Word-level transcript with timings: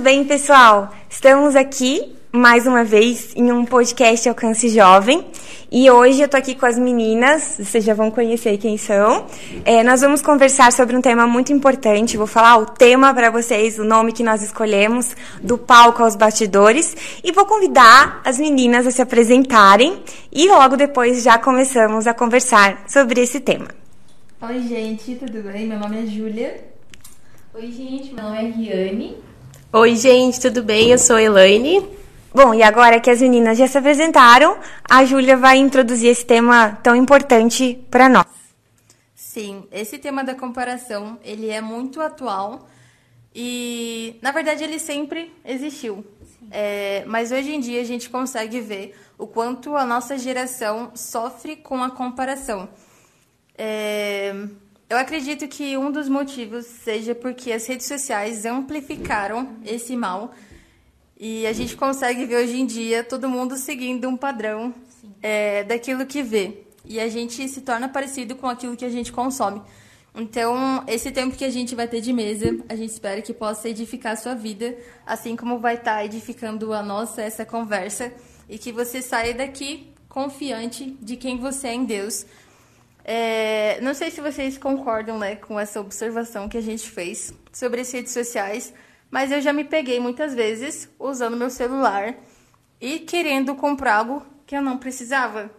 bem, 0.00 0.24
pessoal? 0.24 0.90
Estamos 1.10 1.54
aqui 1.54 2.16
mais 2.32 2.66
uma 2.66 2.82
vez 2.82 3.34
em 3.36 3.52
um 3.52 3.66
podcast 3.66 4.26
Alcance 4.26 4.66
Jovem 4.70 5.26
e 5.70 5.90
hoje 5.90 6.22
eu 6.22 6.28
tô 6.28 6.38
aqui 6.38 6.54
com 6.54 6.64
as 6.64 6.78
meninas, 6.78 7.56
vocês 7.58 7.84
já 7.84 7.92
vão 7.92 8.10
conhecer 8.10 8.56
quem 8.56 8.78
são. 8.78 9.26
É, 9.62 9.82
nós 9.84 10.00
vamos 10.00 10.22
conversar 10.22 10.72
sobre 10.72 10.96
um 10.96 11.02
tema 11.02 11.26
muito 11.26 11.52
importante. 11.52 12.16
Vou 12.16 12.26
falar 12.26 12.56
o 12.56 12.64
tema 12.64 13.12
para 13.12 13.30
vocês, 13.30 13.78
o 13.78 13.84
nome 13.84 14.12
que 14.12 14.22
nós 14.22 14.42
escolhemos, 14.42 15.14
do 15.42 15.58
palco 15.58 16.02
aos 16.02 16.16
bastidores, 16.16 16.96
e 17.22 17.30
vou 17.30 17.44
convidar 17.44 18.22
as 18.24 18.38
meninas 18.38 18.86
a 18.86 18.90
se 18.90 19.02
apresentarem 19.02 20.02
e 20.32 20.48
logo 20.48 20.78
depois 20.78 21.22
já 21.22 21.36
começamos 21.36 22.06
a 22.06 22.14
conversar 22.14 22.84
sobre 22.88 23.20
esse 23.20 23.38
tema. 23.38 23.68
Oi, 24.40 24.60
gente, 24.62 25.16
tudo 25.16 25.42
bem? 25.42 25.66
Meu 25.66 25.78
nome 25.78 26.04
é 26.04 26.06
Júlia. 26.06 26.64
Oi, 27.52 27.70
gente, 27.70 28.14
meu 28.14 28.24
nome 28.24 28.38
é 28.38 28.50
Riane. 28.50 29.29
Oi, 29.72 29.94
gente, 29.94 30.40
tudo 30.40 30.64
bem? 30.64 30.90
Eu 30.90 30.98
sou 30.98 31.16
Elaine. 31.16 31.88
Bom, 32.34 32.52
e 32.52 32.60
agora 32.60 32.98
que 32.98 33.08
as 33.08 33.22
meninas 33.22 33.56
já 33.56 33.68
se 33.68 33.78
apresentaram, 33.78 34.58
a 34.82 35.04
Júlia 35.04 35.36
vai 35.36 35.58
introduzir 35.58 36.10
esse 36.10 36.26
tema 36.26 36.76
tão 36.82 36.96
importante 36.96 37.78
para 37.88 38.08
nós. 38.08 38.26
Sim, 39.14 39.62
esse 39.70 39.96
tema 39.96 40.24
da 40.24 40.34
comparação, 40.34 41.20
ele 41.22 41.50
é 41.50 41.60
muito 41.60 42.00
atual 42.00 42.68
e, 43.32 44.16
na 44.20 44.32
verdade, 44.32 44.64
ele 44.64 44.80
sempre 44.80 45.32
existiu. 45.44 46.04
É, 46.50 47.04
mas 47.06 47.30
hoje 47.30 47.54
em 47.54 47.60
dia 47.60 47.80
a 47.80 47.84
gente 47.84 48.10
consegue 48.10 48.60
ver 48.60 48.96
o 49.16 49.24
quanto 49.24 49.76
a 49.76 49.86
nossa 49.86 50.18
geração 50.18 50.90
sofre 50.96 51.54
com 51.54 51.80
a 51.80 51.90
comparação. 51.92 52.68
É, 53.56 54.34
eu 54.90 54.98
acredito 54.98 55.46
que 55.46 55.76
um 55.78 55.92
dos 55.92 56.08
motivos 56.08 56.66
seja 56.66 57.14
porque 57.14 57.52
as 57.52 57.64
redes 57.64 57.86
sociais 57.86 58.44
amplificaram 58.44 59.56
esse 59.64 59.96
mal 59.96 60.34
e 61.16 61.46
a 61.46 61.52
gente 61.52 61.76
consegue 61.76 62.26
ver 62.26 62.42
hoje 62.42 62.60
em 62.60 62.66
dia 62.66 63.04
todo 63.04 63.28
mundo 63.28 63.56
seguindo 63.56 64.08
um 64.08 64.16
padrão 64.16 64.74
é, 65.22 65.62
daquilo 65.62 66.04
que 66.04 66.24
vê. 66.24 66.64
E 66.84 66.98
a 66.98 67.08
gente 67.08 67.48
se 67.48 67.60
torna 67.60 67.88
parecido 67.88 68.34
com 68.34 68.48
aquilo 68.48 68.76
que 68.76 68.84
a 68.84 68.88
gente 68.88 69.12
consome. 69.12 69.62
Então, 70.12 70.82
esse 70.88 71.12
tempo 71.12 71.36
que 71.36 71.44
a 71.44 71.50
gente 71.50 71.72
vai 71.76 71.86
ter 71.86 72.00
de 72.00 72.12
mesa, 72.12 72.58
a 72.68 72.74
gente 72.74 72.90
espera 72.90 73.22
que 73.22 73.32
possa 73.32 73.68
edificar 73.68 74.14
a 74.14 74.16
sua 74.16 74.34
vida, 74.34 74.76
assim 75.06 75.36
como 75.36 75.60
vai 75.60 75.76
estar 75.76 76.04
edificando 76.04 76.72
a 76.72 76.82
nossa, 76.82 77.22
essa 77.22 77.46
conversa, 77.46 78.12
e 78.48 78.58
que 78.58 78.72
você 78.72 79.00
saia 79.00 79.34
daqui 79.34 79.92
confiante 80.08 80.98
de 81.00 81.14
quem 81.14 81.38
você 81.38 81.68
é 81.68 81.74
em 81.74 81.84
Deus, 81.84 82.26
é, 83.12 83.80
não 83.80 83.92
sei 83.92 84.08
se 84.08 84.20
vocês 84.20 84.56
concordam 84.56 85.18
né, 85.18 85.34
com 85.34 85.58
essa 85.58 85.80
observação 85.80 86.48
que 86.48 86.56
a 86.56 86.60
gente 86.60 86.88
fez 86.88 87.34
sobre 87.52 87.80
as 87.80 87.90
redes 87.90 88.12
sociais, 88.12 88.72
mas 89.10 89.32
eu 89.32 89.40
já 89.40 89.52
me 89.52 89.64
peguei 89.64 89.98
muitas 89.98 90.32
vezes 90.32 90.88
usando 90.96 91.36
meu 91.36 91.50
celular 91.50 92.14
e 92.80 93.00
querendo 93.00 93.56
comprar 93.56 93.96
algo 93.96 94.24
que 94.46 94.54
eu 94.54 94.62
não 94.62 94.78
precisava. 94.78 95.50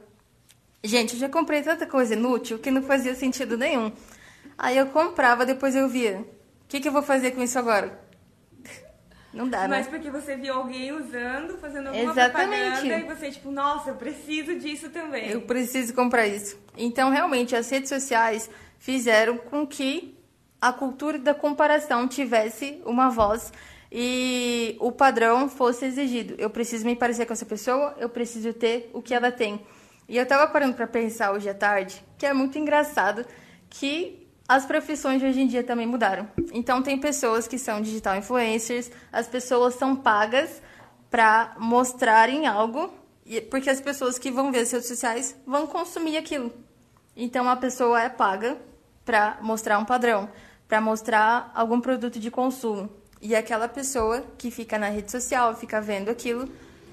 Gente, 0.82 1.16
eu 1.16 1.20
já 1.20 1.28
comprei 1.28 1.62
tanta 1.62 1.86
coisa 1.86 2.14
inútil 2.14 2.58
que 2.58 2.72
não 2.72 2.84
fazia 2.84 3.14
sentido 3.16 3.58
nenhum. 3.58 3.92
Aí 4.58 4.78
eu 4.78 4.86
comprava, 4.86 5.46
depois 5.46 5.76
eu 5.76 5.90
via. 5.90 6.20
O 6.64 6.68
que, 6.70 6.80
que 6.80 6.88
eu 6.88 6.94
vou 6.94 7.04
fazer 7.04 7.32
com 7.32 7.44
isso 7.44 7.60
agora? 7.60 8.00
Não 9.34 9.48
dá, 9.48 9.68
Mas 9.68 9.86
né? 9.86 9.92
porque 9.92 10.10
você 10.10 10.36
viu 10.36 10.54
alguém 10.54 10.92
usando, 10.92 11.58
fazendo 11.58 11.88
alguma 11.88 12.12
Exatamente. 12.12 12.82
propaganda 12.82 12.98
e 12.98 13.16
você, 13.16 13.32
tipo, 13.32 13.50
nossa, 13.50 13.92
eu 13.92 13.96
preciso 13.96 14.60
disso 14.60 14.90
também. 14.90 15.30
Eu 15.30 15.42
preciso 15.42 15.94
comprar 15.94 16.28
isso. 16.28 16.60
Então, 16.78 17.10
realmente, 17.10 17.56
as 17.56 17.70
redes 17.70 17.90
sociais 17.90 18.50
fizeram 18.78 19.38
com 19.38 19.66
que 19.66 20.18
a 20.60 20.74
cultura 20.74 21.18
da 21.18 21.34
comparação 21.34 22.08
tivesse 22.08 22.82
uma 22.86 23.10
voz 23.10 23.52
e 23.92 24.76
o 24.80 24.92
padrão 24.92 25.50
fosse 25.50 25.86
exigido. 25.86 26.36
Eu 26.38 26.50
preciso 26.50 26.86
me 26.86 26.96
parecer 26.96 27.26
com 27.26 27.34
essa 27.34 27.46
pessoa, 27.46 27.96
eu 27.98 28.10
preciso 28.10 28.54
ter 28.54 28.90
o 28.94 29.02
que 29.02 29.14
ela 29.14 29.32
tem. 29.32 29.62
E 30.08 30.18
eu 30.18 30.26
tava 30.26 30.52
parando 30.52 30.74
para 30.74 30.88
pensar 30.88 31.32
hoje 31.32 31.50
à 31.50 31.54
tarde 31.54 32.04
que 32.18 32.26
é 32.26 32.34
muito 32.34 32.58
engraçado 32.58 33.26
que 33.70 34.21
as 34.52 34.66
profissões 34.66 35.22
de 35.22 35.26
hoje 35.26 35.40
em 35.40 35.48
dia 35.48 35.64
também 35.64 35.88
mudaram. 35.88 36.28
Então 36.52 36.82
tem 36.84 36.98
pessoas 37.00 37.48
que 37.48 37.58
são 37.58 37.80
digital 37.80 38.18
influencers, 38.18 38.92
as 39.10 39.26
pessoas 39.26 39.76
são 39.76 39.96
pagas 39.96 40.62
para 41.10 41.56
mostrarem 41.58 42.46
algo, 42.48 42.94
porque 43.50 43.70
as 43.70 43.80
pessoas 43.80 44.20
que 44.20 44.30
vão 44.30 44.52
ver 44.52 44.60
as 44.60 44.72
redes 44.72 44.90
sociais 44.90 45.34
vão 45.48 45.66
consumir 45.66 46.18
aquilo. 46.18 46.52
Então 47.16 47.50
a 47.50 47.56
pessoa 47.56 48.02
é 48.02 48.10
paga 48.10 48.58
para 49.06 49.38
mostrar 49.42 49.80
um 49.80 49.86
padrão, 49.86 50.30
para 50.68 50.82
mostrar 50.82 51.50
algum 51.56 51.80
produto 51.80 52.20
de 52.20 52.30
consumo. 52.30 52.90
E 53.22 53.34
aquela 53.34 53.70
pessoa 53.70 54.22
que 54.38 54.52
fica 54.52 54.78
na 54.78 54.90
rede 54.90 55.12
social, 55.12 55.56
fica 55.56 55.80
vendo 55.80 56.10
aquilo, 56.10 56.50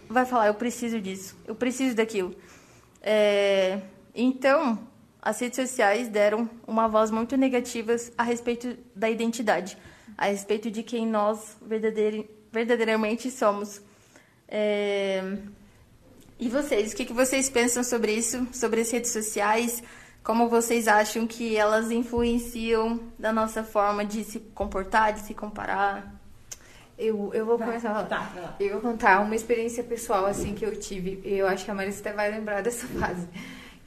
vai 0.08 0.24
falar: 0.24 0.46
eu 0.46 0.54
preciso 0.54 1.00
disso, 1.00 1.36
eu 1.44 1.56
preciso 1.56 1.96
daquilo. 1.96 2.36
É, 3.02 3.80
Então, 4.14 4.78
as 5.28 5.38
redes 5.40 5.56
sociais 5.64 6.08
deram 6.08 6.48
uma 6.66 6.86
voz 6.88 7.10
muito 7.10 7.36
negativa 7.36 7.94
a 8.16 8.22
respeito 8.22 8.76
da 8.94 9.08
identidade, 9.10 9.76
a 10.16 10.26
respeito 10.26 10.70
de 10.70 10.82
quem 10.82 11.06
nós 11.06 11.56
verdadeir- 11.60 12.26
verdadeiramente 12.52 13.30
somos. 13.30 13.80
É, 14.48 15.22
E 16.40 16.48
vocês, 16.48 16.92
o 16.92 16.96
que 16.96 17.04
que 17.04 17.12
vocês 17.12 17.50
pensam 17.50 17.82
sobre 17.82 18.12
isso, 18.12 18.46
sobre 18.52 18.80
as 18.80 18.90
redes 18.90 19.10
sociais? 19.12 19.82
Como 20.22 20.48
vocês 20.48 20.86
acham 20.86 21.26
que 21.26 21.56
elas 21.56 21.90
influenciam 21.90 23.00
da 23.18 23.32
nossa 23.32 23.64
forma 23.64 24.04
de 24.04 24.22
se 24.24 24.38
comportar, 24.54 25.12
de 25.14 25.20
se 25.26 25.34
comparar? 25.34 26.14
Eu, 26.96 27.30
eu 27.34 27.44
vou 27.44 27.58
começar 27.58 27.90
a 27.90 27.94
falar. 27.94 28.06
Tá, 28.06 28.30
vai. 28.34 28.54
Eu 28.60 28.72
vou 28.80 28.80
contar 28.92 29.20
uma 29.20 29.34
experiência 29.34 29.82
pessoal, 29.84 30.26
assim, 30.26 30.54
que 30.54 30.64
eu 30.64 30.74
tive. 30.78 31.20
Eu 31.24 31.46
acho 31.48 31.64
que 31.64 31.70
a 31.70 31.74
Marisa 31.74 32.00
até 32.00 32.12
vai 32.12 32.30
lembrar 32.30 32.60
dessa 32.62 32.86
fase. 33.00 33.26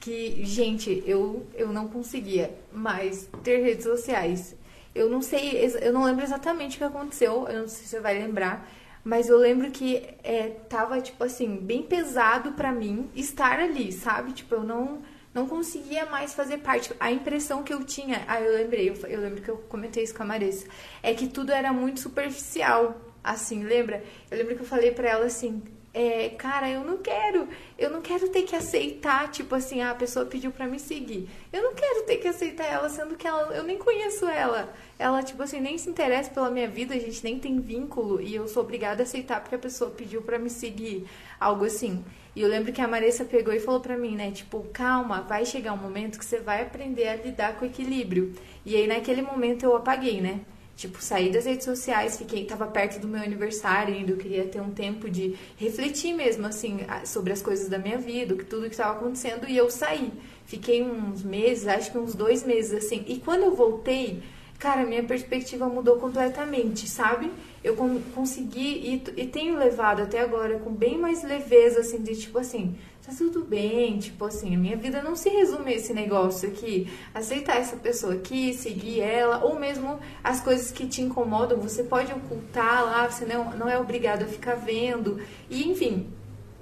Que, 0.02 0.44
gente, 0.44 1.00
eu, 1.06 1.46
eu 1.54 1.72
não 1.72 1.86
conseguia 1.86 2.52
mais 2.72 3.28
ter 3.44 3.58
redes 3.62 3.84
sociais. 3.84 4.56
Eu 4.92 5.08
não 5.08 5.22
sei, 5.22 5.64
eu 5.80 5.92
não 5.92 6.02
lembro 6.02 6.24
exatamente 6.24 6.74
o 6.74 6.78
que 6.78 6.84
aconteceu, 6.84 7.46
eu 7.48 7.60
não 7.60 7.68
sei 7.68 7.84
se 7.84 7.90
você 7.90 8.00
vai 8.00 8.18
lembrar, 8.18 8.68
mas 9.04 9.28
eu 9.28 9.38
lembro 9.38 9.70
que 9.70 10.02
é, 10.24 10.48
tava, 10.68 11.00
tipo 11.00 11.22
assim, 11.22 11.56
bem 11.56 11.84
pesado 11.84 12.50
pra 12.52 12.72
mim 12.72 13.08
estar 13.14 13.60
ali, 13.60 13.92
sabe? 13.92 14.32
Tipo, 14.32 14.56
eu 14.56 14.64
não, 14.64 15.02
não 15.32 15.46
conseguia 15.46 16.04
mais 16.06 16.34
fazer 16.34 16.58
parte. 16.58 16.92
A 16.98 17.12
impressão 17.12 17.62
que 17.62 17.72
eu 17.72 17.84
tinha, 17.84 18.24
ah, 18.26 18.40
eu 18.40 18.56
lembrei, 18.56 18.90
eu, 18.90 18.94
eu 19.06 19.20
lembro 19.20 19.40
que 19.40 19.48
eu 19.48 19.58
comentei 19.68 20.02
isso 20.02 20.16
com 20.16 20.24
a 20.24 20.26
Marisa, 20.26 20.66
é 21.00 21.14
que 21.14 21.28
tudo 21.28 21.52
era 21.52 21.72
muito 21.72 22.00
superficial, 22.00 23.00
assim, 23.22 23.62
lembra? 23.62 24.02
Eu 24.28 24.36
lembro 24.36 24.56
que 24.56 24.62
eu 24.62 24.66
falei 24.66 24.90
pra 24.90 25.08
ela 25.08 25.26
assim, 25.26 25.62
é, 25.94 26.30
cara, 26.30 26.70
eu 26.70 26.82
não 26.82 26.96
quero, 26.98 27.46
eu 27.78 27.90
não 27.90 28.00
quero 28.00 28.28
ter 28.30 28.42
que 28.42 28.56
aceitar, 28.56 29.30
tipo 29.30 29.54
assim, 29.54 29.82
ah, 29.82 29.90
a 29.90 29.94
pessoa 29.94 30.24
pediu 30.24 30.50
pra 30.50 30.66
me 30.66 30.78
seguir. 30.78 31.28
Eu 31.52 31.62
não 31.62 31.74
quero 31.74 32.04
ter 32.04 32.16
que 32.16 32.26
aceitar 32.26 32.64
ela, 32.64 32.88
sendo 32.88 33.14
que 33.14 33.26
ela, 33.26 33.54
eu 33.54 33.62
nem 33.62 33.76
conheço 33.76 34.26
ela. 34.26 34.72
Ela, 34.98 35.22
tipo 35.22 35.42
assim, 35.42 35.60
nem 35.60 35.76
se 35.76 35.90
interessa 35.90 36.30
pela 36.30 36.50
minha 36.50 36.66
vida, 36.66 36.94
a 36.94 36.98
gente 36.98 37.22
nem 37.22 37.38
tem 37.38 37.60
vínculo 37.60 38.22
e 38.22 38.34
eu 38.34 38.48
sou 38.48 38.62
obrigada 38.62 39.02
a 39.02 39.04
aceitar 39.04 39.40
porque 39.40 39.54
a 39.54 39.58
pessoa 39.58 39.90
pediu 39.90 40.22
pra 40.22 40.38
me 40.38 40.48
seguir, 40.48 41.06
algo 41.38 41.66
assim. 41.66 42.02
E 42.34 42.40
eu 42.40 42.48
lembro 42.48 42.72
que 42.72 42.80
a 42.80 42.88
Marissa 42.88 43.26
pegou 43.26 43.52
e 43.52 43.60
falou 43.60 43.80
pra 43.80 43.98
mim, 43.98 44.16
né, 44.16 44.30
tipo, 44.30 44.64
calma, 44.72 45.20
vai 45.20 45.44
chegar 45.44 45.74
um 45.74 45.76
momento 45.76 46.18
que 46.18 46.24
você 46.24 46.40
vai 46.40 46.62
aprender 46.62 47.06
a 47.06 47.16
lidar 47.16 47.56
com 47.58 47.66
o 47.66 47.68
equilíbrio. 47.68 48.34
E 48.64 48.74
aí 48.76 48.86
naquele 48.86 49.20
momento 49.20 49.64
eu 49.64 49.76
apaguei, 49.76 50.22
né? 50.22 50.40
Tipo, 50.76 51.00
saí 51.02 51.30
das 51.30 51.44
redes 51.44 51.64
sociais, 51.64 52.16
fiquei, 52.16 52.44
tava 52.44 52.66
perto 52.66 52.98
do 52.98 53.06
meu 53.06 53.20
aniversário 53.22 53.94
ainda, 53.94 54.12
eu 54.12 54.16
queria 54.16 54.44
ter 54.44 54.60
um 54.60 54.70
tempo 54.70 55.08
de 55.08 55.36
refletir 55.56 56.12
mesmo, 56.14 56.46
assim, 56.46 56.78
sobre 57.04 57.32
as 57.32 57.42
coisas 57.42 57.68
da 57.68 57.78
minha 57.78 57.98
vida, 57.98 58.34
tudo 58.48 58.62
que 58.64 58.70
estava 58.74 58.98
acontecendo, 58.98 59.48
e 59.48 59.56
eu 59.56 59.70
saí. 59.70 60.10
Fiquei 60.46 60.82
uns 60.82 61.22
meses, 61.22 61.66
acho 61.68 61.92
que 61.92 61.98
uns 61.98 62.14
dois 62.14 62.42
meses, 62.44 62.72
assim. 62.84 63.04
E 63.06 63.18
quando 63.18 63.42
eu 63.44 63.54
voltei, 63.54 64.22
cara, 64.58 64.84
minha 64.84 65.04
perspectiva 65.04 65.68
mudou 65.68 65.96
completamente, 65.96 66.88
sabe? 66.88 67.30
Eu 67.62 67.76
con- 67.76 68.00
consegui, 68.14 69.02
e, 69.16 69.20
e 69.22 69.26
tenho 69.26 69.56
levado 69.58 70.02
até 70.02 70.20
agora 70.20 70.58
com 70.58 70.72
bem 70.72 70.98
mais 70.98 71.22
leveza, 71.22 71.80
assim, 71.80 72.02
de 72.02 72.16
tipo 72.16 72.38
assim, 72.38 72.74
tá 73.04 73.12
tudo 73.16 73.44
bem, 73.44 73.98
tipo 73.98 74.24
assim, 74.24 74.54
a 74.54 74.58
minha 74.58 74.76
vida 74.76 75.02
não 75.02 75.16
se 75.16 75.28
resume 75.28 75.72
a 75.72 75.76
esse 75.76 75.92
negócio 75.92 76.48
aqui, 76.48 76.88
aceitar 77.12 77.56
essa 77.56 77.76
pessoa 77.76 78.14
aqui, 78.14 78.54
seguir 78.54 79.00
ela, 79.00 79.44
ou 79.44 79.58
mesmo 79.58 79.98
as 80.22 80.40
coisas 80.40 80.70
que 80.70 80.86
te 80.86 81.02
incomodam, 81.02 81.58
você 81.58 81.82
pode 81.82 82.12
ocultar 82.12 82.84
lá, 82.84 83.10
você 83.10 83.24
não, 83.24 83.50
não 83.56 83.68
é 83.68 83.76
obrigado 83.76 84.22
a 84.22 84.26
ficar 84.26 84.54
vendo, 84.54 85.20
e 85.50 85.68
enfim, 85.68 86.06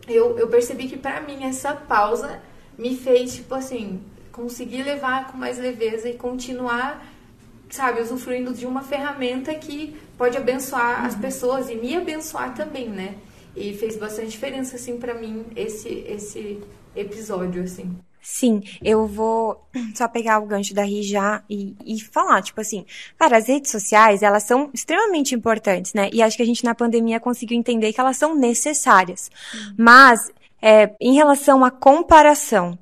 eu, 0.08 0.38
eu 0.38 0.48
percebi 0.48 0.88
que 0.88 0.96
pra 0.96 1.20
mim 1.20 1.44
essa 1.44 1.74
pausa 1.74 2.40
me 2.78 2.96
fez, 2.96 3.34
tipo 3.34 3.54
assim, 3.54 4.00
conseguir 4.32 4.82
levar 4.82 5.30
com 5.30 5.36
mais 5.36 5.58
leveza 5.58 6.08
e 6.08 6.14
continuar, 6.14 7.06
sabe, 7.68 8.00
usufruindo 8.00 8.54
de 8.54 8.66
uma 8.66 8.82
ferramenta 8.82 9.54
que 9.54 9.94
pode 10.16 10.38
abençoar 10.38 11.04
as 11.04 11.14
pessoas 11.14 11.68
e 11.68 11.74
me 11.74 11.94
abençoar 11.94 12.54
também, 12.54 12.88
né? 12.88 13.16
E 13.60 13.74
fez 13.74 13.96
bastante 13.96 14.30
diferença, 14.30 14.76
assim, 14.76 14.96
pra 14.96 15.12
mim, 15.12 15.44
esse, 15.54 16.04
esse 16.08 16.58
episódio, 16.96 17.62
assim. 17.62 17.94
Sim, 18.22 18.62
eu 18.82 19.06
vou 19.06 19.66
só 19.94 20.08
pegar 20.08 20.38
o 20.38 20.46
gancho 20.46 20.74
da 20.74 20.82
Ri 20.82 21.02
já 21.02 21.42
e, 21.48 21.76
e 21.84 22.00
falar, 22.00 22.42
tipo 22.42 22.60
assim, 22.60 22.86
cara, 23.18 23.36
as 23.36 23.48
redes 23.48 23.70
sociais, 23.70 24.22
elas 24.22 24.44
são 24.44 24.70
extremamente 24.72 25.34
importantes, 25.34 25.92
né? 25.92 26.08
E 26.10 26.22
acho 26.22 26.36
que 26.36 26.42
a 26.42 26.46
gente 26.46 26.64
na 26.64 26.74
pandemia 26.74 27.20
conseguiu 27.20 27.58
entender 27.58 27.92
que 27.92 28.00
elas 28.00 28.16
são 28.16 28.34
necessárias. 28.34 29.30
Mas, 29.76 30.30
é, 30.62 30.94
em 30.98 31.14
relação 31.14 31.62
à 31.62 31.70
comparação, 31.70 32.78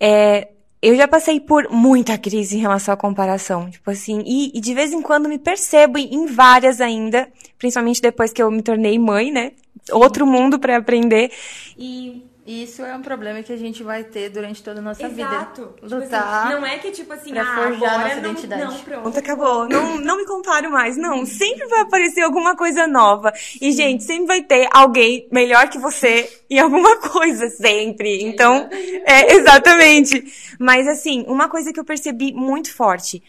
é, 0.00 0.48
eu 0.80 0.94
já 0.94 1.08
passei 1.08 1.40
por 1.40 1.70
muita 1.70 2.18
crise 2.18 2.56
em 2.56 2.60
relação 2.60 2.92
à 2.92 2.96
comparação, 2.96 3.70
tipo 3.70 3.90
assim, 3.90 4.22
e, 4.26 4.52
e 4.54 4.60
de 4.60 4.74
vez 4.74 4.92
em 4.92 5.00
quando 5.00 5.28
me 5.28 5.38
percebo 5.38 5.98
em 5.98 6.26
várias 6.26 6.80
ainda, 6.80 7.26
principalmente 7.58 8.02
depois 8.02 8.32
que 8.32 8.42
eu 8.42 8.50
me 8.50 8.62
tornei 8.62 8.98
mãe, 8.98 9.30
né? 9.32 9.52
Outro 9.92 10.26
mundo 10.26 10.58
para 10.58 10.76
aprender. 10.76 11.30
E 11.76 12.24
isso 12.46 12.82
é 12.82 12.94
um 12.94 13.00
problema 13.00 13.42
que 13.42 13.50
a 13.50 13.56
gente 13.56 13.82
vai 13.82 14.04
ter 14.04 14.28
durante 14.28 14.62
toda 14.62 14.78
a 14.78 14.82
nossa 14.82 15.06
Exato. 15.06 15.14
vida. 15.16 15.74
Tipo 15.80 15.86
assim, 15.86 15.94
Lutar. 15.94 16.50
não 16.50 16.66
é 16.66 16.78
que, 16.78 16.90
tipo 16.90 17.10
assim, 17.10 17.32
pra 17.32 17.42
ah, 17.42 17.54
forjar 17.54 17.94
agora 17.94 18.02
nossa 18.02 18.20
não, 18.20 18.30
identidade. 18.30 18.62
não, 18.62 18.80
pronto. 18.80 19.00
Pronto, 19.00 19.18
acabou. 19.18 19.68
Não, 19.68 19.98
não 19.98 20.18
me 20.18 20.26
comparo 20.26 20.70
mais, 20.70 20.94
não. 20.98 21.24
Sempre 21.24 21.66
vai 21.68 21.80
aparecer 21.80 22.20
alguma 22.20 22.54
coisa 22.54 22.86
nova. 22.86 23.32
E, 23.62 23.72
gente, 23.72 24.04
sempre 24.04 24.26
vai 24.26 24.42
ter 24.42 24.68
alguém 24.70 25.26
melhor 25.32 25.68
que 25.68 25.78
você 25.78 26.30
em 26.50 26.58
alguma 26.58 26.98
coisa, 27.08 27.48
sempre. 27.48 28.22
Então, 28.22 28.68
é, 29.06 29.36
exatamente. 29.36 30.22
Mas, 30.58 30.86
assim, 30.86 31.24
uma 31.26 31.48
coisa 31.48 31.72
que 31.72 31.80
eu 31.80 31.84
percebi 31.84 32.34
muito 32.34 32.74
forte. 32.74 33.22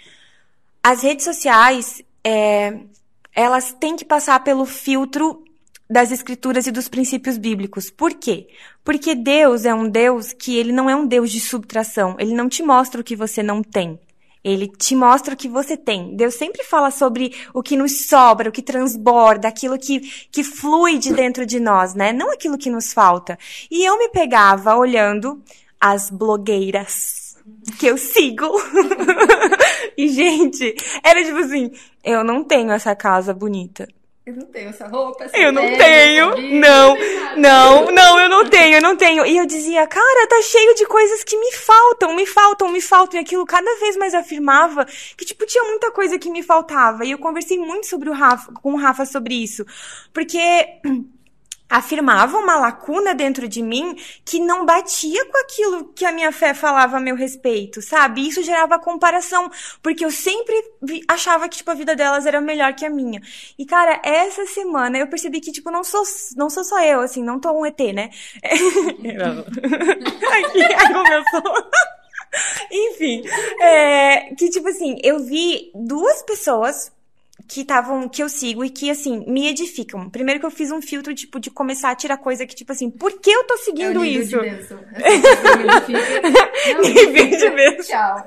As 0.83 1.01
redes 1.01 1.23
sociais, 1.23 2.01
é, 2.21 2.79
elas 3.33 3.71
têm 3.71 3.95
que 3.95 4.03
passar 4.03 4.43
pelo 4.43 4.65
filtro 4.65 5.44
das 5.89 6.11
escrituras 6.11 6.67
e 6.67 6.71
dos 6.71 6.87
princípios 6.87 7.37
bíblicos. 7.37 7.89
Por 7.89 8.13
quê? 8.13 8.47
Porque 8.83 9.13
Deus 9.15 9.65
é 9.65 9.73
um 9.73 9.87
Deus 9.87 10.33
que 10.33 10.57
ele 10.57 10.71
não 10.71 10.89
é 10.89 10.95
um 10.95 11.05
Deus 11.05 11.31
de 11.31 11.39
subtração. 11.39 12.15
Ele 12.19 12.33
não 12.33 12.49
te 12.49 12.63
mostra 12.63 13.01
o 13.01 13.03
que 13.03 13.15
você 13.15 13.43
não 13.43 13.61
tem. 13.61 13.99
Ele 14.43 14.67
te 14.67 14.95
mostra 14.95 15.33
o 15.33 15.37
que 15.37 15.47
você 15.47 15.75
tem. 15.75 16.15
Deus 16.15 16.35
sempre 16.35 16.63
fala 16.63 16.91
sobre 16.91 17.33
o 17.51 17.63
que 17.63 17.75
nos 17.75 18.05
sobra, 18.05 18.49
o 18.49 18.51
que 18.51 18.61
transborda, 18.61 19.47
aquilo 19.47 19.77
que, 19.77 20.01
que 20.31 20.43
flui 20.43 20.99
de 20.99 21.13
dentro 21.13 21.47
de 21.47 21.59
nós, 21.59 21.95
né? 21.95 22.13
Não 22.13 22.31
aquilo 22.31 22.57
que 22.57 22.69
nos 22.69 22.93
falta. 22.93 23.39
E 23.71 23.83
eu 23.83 23.97
me 23.97 24.09
pegava 24.09 24.75
olhando 24.75 25.41
as 25.81 26.11
blogueiras 26.11 27.37
que 27.79 27.87
eu 27.87 27.97
sigo. 27.97 28.45
e, 29.97 30.09
gente, 30.09 30.75
era 31.03 31.23
tipo 31.23 31.37
assim, 31.39 31.71
eu 32.03 32.23
não 32.23 32.43
tenho 32.43 32.71
essa 32.71 32.95
casa 32.95 33.33
bonita. 33.33 33.87
Eu 34.25 34.33
não 34.37 34.47
tenho 34.47 34.69
essa 34.69 34.87
roupa, 34.87 35.25
essa 35.25 35.37
Eu 35.37 35.51
não 35.51 35.61
tenho. 35.77 36.59
Não, 36.59 36.97
não, 37.37 37.91
não, 37.91 38.19
eu 38.19 38.27
não 38.27 38.49
tenho, 38.49 38.77
eu 38.77 38.81
não 38.81 38.97
tenho. 38.97 39.23
E 39.23 39.37
eu 39.37 39.45
dizia, 39.45 39.85
cara, 39.85 40.27
tá 40.27 40.41
cheio 40.41 40.73
de 40.73 40.87
coisas 40.87 41.23
que 41.23 41.37
me 41.37 41.51
faltam, 41.51 42.15
me 42.15 42.25
faltam, 42.25 42.71
me 42.71 42.81
faltam. 42.81 43.19
E 43.19 43.23
aquilo 43.23 43.45
cada 43.45 43.79
vez 43.79 43.95
mais 43.95 44.15
afirmava 44.15 44.83
que, 45.15 45.25
tipo, 45.25 45.45
tinha 45.45 45.63
muita 45.65 45.91
coisa 45.91 46.17
que 46.17 46.31
me 46.31 46.41
faltava. 46.41 47.05
E 47.05 47.11
eu 47.11 47.19
conversei 47.19 47.59
muito 47.59 47.85
sobre 47.85 48.09
o 48.09 48.13
Rafa, 48.13 48.51
com 48.53 48.73
o 48.73 48.77
Rafa 48.77 49.05
sobre 49.05 49.35
isso. 49.35 49.63
Porque 50.11 50.39
afirmava 51.77 52.37
uma 52.37 52.55
lacuna 52.57 53.13
dentro 53.13 53.47
de 53.47 53.61
mim 53.61 53.95
que 54.23 54.39
não 54.39 54.65
batia 54.65 55.25
com 55.25 55.37
aquilo 55.39 55.93
que 55.93 56.05
a 56.05 56.11
minha 56.11 56.31
fé 56.31 56.53
falava 56.53 56.97
a 56.97 56.99
meu 56.99 57.15
respeito, 57.15 57.81
sabe? 57.81 58.21
E 58.21 58.29
isso 58.29 58.41
gerava 58.41 58.79
comparação, 58.79 59.51
porque 59.81 60.05
eu 60.05 60.11
sempre 60.11 60.55
achava 61.07 61.49
que 61.49 61.57
tipo 61.57 61.71
a 61.71 61.75
vida 61.75 61.95
delas 61.95 62.25
era 62.25 62.39
melhor 62.39 62.73
que 62.73 62.85
a 62.85 62.89
minha. 62.89 63.21
E 63.57 63.65
cara, 63.65 63.99
essa 64.03 64.45
semana 64.45 64.97
eu 64.97 65.07
percebi 65.07 65.41
que 65.41 65.51
tipo 65.51 65.69
não 65.69 65.83
sou 65.83 66.03
não 66.37 66.49
sou 66.49 66.63
só 66.63 66.81
eu, 66.81 67.01
assim, 67.01 67.21
não 67.21 67.39
tô 67.39 67.51
um 67.51 67.65
ET, 67.65 67.79
né? 67.93 68.09
Aqui, 70.35 70.63
começou. 70.93 71.69
Enfim, 72.71 73.23
é, 73.61 74.33
que 74.35 74.49
tipo 74.49 74.67
assim, 74.67 74.97
eu 75.03 75.19
vi 75.19 75.71
duas 75.73 76.21
pessoas 76.23 76.91
que 77.47 77.61
estavam, 77.61 78.09
que 78.09 78.23
eu 78.23 78.27
sigo 78.29 78.63
e 78.65 78.69
que, 78.69 78.89
assim, 78.89 79.23
me 79.27 79.47
edificam. 79.47 80.09
Primeiro 80.09 80.39
que 80.39 80.45
eu 80.45 80.51
fiz 80.51 80.71
um 80.71 80.81
filtro, 80.81 81.13
tipo, 81.13 81.39
de 81.39 81.51
começar 81.51 81.91
a 81.91 81.95
tirar 81.95 82.17
coisa 82.17 82.45
que, 82.45 82.55
tipo 82.55 82.71
assim, 82.71 82.89
por 82.89 83.11
que 83.19 83.29
eu 83.29 83.43
tô 83.43 83.53
É 83.53 83.57
seguindo 83.57 83.99
nível 84.01 84.21
isso? 84.21 84.29
de 84.31 84.49
bênção. 84.49 84.79
Não, 86.73 86.81
Nível 86.81 87.37
de 87.37 87.49
bênção. 87.55 87.85
Tchau. 87.85 88.25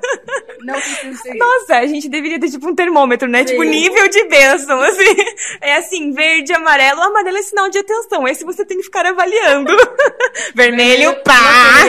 Não 0.61 0.73
preciso. 0.75 1.37
Nossa, 1.37 1.75
a 1.77 1.85
gente 1.85 2.07
deveria 2.09 2.39
ter, 2.39 2.49
tipo, 2.49 2.67
um 2.69 2.75
termômetro, 2.75 3.27
né? 3.27 3.43
Tipo, 3.43 3.61
Sim. 3.63 3.69
nível 3.69 4.07
de 4.09 4.23
bênção, 4.25 4.81
assim. 4.81 5.15
É 5.61 5.75
assim, 5.75 6.11
verde, 6.11 6.53
amarelo, 6.53 7.01
amarelo 7.01 7.37
é 7.37 7.43
sinal 7.43 7.69
de 7.69 7.77
atenção. 7.79 8.27
Esse 8.27 8.43
você 8.45 8.65
tem 8.65 8.77
que 8.77 8.83
ficar 8.83 9.05
avaliando. 9.05 9.71
Vermelho, 10.55 11.15
pá! 11.23 11.85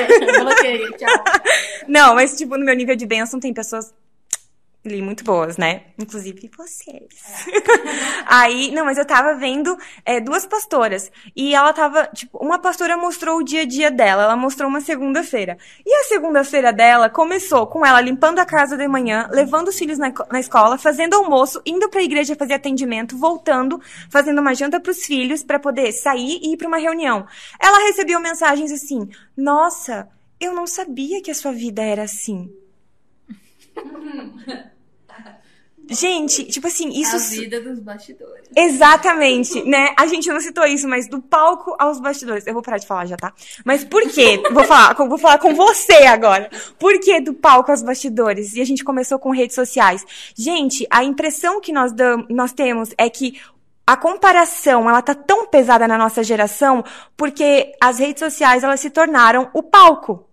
Tchau. 0.98 1.24
Não, 1.88 2.14
mas, 2.14 2.36
tipo, 2.36 2.56
no 2.56 2.64
meu 2.64 2.74
nível 2.74 2.96
de 2.96 3.06
bênção 3.06 3.38
tem 3.40 3.52
pessoas 3.54 3.92
ali 4.84 5.02
muito 5.02 5.22
boas, 5.24 5.58
né? 5.58 5.82
Inclusive 5.98 6.50
vocês. 6.56 7.08
Aí, 8.26 8.70
não, 8.70 8.84
mas 8.84 8.96
eu 8.96 9.04
tava 9.04 9.34
vendo 9.34 9.76
é, 10.04 10.20
duas 10.20 10.46
pastoras. 10.46 11.12
E 11.36 11.54
ela 11.54 11.72
tava, 11.72 12.06
tipo, 12.06 12.38
uma 12.38 12.58
pastora 12.58 12.96
mostrou 12.96 13.38
o 13.38 13.42
dia 13.42 13.62
a 13.62 13.64
dia 13.66 13.90
dela. 13.90 14.24
Ela 14.24 14.36
mostrou 14.36 14.68
uma 14.68 14.80
segunda-feira. 14.80 15.58
E 15.84 15.94
a 15.94 16.04
segunda-feira 16.04 16.72
dela 16.72 17.10
começou 17.10 17.66
com 17.66 17.84
ela 17.84 18.00
limpando 18.00 18.38
a 18.38 18.46
casa 18.46 18.76
de 18.76 18.88
manhã, 18.88 19.28
levando 19.30 19.68
os 19.68 19.78
filhos 19.78 19.98
na, 19.98 20.12
na 20.30 20.40
escola, 20.40 20.78
fazendo 20.78 21.14
almoço, 21.14 21.60
indo 21.66 21.88
pra 21.90 22.02
igreja 22.02 22.34
fazer 22.34 22.54
atendimento, 22.54 23.18
voltando, 23.18 23.80
fazendo 24.08 24.40
uma 24.40 24.54
janta 24.54 24.80
pros 24.80 25.04
filhos 25.04 25.42
pra 25.42 25.58
poder 25.58 25.92
sair 25.92 26.40
e 26.42 26.54
ir 26.54 26.56
pra 26.56 26.68
uma 26.68 26.78
reunião. 26.78 27.26
Ela 27.60 27.86
recebeu 27.86 28.18
mensagens 28.18 28.72
assim: 28.72 29.08
Nossa, 29.36 30.08
eu 30.40 30.54
não 30.54 30.66
sabia 30.66 31.22
que 31.22 31.30
a 31.30 31.34
sua 31.34 31.52
vida 31.52 31.82
era 31.82 32.04
assim. 32.04 32.50
Gente, 35.92 36.44
tipo 36.44 36.68
assim, 36.68 36.88
isso. 36.90 37.16
A 37.16 37.18
vida 37.18 37.60
dos 37.60 37.80
bastidores. 37.80 38.44
Exatamente, 38.54 39.60
né? 39.64 39.92
A 39.98 40.06
gente 40.06 40.28
não 40.28 40.40
citou 40.40 40.64
isso, 40.64 40.86
mas 40.86 41.08
do 41.08 41.20
palco 41.20 41.74
aos 41.80 41.98
bastidores. 41.98 42.46
Eu 42.46 42.52
vou 42.54 42.62
parar 42.62 42.78
de 42.78 42.86
falar 42.86 43.06
já, 43.06 43.16
tá? 43.16 43.32
Mas 43.64 43.82
por 43.84 44.02
quê? 44.08 44.40
Vou 44.52 44.62
falar, 44.62 44.94
com- 44.94 45.08
vou 45.08 45.18
falar 45.18 45.38
com 45.38 45.52
você 45.52 46.04
agora. 46.06 46.48
Por 46.78 47.00
que 47.00 47.20
do 47.20 47.34
palco 47.34 47.72
aos 47.72 47.82
bastidores? 47.82 48.54
E 48.54 48.60
a 48.60 48.64
gente 48.64 48.84
começou 48.84 49.18
com 49.18 49.30
redes 49.32 49.56
sociais. 49.56 50.04
Gente, 50.36 50.86
a 50.90 51.02
impressão 51.02 51.60
que 51.60 51.72
nós, 51.72 51.92
dam, 51.92 52.24
nós 52.30 52.52
temos 52.52 52.90
é 52.96 53.10
que 53.10 53.40
a 53.84 53.96
comparação, 53.96 54.88
ela 54.88 55.02
tá 55.02 55.14
tão 55.16 55.46
pesada 55.46 55.88
na 55.88 55.98
nossa 55.98 56.22
geração 56.22 56.84
porque 57.16 57.72
as 57.82 57.98
redes 57.98 58.20
sociais, 58.20 58.62
elas 58.62 58.78
se 58.78 58.90
tornaram 58.90 59.50
o 59.52 59.60
palco 59.60 60.29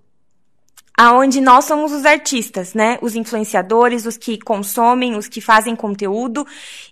aonde 0.98 1.40
nós 1.40 1.66
somos 1.66 1.92
os 1.92 2.06
artistas, 2.06 2.74
né? 2.74 2.98
Os 3.04 3.16
influenciadores, 3.16 4.08
os 4.08 4.18
que 4.18 4.40
consomem, 4.40 5.16
os 5.16 5.28
que 5.28 5.40
fazem 5.40 5.76
conteúdo. 5.76 6.46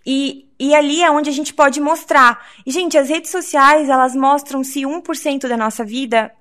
E, 0.05 0.45
e 0.59 0.75
ali 0.75 1.01
é 1.01 1.09
onde 1.09 1.27
a 1.27 1.33
gente 1.33 1.51
pode 1.51 1.81
mostrar. 1.81 2.47
E, 2.63 2.71
gente, 2.71 2.95
as 2.97 3.09
redes 3.09 3.31
sociais, 3.31 3.89
elas 3.89 4.15
mostram 4.15 4.63
se 4.63 4.81
1% 4.81 5.47
da 5.47 5.57
nossa 5.57 5.83
vida, 5.83 6.31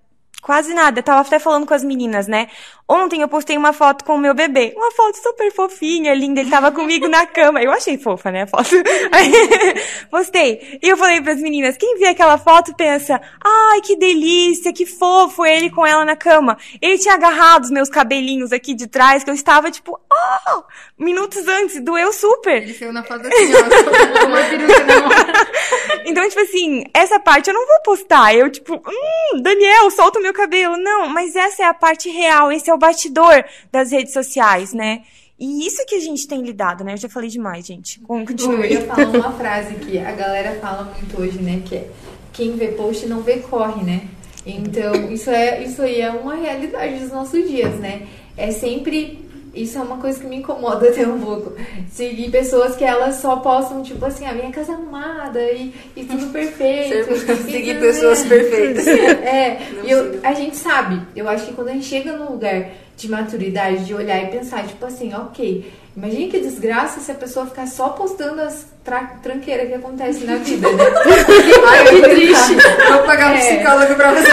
quase 0.44 0.74
nada. 0.74 1.00
Eu 1.00 1.02
tava 1.02 1.22
até 1.22 1.38
falando 1.38 1.66
com 1.66 1.72
as 1.72 1.82
meninas, 1.82 2.28
né? 2.28 2.48
Ontem 2.86 3.22
eu 3.22 3.28
postei 3.28 3.56
uma 3.56 3.72
foto 3.72 4.04
com 4.04 4.16
o 4.16 4.18
meu 4.18 4.34
bebê. 4.34 4.74
Uma 4.76 4.90
foto 4.90 5.16
super 5.16 5.50
fofinha, 5.50 6.12
linda. 6.12 6.40
Ele 6.40 6.50
tava 6.50 6.70
comigo 6.70 7.08
na 7.08 7.26
cama. 7.26 7.62
Eu 7.62 7.72
achei 7.72 7.96
fofa, 7.96 8.30
né, 8.30 8.42
a 8.42 8.46
foto. 8.46 8.68
Aí, 9.10 9.32
postei. 10.10 10.78
E 10.82 10.88
eu 10.88 10.96
falei 10.96 11.22
pras 11.22 11.40
meninas, 11.40 11.78
quem 11.78 11.98
vê 11.98 12.08
aquela 12.08 12.36
foto 12.36 12.74
pensa, 12.76 13.18
ai, 13.42 13.80
que 13.80 13.96
delícia, 13.96 14.72
que 14.72 14.84
fofo 14.84 15.46
ele 15.46 15.70
com 15.70 15.86
ela 15.86 16.04
na 16.04 16.14
cama. 16.14 16.58
Ele 16.80 16.98
tinha 16.98 17.14
agarrado 17.14 17.64
os 17.64 17.70
meus 17.70 17.88
cabelinhos 17.88 18.52
aqui 18.52 18.74
de 18.74 18.86
trás, 18.86 19.24
que 19.24 19.30
eu 19.30 19.34
estava 19.34 19.70
tipo, 19.70 19.98
oh! 19.98 20.62
Minutos 20.98 21.48
antes, 21.48 21.82
doeu 21.82 22.12
super. 22.12 22.62
Ele 22.62 22.74
saiu 22.74 22.92
na 22.92 23.02
foto 23.02 23.26
assim, 23.26 23.52
ó. 23.54 24.26
Uma. 24.26 25.34
Então, 26.06 26.28
tipo 26.28 26.40
assim, 26.42 26.84
essa 26.92 27.18
parte 27.18 27.48
eu 27.48 27.54
não 27.54 27.66
vou 27.66 27.80
postar. 27.82 28.34
Eu, 28.34 28.50
tipo, 28.50 28.74
hum, 28.74 29.40
Daniel, 29.40 29.90
solta 29.90 30.18
o 30.18 30.22
meu 30.22 30.33
cabelo. 30.34 30.76
Não, 30.76 31.08
mas 31.08 31.34
essa 31.34 31.62
é 31.62 31.66
a 31.66 31.72
parte 31.72 32.10
real, 32.10 32.52
esse 32.52 32.68
é 32.68 32.74
o 32.74 32.78
bastidor 32.78 33.42
das 33.72 33.90
redes 33.90 34.12
sociais, 34.12 34.74
né? 34.74 35.02
E 35.38 35.66
isso 35.66 35.84
que 35.86 35.94
a 35.96 36.00
gente 36.00 36.28
tem 36.28 36.42
lidado, 36.42 36.84
né? 36.84 36.92
Eu 36.92 36.96
já 36.98 37.08
falei 37.08 37.28
demais, 37.30 37.66
gente. 37.66 37.98
Com- 38.00 38.20
Eu 38.20 38.26
Continue. 38.26 38.68
ia 38.72 38.82
falar 38.82 39.08
uma 39.08 39.32
frase 39.32 39.74
que 39.76 39.98
a 39.98 40.12
galera 40.12 40.58
fala 40.60 40.84
muito 40.84 41.20
hoje, 41.20 41.38
né? 41.40 41.62
Que 41.64 41.76
é 41.76 41.90
quem 42.32 42.54
vê 42.56 42.68
post 42.68 43.06
não 43.06 43.22
vê 43.22 43.38
corre, 43.38 43.82
né? 43.82 44.02
Então, 44.46 45.10
isso, 45.10 45.30
é, 45.30 45.62
isso 45.64 45.80
aí 45.82 46.00
é 46.02 46.10
uma 46.10 46.34
realidade 46.34 46.98
dos 46.98 47.10
nossos 47.10 47.48
dias, 47.48 47.74
né? 47.80 48.06
É 48.36 48.50
sempre. 48.50 49.23
Isso 49.54 49.78
é 49.78 49.82
uma 49.82 49.98
coisa 49.98 50.18
que 50.20 50.26
me 50.26 50.36
incomoda 50.36 50.88
até 50.90 51.06
um 51.06 51.20
pouco. 51.20 51.52
Seguir 51.92 52.30
pessoas 52.30 52.74
que 52.76 52.84
elas 52.84 53.16
só 53.16 53.36
postam, 53.36 53.82
tipo 53.82 54.04
assim, 54.04 54.26
a 54.26 54.32
minha 54.32 54.50
casa 54.50 54.72
arrumada 54.72 55.40
e, 55.52 55.72
e 55.96 56.04
tudo 56.04 56.26
perfeito. 56.32 57.14
Seguir 57.50 57.78
pessoas 57.80 58.22
perfeitas. 58.24 58.84
É, 59.24 59.58
eu- 59.86 60.20
a 60.22 60.32
gente 60.34 60.56
sabe. 60.56 61.00
Eu 61.16 61.28
acho 61.28 61.46
que 61.46 61.52
quando 61.54 61.68
a 61.68 61.72
gente 61.72 61.86
chega 61.86 62.12
num 62.16 62.30
lugar 62.32 62.68
de 62.96 63.08
maturidade, 63.10 63.84
de 63.84 63.94
olhar 63.94 64.22
e 64.22 64.28
pensar, 64.28 64.66
tipo 64.66 64.84
assim, 64.86 65.12
ok, 65.14 65.72
imagine 65.96 66.28
que 66.28 66.38
desgraça 66.40 67.00
se 67.00 67.10
a 67.10 67.14
pessoa 67.14 67.46
ficar 67.46 67.66
só 67.66 67.88
postando 67.90 68.40
as 68.40 68.66
tra- 68.84 69.18
tranqueiras 69.22 69.66
que 69.68 69.74
acontecem 69.74 70.24
na 70.24 70.36
vida, 70.36 70.70
né? 70.72 70.84
Ai, 71.68 71.84
que 71.88 72.02
triste. 72.02 72.54
Vou 72.92 73.02
pagar 73.02 73.32
um 73.32 73.34
É. 73.34 73.38
psicólogo 73.56 73.94
pra 73.96 74.12
você. 74.12 74.30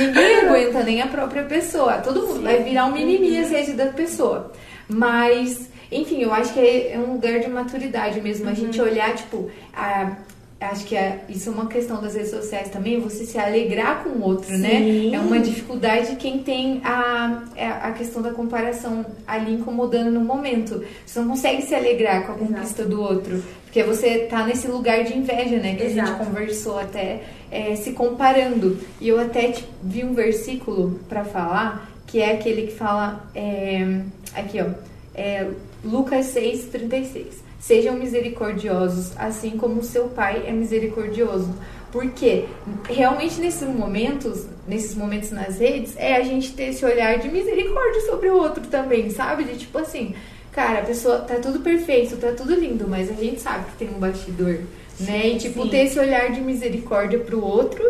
Ninguém 0.00 0.36
aguenta 0.40 0.82
nem 0.82 1.02
a 1.02 1.06
própria 1.06 1.44
pessoa. 1.44 1.94
Todo 1.98 2.26
mundo 2.26 2.42
vai 2.42 2.62
virar 2.62 2.86
um 2.86 2.92
mimimi 2.92 3.30
redes 3.42 3.74
da 3.76 3.86
pessoa. 3.86 4.52
Mas, 4.88 5.68
enfim, 5.92 6.22
eu 6.22 6.32
acho 6.32 6.52
que 6.52 6.60
é 6.60 6.96
um 6.98 7.12
lugar 7.12 7.38
de 7.38 7.48
maturidade 7.48 8.20
mesmo. 8.20 8.48
A 8.48 8.54
gente 8.54 8.80
olhar, 8.80 9.14
tipo, 9.14 9.50
a, 9.74 10.12
acho 10.60 10.84
que 10.84 10.94
é, 10.94 11.24
isso 11.28 11.48
é 11.48 11.52
uma 11.52 11.66
questão 11.66 12.00
das 12.02 12.14
redes 12.14 12.30
sociais 12.30 12.68
também, 12.68 13.00
você 13.00 13.24
se 13.24 13.38
alegrar 13.38 14.04
com 14.04 14.10
o 14.10 14.22
outro, 14.22 14.56
né? 14.58 14.78
Sim. 14.78 15.14
É 15.14 15.18
uma 15.18 15.38
dificuldade 15.38 16.10
de 16.10 16.16
quem 16.16 16.40
tem 16.40 16.82
a, 16.84 17.44
é 17.56 17.66
a 17.66 17.92
questão 17.92 18.20
da 18.20 18.30
comparação 18.30 19.06
ali 19.26 19.54
incomodando 19.54 20.10
no 20.10 20.20
momento. 20.20 20.84
Você 21.06 21.20
não 21.20 21.28
consegue 21.28 21.62
se 21.62 21.74
alegrar 21.74 22.26
com 22.26 22.32
a 22.32 22.34
conquista 22.34 22.84
do 22.84 23.00
outro. 23.00 23.42
Porque 23.64 23.82
você 23.84 24.26
tá 24.26 24.44
nesse 24.44 24.66
lugar 24.66 25.04
de 25.04 25.16
inveja, 25.16 25.56
né? 25.58 25.76
Que 25.76 25.84
a 25.84 25.86
Exato. 25.86 26.08
gente 26.08 26.18
conversou 26.26 26.78
até 26.78 27.22
é, 27.50 27.76
se 27.76 27.92
comparando. 27.92 28.78
E 29.00 29.08
eu 29.08 29.18
até 29.18 29.54
vi 29.82 30.04
um 30.04 30.12
versículo 30.12 31.00
pra 31.08 31.24
falar, 31.24 31.88
que 32.06 32.20
é 32.20 32.32
aquele 32.32 32.66
que 32.66 32.72
fala. 32.74 33.30
é, 33.34 34.00
aqui, 34.34 34.60
ó. 34.60 34.66
É, 35.14 35.46
Lucas 35.84 36.26
6, 36.26 36.64
36. 36.66 37.49
Sejam 37.60 37.94
misericordiosos, 37.94 39.12
assim 39.18 39.50
como 39.50 39.80
o 39.80 39.84
seu 39.84 40.08
pai 40.08 40.44
é 40.46 40.50
misericordioso. 40.50 41.54
Porque 41.92 42.46
realmente 42.88 43.38
nesses 43.38 43.68
momentos, 43.68 44.46
nesses 44.66 44.94
momentos 44.94 45.30
nas 45.30 45.58
redes, 45.58 45.94
é 45.96 46.16
a 46.16 46.22
gente 46.22 46.52
ter 46.52 46.70
esse 46.70 46.84
olhar 46.84 47.18
de 47.18 47.28
misericórdia 47.28 48.00
sobre 48.02 48.30
o 48.30 48.36
outro 48.36 48.66
também, 48.68 49.10
sabe? 49.10 49.44
De 49.44 49.58
tipo 49.58 49.76
assim, 49.76 50.14
cara, 50.52 50.78
a 50.78 50.84
pessoa 50.84 51.18
tá 51.18 51.34
tudo 51.34 51.60
perfeito, 51.60 52.16
tá 52.16 52.32
tudo 52.32 52.54
lindo, 52.54 52.88
mas 52.88 53.10
a 53.10 53.14
gente 53.14 53.40
sabe 53.40 53.66
que 53.72 53.76
tem 53.76 53.88
um 53.94 53.98
bastidor, 53.98 54.60
né? 55.00 55.28
E 55.28 55.38
tipo, 55.38 55.64
sim. 55.64 55.68
ter 55.68 55.84
esse 55.84 55.98
olhar 55.98 56.30
de 56.30 56.40
misericórdia 56.40 57.18
pro 57.18 57.44
outro 57.44 57.84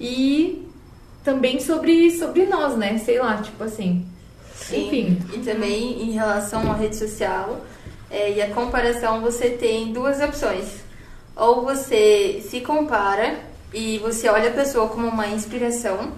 e 0.00 0.64
também 1.22 1.60
sobre, 1.60 2.10
sobre 2.12 2.46
nós, 2.46 2.76
né? 2.76 2.96
Sei 2.98 3.18
lá, 3.18 3.38
tipo 3.38 3.62
assim. 3.64 4.06
Sim. 4.54 4.86
Enfim. 4.86 5.18
E 5.34 5.38
também 5.38 6.04
em 6.04 6.12
relação 6.12 6.70
à 6.70 6.74
rede 6.74 6.96
social 6.96 7.60
é, 8.10 8.32
e 8.32 8.42
a 8.42 8.50
comparação, 8.50 9.20
você 9.20 9.50
tem 9.50 9.92
duas 9.92 10.20
opções. 10.20 10.80
Ou 11.36 11.62
você 11.62 12.44
se 12.50 12.60
compara 12.60 13.38
e 13.72 13.98
você 13.98 14.28
olha 14.28 14.50
a 14.50 14.52
pessoa 14.52 14.88
como 14.88 15.06
uma 15.06 15.28
inspiração, 15.28 16.12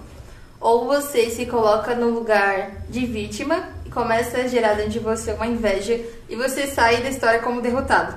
ou 0.59 0.85
você 0.85 1.29
se 1.29 1.45
coloca 1.45 1.93
no 1.93 2.09
lugar 2.09 2.71
de 2.89 3.05
vítima 3.05 3.69
e 3.85 3.89
começa 3.89 4.39
a 4.39 4.47
gerar 4.47 4.73
dentro 4.73 4.91
de 4.91 4.99
você 4.99 5.33
uma 5.33 5.45
inveja 5.45 5.99
e 6.29 6.35
você 6.35 6.67
sai 6.67 7.01
da 7.01 7.09
história 7.09 7.39
como 7.39 7.61
derrotado. 7.61 8.15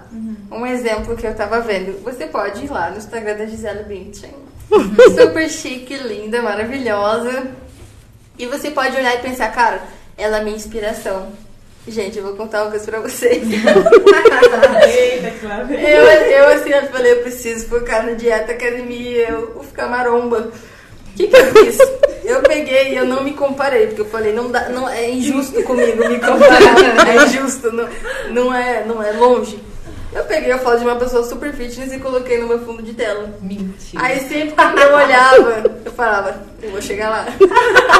Um 0.50 0.64
exemplo 0.64 1.16
que 1.16 1.26
eu 1.26 1.34
tava 1.34 1.60
vendo, 1.60 2.02
você 2.02 2.26
pode 2.26 2.64
ir 2.64 2.70
lá 2.70 2.90
no 2.90 2.98
Instagram 2.98 3.36
da 3.36 3.46
Gisele 3.46 3.82
Bündchen, 3.82 4.34
super 5.14 5.50
chique, 5.50 5.96
linda, 5.96 6.40
maravilhosa, 6.40 7.50
e 8.38 8.46
você 8.46 8.70
pode 8.70 8.96
olhar 8.96 9.16
e 9.16 9.22
pensar, 9.22 9.50
cara, 9.52 9.82
ela 10.16 10.38
é 10.38 10.44
minha 10.44 10.56
inspiração. 10.56 11.32
Gente, 11.88 12.18
eu 12.18 12.24
vou 12.24 12.34
contar 12.34 12.62
uma 12.62 12.70
coisa 12.70 12.84
pra 12.84 13.00
vocês. 13.00 13.42
Eita, 13.46 15.30
claro. 15.40 15.72
Eu, 15.72 16.02
eu 16.04 16.48
assim, 16.48 16.70
eu 16.70 16.86
falei, 16.88 17.12
eu 17.12 17.22
preciso 17.22 17.68
focar 17.68 18.04
na 18.04 18.12
dieta, 18.12 18.52
academia, 18.52 19.30
eu 19.30 19.54
vou 19.54 19.62
ficar 19.62 19.88
maromba. 19.88 20.50
O 20.50 21.16
que, 21.16 21.28
que 21.28 21.36
eu 21.36 21.46
fiz? 21.52 21.78
Eu 22.24 22.42
peguei 22.42 22.92
e 22.92 22.96
eu 22.96 23.06
não 23.06 23.22
me 23.22 23.32
comparei, 23.32 23.86
porque 23.86 24.00
eu 24.00 24.06
falei, 24.06 24.32
não 24.32 24.50
dá, 24.50 24.68
não, 24.68 24.88
é 24.88 25.08
injusto 25.08 25.62
comigo 25.62 26.08
me 26.08 26.18
comparar. 26.18 27.06
É 27.06 27.24
injusto, 27.24 27.70
não, 27.72 27.88
não, 28.30 28.52
é, 28.52 28.84
não 28.84 29.00
é 29.00 29.12
longe. 29.12 29.58
Eu 30.12 30.24
peguei 30.24 30.50
a 30.52 30.58
foto 30.58 30.78
de 30.78 30.84
uma 30.84 30.96
pessoa 30.96 31.22
super 31.24 31.52
fitness 31.52 31.92
e 31.92 31.98
coloquei 31.98 32.40
no 32.40 32.46
meu 32.46 32.64
fundo 32.64 32.82
de 32.82 32.94
tela. 32.94 33.28
Mentira. 33.40 34.02
Aí 34.02 34.20
sempre 34.20 34.52
que 34.52 34.80
eu 34.80 34.94
olhava, 34.94 35.64
eu 35.84 35.92
falava, 35.92 36.40
eu 36.62 36.70
vou 36.70 36.80
chegar 36.80 37.10
lá. 37.10 37.26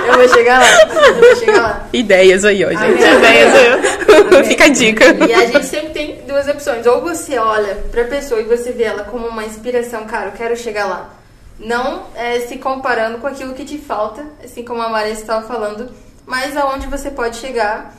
Eu 0.07 0.15
vou 0.15 0.29
chegar 0.29 0.61
lá. 0.61 0.67
Eu 1.09 1.15
vou 1.15 1.37
chegar 1.37 1.63
lá. 1.63 1.89
Ideias 1.93 2.45
aí, 2.45 2.65
ó, 2.65 2.69
gente. 2.69 3.05
Amém. 3.05 3.19
Ideias 3.19 3.55
aí. 3.55 4.45
Fica 4.45 4.65
a 4.65 4.69
dica. 4.69 5.05
E 5.27 5.35
a 5.35 5.47
gente 5.47 5.67
sempre 5.67 5.91
tem 5.91 6.23
duas 6.27 6.49
opções. 6.49 6.87
Ou 6.87 7.01
você 7.01 7.39
olha 7.39 7.77
pra 7.91 8.05
pessoa 8.05 8.41
e 8.41 8.45
você 8.45 8.73
vê 8.73 8.85
ela 8.85 9.05
como 9.05 9.27
uma 9.27 9.45
inspiração, 9.45 10.05
cara, 10.05 10.27
eu 10.27 10.33
quero 10.33 10.57
chegar 10.57 10.87
lá. 10.87 11.11
Não 11.59 12.05
é, 12.15 12.41
se 12.41 12.57
comparando 12.59 13.19
com 13.19 13.27
aquilo 13.27 13.55
que 13.55 13.65
te 13.65 13.79
falta, 13.79 14.25
assim 14.45 14.63
como 14.63 14.83
a 14.83 14.89
Maria 14.89 15.13
estava 15.13 15.47
falando, 15.47 15.91
mas 16.27 16.57
aonde 16.57 16.87
você 16.87 17.11
pode 17.11 17.37
chegar. 17.37 17.95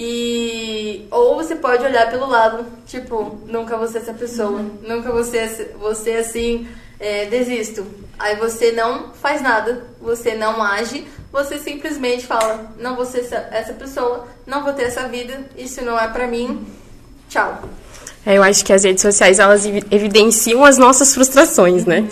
E 0.00 1.08
ou 1.10 1.34
você 1.34 1.56
pode 1.56 1.84
olhar 1.84 2.08
pelo 2.08 2.26
lado, 2.28 2.64
tipo, 2.86 3.36
nunca 3.46 3.76
ser 3.88 3.98
essa 3.98 4.14
pessoa, 4.14 4.64
nunca 4.80 5.10
vou 5.10 5.24
ser, 5.24 5.74
você 5.76 6.12
assim, 6.12 6.68
é, 7.00 7.26
desisto. 7.26 7.84
Aí 8.16 8.36
você 8.36 8.70
não 8.70 9.12
faz 9.12 9.42
nada, 9.42 9.88
você 10.00 10.36
não 10.36 10.62
age, 10.62 11.04
você 11.32 11.58
simplesmente 11.58 12.24
fala, 12.24 12.72
não 12.78 12.94
vou 12.94 13.04
ser 13.04 13.22
essa, 13.22 13.48
essa 13.50 13.72
pessoa, 13.72 14.28
não 14.46 14.62
vou 14.62 14.72
ter 14.72 14.84
essa 14.84 15.08
vida, 15.08 15.44
isso 15.56 15.84
não 15.84 15.98
é 15.98 16.06
pra 16.06 16.28
mim, 16.28 16.64
tchau. 17.28 17.60
É, 18.28 18.36
eu 18.36 18.42
acho 18.42 18.62
que 18.62 18.74
as 18.74 18.84
redes 18.84 19.00
sociais, 19.00 19.38
elas 19.38 19.64
evi- 19.64 19.82
evidenciam 19.90 20.62
as 20.62 20.76
nossas 20.76 21.14
frustrações, 21.14 21.86
né? 21.86 22.06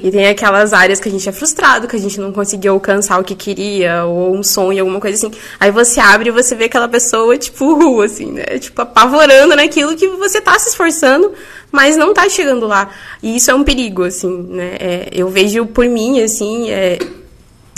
E 0.00 0.12
tem 0.12 0.28
aquelas 0.28 0.72
áreas 0.72 1.00
que 1.00 1.08
a 1.08 1.10
gente 1.10 1.28
é 1.28 1.32
frustrado, 1.32 1.88
que 1.88 1.96
a 1.96 1.98
gente 1.98 2.20
não 2.20 2.30
conseguiu 2.30 2.74
alcançar 2.74 3.18
o 3.18 3.24
que 3.24 3.34
queria, 3.34 4.04
ou 4.04 4.32
um 4.32 4.44
sonho, 4.44 4.78
alguma 4.82 5.00
coisa 5.00 5.16
assim. 5.16 5.36
Aí 5.58 5.72
você 5.72 5.98
abre 5.98 6.28
e 6.28 6.32
você 6.32 6.54
vê 6.54 6.66
aquela 6.66 6.86
pessoa, 6.86 7.36
tipo, 7.36 7.98
assim, 8.00 8.30
né? 8.30 8.44
Tipo, 8.60 8.82
apavorando 8.82 9.56
naquilo 9.56 9.96
que 9.96 10.06
você 10.06 10.40
tá 10.40 10.56
se 10.56 10.68
esforçando, 10.68 11.32
mas 11.72 11.96
não 11.96 12.14
tá 12.14 12.28
chegando 12.28 12.68
lá. 12.68 12.88
E 13.20 13.34
isso 13.34 13.50
é 13.50 13.54
um 13.56 13.64
perigo, 13.64 14.04
assim, 14.04 14.46
né? 14.48 14.76
É, 14.78 15.08
eu 15.10 15.28
vejo 15.28 15.66
por 15.66 15.88
mim, 15.88 16.22
assim, 16.22 16.70
é, 16.70 16.96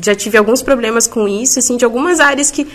já 0.04 0.14
tive 0.14 0.36
alguns 0.36 0.60
problemas 0.60 1.06
com 1.06 1.26
isso, 1.26 1.58
assim, 1.58 1.78
de 1.78 1.86
algumas 1.86 2.20
áreas 2.20 2.50
que 2.50 2.66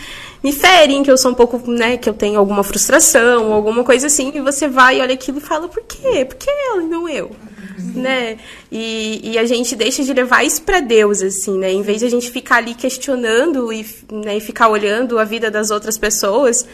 me 0.44 0.52
ferem, 0.52 1.04
que 1.04 1.10
eu 1.10 1.18
sou 1.18 1.32
um 1.32 1.34
pouco, 1.34 1.60
né, 1.72 1.96
que 1.96 2.10
eu 2.10 2.14
tenho 2.14 2.38
alguma 2.38 2.64
frustração, 2.64 3.54
alguma 3.54 3.84
coisa 3.84 4.08
assim, 4.08 4.32
e 4.36 4.42
você 4.42 4.68
vai, 4.68 5.00
olha 5.00 5.14
aquilo 5.14 5.38
e 5.38 5.42
fala, 5.42 5.70
por 5.70 5.82
quê? 5.84 6.26
Por 6.26 6.36
que 6.36 6.50
ela 6.50 6.84
e 6.84 6.88
não 6.88 7.08
eu? 7.08 7.32
Né? 7.96 8.38
E, 8.72 9.32
e 9.32 9.38
a 9.38 9.46
gente 9.46 9.76
deixa 9.76 10.04
de 10.04 10.14
levar 10.14 10.44
isso 10.44 10.62
pra 10.64 10.80
Deus, 10.80 11.22
assim, 11.22 11.58
né? 11.58 11.72
Em 11.72 11.82
vez 11.82 12.00
de 12.00 12.06
a 12.06 12.10
gente 12.10 12.30
ficar 12.32 12.58
ali 12.58 12.74
questionando 12.74 13.72
e, 13.72 13.86
né, 14.12 14.38
e 14.38 14.40
ficar 14.42 14.68
olhando 14.68 15.20
a 15.20 15.24
vida 15.24 15.50
das 15.50 15.72
outras 15.72 15.98
pessoas 15.98 16.66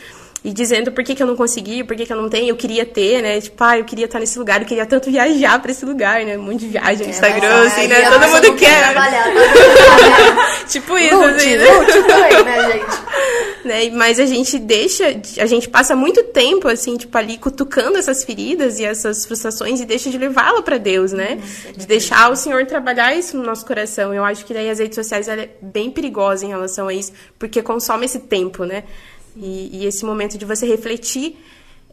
e 0.44 0.54
dizendo 0.54 0.92
por 0.92 1.04
que, 1.04 1.14
que 1.14 1.22
eu 1.22 1.28
não 1.28 1.36
consegui, 1.36 1.84
por 1.84 1.96
que, 1.96 2.06
que 2.06 2.14
eu 2.14 2.18
não 2.18 2.30
tenho, 2.30 2.50
eu 2.50 2.56
queria 2.56 2.86
ter, 2.86 3.22
né? 3.22 3.42
Tipo, 3.42 3.62
ah, 3.64 3.78
eu 3.78 3.84
queria 3.84 4.06
estar 4.06 4.20
nesse 4.20 4.40
lugar, 4.40 4.62
eu 4.62 4.68
queria 4.68 4.86
tanto 4.86 5.12
viajar 5.12 5.60
pra 5.62 5.72
esse 5.72 5.86
lugar, 5.86 6.24
né? 6.24 6.38
Um 6.38 6.44
monte 6.44 6.60
de 6.60 6.68
viagem 6.68 7.06
no 7.06 7.12
Instagram, 7.12 7.68
assim, 7.68 7.88
né? 7.88 7.96
Aí 7.98 8.06
a 8.06 8.12
Todo 8.12 8.28
mundo 8.28 8.56
quer. 8.56 8.96
Tipo 10.68 10.98
isso, 10.98 11.16
Lute, 11.16 11.36
assim, 11.36 11.58
né? 11.58 11.78
lute 11.78 12.04
também, 12.04 12.44
né, 12.44 12.72
gente? 12.72 13.66
né? 13.66 13.90
Mas 13.92 14.20
a 14.20 14.26
gente 14.26 14.58
deixa, 14.58 15.06
a 15.40 15.46
gente 15.46 15.68
passa 15.68 15.96
muito 15.96 16.24
tempo 16.24 16.68
assim, 16.68 16.96
tipo 16.96 17.18
ali 17.18 17.38
cutucando 17.38 17.98
essas 17.98 18.24
feridas 18.24 18.80
e 18.80 18.86
essas 18.86 19.26
frustrações 19.26 19.82
e 19.82 19.86
deixa 19.86 20.10
de 20.10 20.18
levá-la 20.18 20.62
para 20.62 20.78
Deus, 20.78 21.12
né? 21.12 21.40
De 21.76 21.86
deixar 21.86 22.32
o 22.32 22.36
Senhor 22.36 22.66
trabalhar 22.66 23.14
isso 23.14 23.36
no 23.36 23.44
nosso 23.44 23.66
coração. 23.66 24.14
Eu 24.14 24.24
acho 24.24 24.46
que 24.46 24.54
daí 24.54 24.70
as 24.70 24.80
redes 24.80 24.96
sociais 24.96 25.28
é 25.28 25.50
bem 25.62 25.92
perigosa 25.92 26.46
em 26.46 26.50
relação 26.50 26.88
a 26.88 26.94
isso, 26.94 27.12
porque 27.38 27.62
consome 27.62 28.06
esse 28.06 28.20
tempo, 28.20 28.64
né? 28.64 28.84
E, 29.40 29.82
e 29.82 29.86
esse 29.86 30.06
momento 30.06 30.38
de 30.38 30.46
você 30.46 30.66
refletir 30.66 31.38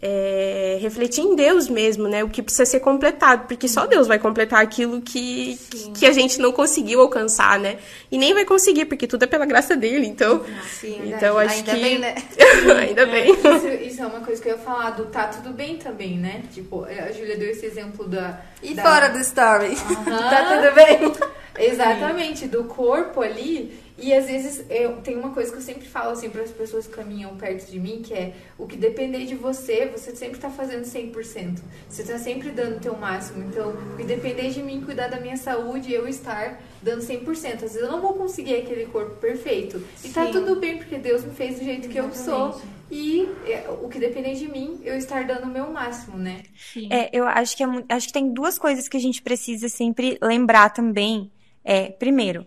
é, 0.01 0.77
refletir 0.81 1.23
em 1.23 1.35
Deus 1.35 1.69
mesmo, 1.69 2.07
né? 2.07 2.23
O 2.23 2.29
que 2.29 2.43
precisa 2.43 2.67
ser 2.67 2.81
completado, 2.81 3.47
porque 3.47 3.67
só 3.67 3.87
Deus 3.87 4.07
vai 4.07 4.19
completar 4.19 4.63
aquilo 4.63 5.01
que, 5.01 5.59
que 5.99 6.05
a 6.05 6.13
gente 6.13 6.39
não 6.39 6.53
conseguiu 6.53 7.01
alcançar, 7.01 7.59
né? 7.59 7.79
E 8.11 8.19
nem 8.19 8.35
vai 8.35 8.45
conseguir, 8.45 8.85
porque 8.85 9.07
tudo 9.07 9.23
é 9.23 9.27
pela 9.27 9.47
graça 9.47 9.75
dele. 9.75 10.07
Então, 10.07 10.45
Sim, 10.81 11.01
então 11.15 11.39
acho 11.39 11.57
ainda 11.57 11.75
que 11.75 11.81
bem, 11.81 11.99
né? 11.99 12.15
ainda 12.79 13.07
bem. 13.07 13.33
Isso, 13.33 13.69
isso 13.69 14.03
é 14.03 14.07
uma 14.07 14.21
coisa 14.21 14.43
que 14.43 14.49
eu 14.49 14.53
ia 14.53 14.59
falar 14.59 14.91
do 14.91 15.07
tá 15.07 15.29
tudo 15.29 15.51
bem 15.51 15.77
também, 15.79 16.19
né? 16.19 16.43
Tipo, 16.53 16.85
a 16.85 17.11
Júlia 17.13 17.37
deu 17.37 17.49
esse 17.49 17.65
exemplo 17.65 18.07
da. 18.07 18.41
E 18.63 18.75
da- 18.75 18.83
fora 18.83 19.09
do 19.09 19.19
story? 19.21 19.77
Tá 20.07 20.45
tudo 20.45 20.75
bem? 20.75 21.13
Exatamente, 21.59 22.47
do 22.47 22.65
corpo 22.65 23.23
ali. 23.23 23.86
E 23.99 24.13
às 24.13 24.27
vezes 24.27 24.65
eu 24.69 24.97
tem 24.99 25.17
uma 25.17 25.31
coisa 25.31 25.51
que 25.51 25.59
eu 25.59 25.63
sempre 25.63 25.87
falo 25.87 26.11
assim 26.11 26.29
para 26.29 26.43
as 26.43 26.51
pessoas 26.51 26.87
que 26.87 26.93
caminham 26.93 27.35
perto 27.37 27.71
de 27.71 27.81
mim, 27.81 28.03
que 28.03 28.13
é 28.13 28.35
o 28.59 28.67
que 28.67 28.77
depender 28.77 29.25
de 29.25 29.35
você, 29.35 29.87
você 29.87 30.15
sempre 30.15 30.39
tá 30.39 30.51
fazendo 30.51 30.85
100%. 30.85 31.59
Você 31.89 32.03
tá 32.05 32.19
sempre 32.19 32.51
dando 32.51 32.77
o 32.77 32.81
teu 32.81 32.97
máximo. 32.97 33.45
Então, 33.49 33.71
o 33.71 33.97
que 33.97 34.05
depender 34.05 34.51
de 34.51 34.63
mim, 34.63 34.83
cuidar 34.83 35.09
da 35.09 35.19
minha 35.19 35.37
saúde, 35.37 35.93
eu 35.93 36.07
estar 36.07 36.61
dando 36.83 37.01
100%. 37.01 37.55
Às 37.55 37.61
vezes 37.61 37.77
eu 37.77 37.91
não 37.91 38.01
vou 38.01 38.15
conseguir 38.15 38.57
aquele 38.57 38.87
corpo 38.87 39.17
perfeito. 39.17 39.83
E 40.05 40.11
tá 40.11 40.27
Sim. 40.27 40.33
tudo 40.33 40.57
bem 40.57 40.77
porque 40.77 40.99
Deus 40.99 41.25
me 41.25 41.33
fez 41.33 41.59
do 41.59 41.65
jeito 41.65 41.89
que 41.89 41.99
eu 41.99 42.13
sou. 42.13 42.61
E 42.91 43.29
é, 43.47 43.69
o 43.83 43.89
que 43.89 43.99
depender 43.99 44.35
de 44.35 44.49
mim, 44.49 44.79
eu 44.85 44.97
estar 44.97 45.25
dando 45.25 45.45
o 45.45 45.51
meu 45.51 45.73
máximo, 45.73 46.17
né? 46.17 46.43
É, 46.91 47.11
eu 47.13 47.27
acho 47.27 47.57
que, 47.57 47.65
é, 47.65 47.67
acho 47.89 48.07
que 48.07 48.13
tem 48.13 48.33
duas 48.33 48.59
coisas 48.59 48.89
que 48.89 48.97
a 48.97 49.01
gente 49.01 49.23
precisa 49.23 49.69
sempre 49.69 50.19
lembrar 50.23 50.71
também. 50.71 51.33
É, 51.65 51.89
primeiro, 51.89 52.47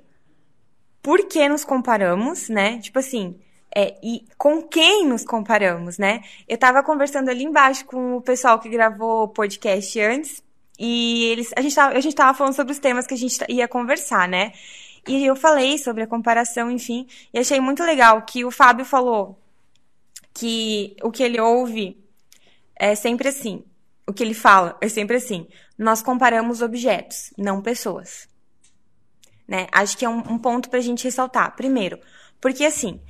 por 1.02 1.28
que 1.28 1.48
nos 1.48 1.64
comparamos, 1.64 2.50
né? 2.50 2.80
Tipo 2.80 3.00
assim, 3.00 3.40
é, 3.76 3.96
e 4.04 4.26
com 4.38 4.62
quem 4.62 5.06
nos 5.06 5.24
comparamos, 5.24 5.98
né? 5.98 6.22
Eu 6.48 6.58
tava 6.58 6.84
conversando 6.84 7.30
ali 7.30 7.44
embaixo 7.44 7.86
com 7.86 8.18
o 8.18 8.22
pessoal 8.22 8.60
que 8.60 8.70
gravou 8.70 9.24
o 9.24 9.28
podcast 9.28 10.00
antes, 10.00 10.44
e 10.80 11.26
eles, 11.26 11.52
a 11.58 11.62
gente 11.62 11.76
tava, 11.76 11.98
a 11.98 12.00
gente 12.00 12.16
tava 12.16 12.38
falando 12.38 12.54
sobre 12.54 12.72
os 12.72 12.80
temas 12.80 13.06
que 13.06 13.14
a 13.14 13.18
gente 13.18 13.38
ia 13.50 13.68
conversar, 13.68 14.28
né? 14.28 14.54
E 15.08 15.26
eu 15.26 15.36
falei 15.36 15.78
sobre 15.78 16.04
a 16.04 16.08
comparação, 16.08 16.72
enfim, 16.72 17.08
e 17.34 17.40
achei 17.40 17.60
muito 17.60 17.84
legal 17.84 18.22
que 18.22 18.46
o 18.46 18.52
Fábio 18.52 18.86
falou 18.86 19.38
que 20.34 20.96
o 21.04 21.12
que 21.12 21.22
ele 21.22 21.40
ouve 21.40 21.98
é 22.76 22.96
sempre 22.96 23.28
assim. 23.28 23.64
O 24.08 24.14
que 24.14 24.24
ele 24.24 24.34
fala 24.34 24.78
é 24.80 24.88
sempre 24.88 25.18
assim. 25.18 25.48
Nós 25.78 26.02
comparamos 26.02 26.62
objetos, 26.62 27.34
não 27.38 27.62
pessoas. 27.62 28.29
Né? 29.50 29.66
Acho 29.72 29.98
que 29.98 30.06
é 30.06 30.10
um, 30.10 30.20
um 30.20 30.38
ponto 30.38 30.70
pra 30.70 30.80
gente 30.80 31.04
ressaltar. 31.04 31.56
Primeiro, 31.56 32.00
porque 32.40 32.64
assim, 32.64 33.02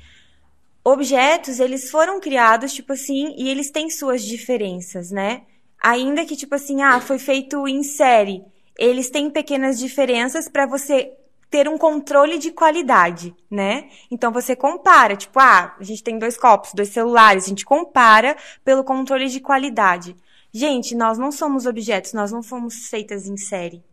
objetos, 0.81 1.59
eles 1.59 1.91
foram 1.91 2.21
criados, 2.21 2.71
tipo 2.71 2.93
assim, 2.93 3.35
e 3.37 3.49
eles 3.49 3.69
têm 3.69 3.89
suas 3.89 4.23
diferenças, 4.23 5.11
né? 5.11 5.41
Ainda 5.83 6.25
que, 6.25 6.37
tipo 6.37 6.55
assim, 6.55 6.81
ah, 6.81 7.01
foi 7.01 7.19
feito 7.19 7.67
em 7.67 7.83
série. 7.83 8.41
Eles 8.77 9.09
têm 9.09 9.29
pequenas 9.29 9.77
diferenças 9.77 10.47
para 10.47 10.65
você 10.65 11.11
ter 11.49 11.67
um 11.67 11.77
controle 11.77 12.37
de 12.37 12.51
qualidade, 12.51 13.35
né? 13.51 13.89
Então 14.09 14.31
você 14.31 14.55
compara, 14.55 15.17
tipo, 15.17 15.37
ah, 15.41 15.75
a 15.77 15.83
gente 15.83 16.01
tem 16.01 16.17
dois 16.17 16.37
copos, 16.37 16.71
dois 16.73 16.87
celulares, 16.87 17.45
a 17.45 17.49
gente 17.49 17.65
compara 17.65 18.37
pelo 18.63 18.85
controle 18.85 19.27
de 19.27 19.41
qualidade. 19.41 20.15
Gente, 20.53 20.95
nós 20.95 21.17
não 21.17 21.33
somos 21.33 21.65
objetos, 21.65 22.13
nós 22.13 22.31
não 22.31 22.41
fomos 22.41 22.87
feitas 22.87 23.27
em 23.27 23.35
série. 23.35 23.83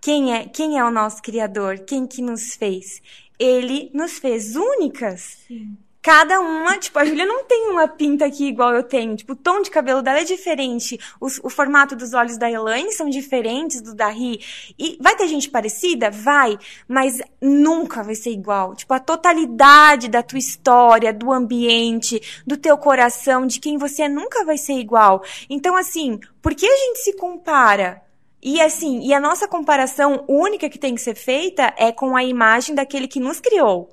Quem 0.00 0.34
é, 0.34 0.44
quem 0.46 0.78
é 0.78 0.84
o 0.84 0.90
nosso 0.90 1.22
criador? 1.22 1.80
Quem 1.80 2.06
que 2.06 2.22
nos 2.22 2.54
fez? 2.54 3.02
Ele 3.38 3.90
nos 3.92 4.18
fez 4.18 4.56
únicas. 4.56 5.38
Sim. 5.46 5.76
Cada 6.02 6.40
uma, 6.40 6.78
tipo, 6.78 6.98
a 6.98 7.04
Júlia 7.04 7.26
não 7.26 7.44
tem 7.44 7.68
uma 7.68 7.86
pinta 7.86 8.24
aqui 8.24 8.46
igual 8.46 8.72
eu 8.72 8.82
tenho. 8.82 9.14
Tipo, 9.14 9.34
o 9.34 9.36
tom 9.36 9.60
de 9.60 9.70
cabelo 9.70 10.00
dela 10.00 10.20
é 10.20 10.24
diferente. 10.24 10.98
O, 11.20 11.26
o 11.26 11.50
formato 11.50 11.94
dos 11.94 12.14
olhos 12.14 12.38
da 12.38 12.50
Elaine 12.50 12.90
são 12.90 13.10
diferentes 13.10 13.82
do 13.82 13.94
da 13.94 14.08
Ri. 14.08 14.40
E 14.78 14.96
vai 14.98 15.14
ter 15.14 15.28
gente 15.28 15.50
parecida? 15.50 16.10
Vai. 16.10 16.58
Mas 16.88 17.20
nunca 17.38 18.02
vai 18.02 18.14
ser 18.14 18.30
igual. 18.30 18.74
Tipo, 18.74 18.94
a 18.94 18.98
totalidade 18.98 20.08
da 20.08 20.22
tua 20.22 20.38
história, 20.38 21.12
do 21.12 21.30
ambiente, 21.30 22.42
do 22.46 22.56
teu 22.56 22.78
coração, 22.78 23.46
de 23.46 23.60
quem 23.60 23.76
você 23.76 24.04
é, 24.04 24.08
nunca 24.08 24.42
vai 24.42 24.56
ser 24.56 24.78
igual. 24.78 25.22
Então, 25.50 25.76
assim, 25.76 26.18
por 26.40 26.54
que 26.54 26.64
a 26.64 26.76
gente 26.76 27.00
se 27.00 27.12
compara? 27.12 28.02
E 28.42 28.60
assim, 28.60 29.00
e 29.00 29.12
a 29.12 29.20
nossa 29.20 29.46
comparação 29.46 30.24
única 30.26 30.68
que 30.68 30.78
tem 30.78 30.94
que 30.94 31.00
ser 31.00 31.14
feita 31.14 31.74
é 31.76 31.92
com 31.92 32.16
a 32.16 32.24
imagem 32.24 32.74
daquele 32.74 33.06
que 33.06 33.20
nos 33.20 33.40
criou 33.40 33.90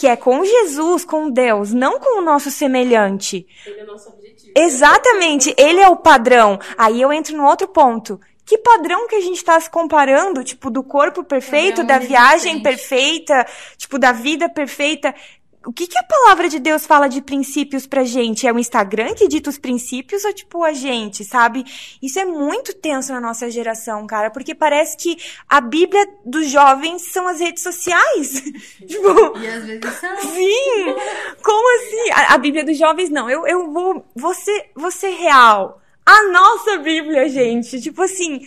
que 0.00 0.06
é 0.06 0.16
com 0.16 0.42
Jesus, 0.42 1.04
com 1.04 1.28
Deus, 1.28 1.74
não 1.74 2.00
com 2.00 2.20
o 2.20 2.22
nosso 2.22 2.50
semelhante. 2.50 3.46
Ele 3.66 3.80
é 3.80 3.84
nosso 3.84 4.08
objetivo. 4.08 4.50
Exatamente, 4.56 5.54
ele 5.58 5.78
é 5.78 5.90
o 5.90 5.96
padrão. 5.96 6.58
Aí 6.78 7.02
eu 7.02 7.12
entro 7.12 7.36
no 7.36 7.44
outro 7.44 7.68
ponto. 7.68 8.18
Que 8.46 8.56
padrão 8.56 9.06
que 9.06 9.14
a 9.14 9.20
gente 9.20 9.36
está 9.36 9.60
se 9.60 9.68
comparando, 9.68 10.42
tipo, 10.42 10.70
do 10.70 10.82
corpo 10.82 11.22
perfeito, 11.22 11.84
da 11.84 11.98
viagem 11.98 12.62
perfeita, 12.62 13.46
tipo, 13.76 13.98
da 13.98 14.10
vida 14.10 14.48
perfeita? 14.48 15.14
O 15.64 15.72
que, 15.72 15.86
que 15.86 15.98
a 15.98 16.02
palavra 16.02 16.48
de 16.48 16.58
Deus 16.58 16.86
fala 16.86 17.06
de 17.06 17.20
princípios 17.20 17.86
pra 17.86 18.02
gente? 18.02 18.46
É 18.46 18.52
o 18.52 18.58
Instagram 18.58 19.14
que 19.14 19.28
dita 19.28 19.50
os 19.50 19.58
princípios 19.58 20.24
ou 20.24 20.32
tipo 20.32 20.64
a 20.64 20.72
gente, 20.72 21.22
sabe? 21.22 21.64
Isso 22.00 22.18
é 22.18 22.24
muito 22.24 22.72
tenso 22.74 23.12
na 23.12 23.20
nossa 23.20 23.50
geração, 23.50 24.06
cara, 24.06 24.30
porque 24.30 24.54
parece 24.54 24.96
que 24.96 25.18
a 25.46 25.60
Bíblia 25.60 26.06
dos 26.24 26.48
jovens 26.48 27.02
são 27.02 27.28
as 27.28 27.40
redes 27.40 27.62
sociais. 27.62 28.42
tipo, 28.86 29.38
e 29.38 29.46
às 29.46 29.64
vezes 29.64 29.94
são. 29.96 30.16
Sim! 30.18 30.94
Como 31.42 31.78
assim? 31.78 32.10
A, 32.12 32.34
a, 32.34 32.38
Bíblia 32.38 32.64
dos 32.64 32.78
jovens 32.78 33.10
não. 33.10 33.28
Eu, 33.28 33.46
eu 33.46 33.70
vou, 33.70 34.06
vou 34.16 34.90
ser 34.90 35.10
real. 35.10 35.80
A 36.06 36.22
nossa 36.30 36.78
Bíblia, 36.78 37.28
gente. 37.28 37.80
Tipo 37.82 38.02
assim, 38.02 38.40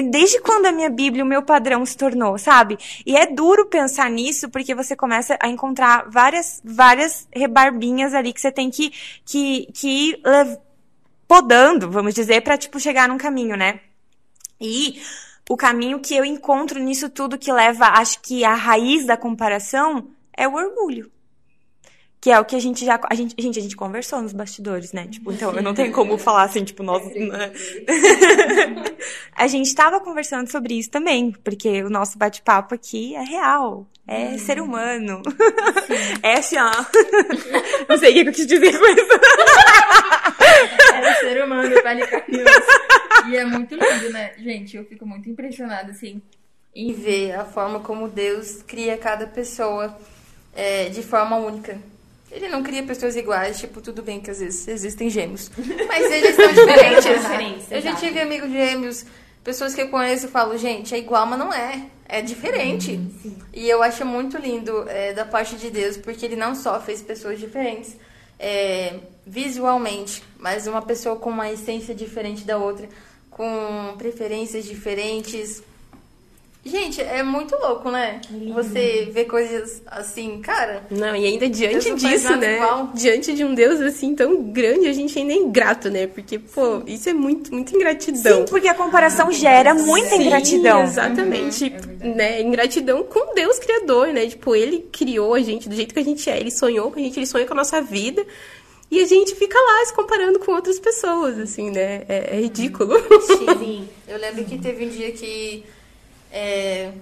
desde 0.00 0.40
quando 0.40 0.66
a 0.66 0.72
minha 0.72 0.88
Bíblia 0.88 1.22
o 1.22 1.26
meu 1.26 1.42
padrão 1.42 1.84
se 1.84 1.96
tornou, 1.96 2.38
sabe? 2.38 2.78
E 3.04 3.16
é 3.16 3.26
duro 3.26 3.66
pensar 3.66 4.10
nisso 4.10 4.48
porque 4.48 4.74
você 4.74 4.96
começa 4.96 5.36
a 5.40 5.48
encontrar 5.48 6.08
várias 6.08 6.62
várias 6.64 7.28
rebarbinhas 7.30 8.14
ali 8.14 8.32
que 8.32 8.40
você 8.40 8.50
tem 8.50 8.70
que 8.70 8.90
que 9.26 9.68
que 9.74 9.88
ir 9.88 10.22
podando, 11.28 11.90
vamos 11.90 12.14
dizer, 12.14 12.40
para 12.42 12.56
tipo 12.56 12.80
chegar 12.80 13.08
num 13.08 13.18
caminho, 13.18 13.56
né? 13.56 13.80
E 14.60 15.02
o 15.48 15.56
caminho 15.56 16.00
que 16.00 16.14
eu 16.14 16.24
encontro 16.24 16.78
nisso 16.78 17.10
tudo 17.10 17.38
que 17.38 17.52
leva, 17.52 17.86
acho 17.88 18.20
que 18.22 18.44
a 18.44 18.54
raiz 18.54 19.04
da 19.04 19.16
comparação 19.16 20.08
é 20.34 20.48
o 20.48 20.54
orgulho. 20.54 21.11
Que 22.22 22.30
é 22.30 22.38
o 22.38 22.44
que 22.44 22.54
a 22.54 22.60
gente 22.60 22.84
já. 22.84 23.00
A 23.10 23.14
gente, 23.16 23.34
gente, 23.36 23.58
a 23.58 23.62
gente 23.62 23.74
conversou 23.74 24.22
nos 24.22 24.32
bastidores, 24.32 24.92
né? 24.92 25.08
Tipo, 25.08 25.32
então 25.32 25.52
eu 25.56 25.60
não 25.60 25.74
tenho 25.74 25.90
como 25.90 26.16
falar 26.16 26.44
assim, 26.44 26.62
tipo, 26.62 26.84
nós. 26.84 27.04
Né? 27.04 27.52
a 29.34 29.48
gente 29.48 29.74
tava 29.74 29.98
conversando 29.98 30.48
sobre 30.48 30.78
isso 30.78 30.88
também, 30.88 31.32
porque 31.32 31.82
o 31.82 31.90
nosso 31.90 32.16
bate-papo 32.16 32.76
aqui 32.76 33.16
é 33.16 33.24
real. 33.24 33.88
É 34.06 34.28
hum. 34.28 34.38
ser 34.38 34.60
humano. 34.60 35.20
Sim. 35.84 35.94
É 36.22 36.34
assim, 36.34 36.56
ó. 36.58 36.70
não 37.88 37.98
sei 37.98 38.10
o 38.10 38.14
que 38.14 38.28
eu 38.28 38.32
quis 38.32 38.46
dizer 38.46 38.78
com 38.78 38.86
isso. 38.86 39.20
É 40.94 41.14
ser 41.14 41.44
humano, 41.44 41.74
vale 41.82 42.02
E 43.28 43.36
é 43.36 43.44
muito 43.44 43.74
lindo, 43.74 44.10
né? 44.12 44.32
Gente, 44.38 44.76
eu 44.76 44.84
fico 44.84 45.04
muito 45.04 45.28
impressionada, 45.28 45.90
assim, 45.90 46.22
em 46.72 46.92
ver 46.92 47.32
a 47.32 47.44
forma 47.44 47.80
como 47.80 48.06
Deus 48.06 48.62
cria 48.62 48.96
cada 48.96 49.26
pessoa 49.26 49.98
é, 50.54 50.88
de 50.88 51.02
forma 51.02 51.36
única. 51.36 51.90
Ele 52.32 52.48
não 52.48 52.62
cria 52.62 52.82
pessoas 52.82 53.14
iguais, 53.14 53.60
tipo, 53.60 53.80
tudo 53.80 54.02
bem 54.02 54.20
que 54.20 54.30
às 54.30 54.40
vezes 54.40 54.66
existem 54.66 55.10
gêmeos. 55.10 55.50
Mas 55.86 56.10
eles 56.10 56.34
são 56.34 56.52
diferentes. 56.52 57.66
eu 57.70 57.80
já 57.82 57.94
tive 57.94 58.20
amigos 58.20 58.50
gêmeos, 58.50 59.04
pessoas 59.44 59.74
que 59.74 59.82
eu 59.82 59.88
conheço 59.88 60.26
e 60.26 60.30
falo, 60.30 60.56
gente, 60.56 60.94
é 60.94 60.98
igual, 60.98 61.26
mas 61.26 61.38
não 61.38 61.52
é. 61.52 61.86
É 62.08 62.22
diferente. 62.22 62.92
Uhum, 62.92 63.36
e 63.52 63.68
eu 63.68 63.82
acho 63.82 64.04
muito 64.04 64.36
lindo 64.38 64.84
é, 64.88 65.12
da 65.12 65.24
parte 65.24 65.56
de 65.56 65.70
Deus, 65.70 65.96
porque 65.96 66.26
ele 66.26 66.36
não 66.36 66.54
só 66.54 66.80
fez 66.80 67.00
pessoas 67.02 67.38
diferentes 67.38 67.96
é, 68.42 68.98
visualmente, 69.24 70.22
mas 70.36 70.66
uma 70.66 70.82
pessoa 70.82 71.14
com 71.14 71.30
uma 71.30 71.48
essência 71.50 71.94
diferente 71.94 72.44
da 72.44 72.58
outra, 72.58 72.88
com 73.30 73.94
preferências 73.96 74.64
diferentes, 74.64 75.62
Gente, 76.64 77.00
é 77.00 77.24
muito 77.24 77.56
louco, 77.56 77.90
né? 77.90 78.20
Lindo. 78.30 78.54
Você 78.54 79.10
vê 79.12 79.24
coisas 79.24 79.82
assim, 79.84 80.40
cara. 80.40 80.84
Não, 80.88 81.16
e 81.16 81.26
ainda 81.26 81.48
diante 81.48 81.92
disso, 81.94 82.36
né? 82.36 82.58
Igual. 82.58 82.90
Diante 82.94 83.32
de 83.34 83.44
um 83.44 83.52
Deus 83.52 83.80
assim 83.80 84.14
tão 84.14 84.44
grande, 84.44 84.86
a 84.86 84.92
gente 84.92 85.18
ainda 85.18 85.32
é 85.32 85.36
ingrato, 85.36 85.90
né? 85.90 86.06
Porque, 86.06 86.38
pô, 86.38 86.78
Sim. 86.78 86.84
isso 86.86 87.08
é 87.08 87.12
muito, 87.12 87.52
muito 87.52 87.74
ingratidão. 87.74 88.40
Sim, 88.40 88.44
porque 88.48 88.68
a 88.68 88.74
comparação 88.74 89.26
ah, 89.28 89.32
gera 89.32 89.74
muita 89.74 90.10
Sim, 90.10 90.22
ingratidão. 90.22 90.84
Exatamente. 90.84 91.64
Uhum, 91.64 91.98
é 92.00 92.14
né? 92.14 92.40
Ingratidão 92.42 93.02
com 93.02 93.34
Deus 93.34 93.58
Criador, 93.58 94.08
né? 94.08 94.28
Tipo, 94.28 94.54
ele 94.54 94.88
criou 94.92 95.34
a 95.34 95.40
gente 95.40 95.68
do 95.68 95.74
jeito 95.74 95.92
que 95.92 96.00
a 96.00 96.04
gente 96.04 96.30
é, 96.30 96.38
ele 96.38 96.52
sonhou 96.52 96.92
com 96.92 97.00
a 97.00 97.02
gente, 97.02 97.18
ele 97.18 97.26
sonha 97.26 97.44
com 97.44 97.54
a 97.54 97.56
nossa 97.56 97.82
vida. 97.82 98.24
E 98.88 99.00
a 99.00 99.06
gente 99.06 99.34
fica 99.34 99.58
lá 99.58 99.86
se 99.86 99.94
comparando 99.94 100.38
com 100.38 100.52
outras 100.52 100.78
pessoas, 100.78 101.40
assim, 101.40 101.70
né? 101.72 102.04
É, 102.08 102.36
é 102.36 102.40
ridículo. 102.40 102.94
Sim, 103.22 103.88
eu 104.06 104.16
lembro 104.16 104.44
que 104.44 104.58
teve 104.58 104.84
um 104.84 104.88
dia 104.88 105.10
que 105.10 105.64
é, 106.32 106.92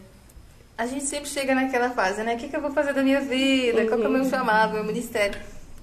a 0.76 0.86
gente 0.86 1.04
sempre 1.04 1.30
chega 1.30 1.54
naquela 1.54 1.90
fase, 1.90 2.22
né? 2.22 2.34
O 2.34 2.38
que, 2.38 2.48
que 2.48 2.56
eu 2.56 2.60
vou 2.60 2.72
fazer 2.72 2.92
da 2.92 3.02
minha 3.02 3.20
vida? 3.20 3.82
Uhum. 3.82 3.86
Qual 3.86 4.00
que 4.00 4.06
é 4.06 4.08
o 4.08 4.12
meu 4.12 4.22
uhum. 4.22 4.30
chamado, 4.30 4.74
meu 4.74 4.82
ministério? 4.82 5.38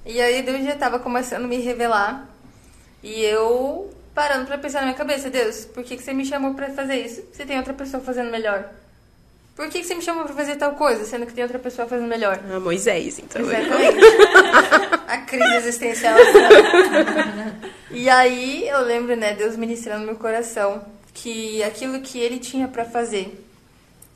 E 0.05 0.19
aí 0.19 0.41
Deus 0.41 0.63
já 0.65 0.73
estava 0.73 0.99
começando 0.99 1.45
a 1.45 1.47
me 1.47 1.57
revelar. 1.57 2.27
E 3.01 3.23
eu 3.23 3.89
parando 4.13 4.47
para 4.47 4.57
pensar 4.57 4.79
na 4.79 4.87
minha 4.87 4.97
cabeça, 4.97 5.29
Deus, 5.29 5.65
por 5.65 5.83
que, 5.83 5.95
que 5.95 6.03
você 6.03 6.13
me 6.13 6.25
chamou 6.25 6.55
para 6.55 6.71
fazer 6.71 6.95
isso? 6.95 7.23
Se 7.31 7.45
tem 7.45 7.57
outra 7.57 7.73
pessoa 7.73 8.03
fazendo 8.03 8.29
melhor. 8.31 8.69
Por 9.55 9.69
que, 9.69 9.79
que 9.79 9.85
você 9.85 9.95
me 9.95 10.01
chamou 10.01 10.25
para 10.25 10.35
fazer 10.35 10.55
tal 10.55 10.75
coisa, 10.75 11.05
sendo 11.05 11.25
que 11.25 11.33
tem 11.33 11.43
outra 11.43 11.57
pessoa 11.57 11.87
fazendo 11.87 12.07
melhor? 12.07 12.39
Ah, 12.51 12.59
Moisés, 12.59 13.19
então. 13.19 13.41
Exatamente. 13.41 14.05
a 15.07 15.17
crise 15.19 15.55
existencial. 15.55 16.17
e 17.91 18.09
aí 18.09 18.67
eu 18.67 18.81
lembro, 18.81 19.15
né, 19.15 19.33
Deus 19.33 19.55
ministrando 19.55 20.01
no 20.01 20.07
meu 20.07 20.15
coração 20.15 20.96
que 21.21 21.63
aquilo 21.63 22.01
que 22.01 22.19
ele 22.19 22.39
tinha 22.39 22.67
para 22.67 22.85
fazer, 22.85 23.43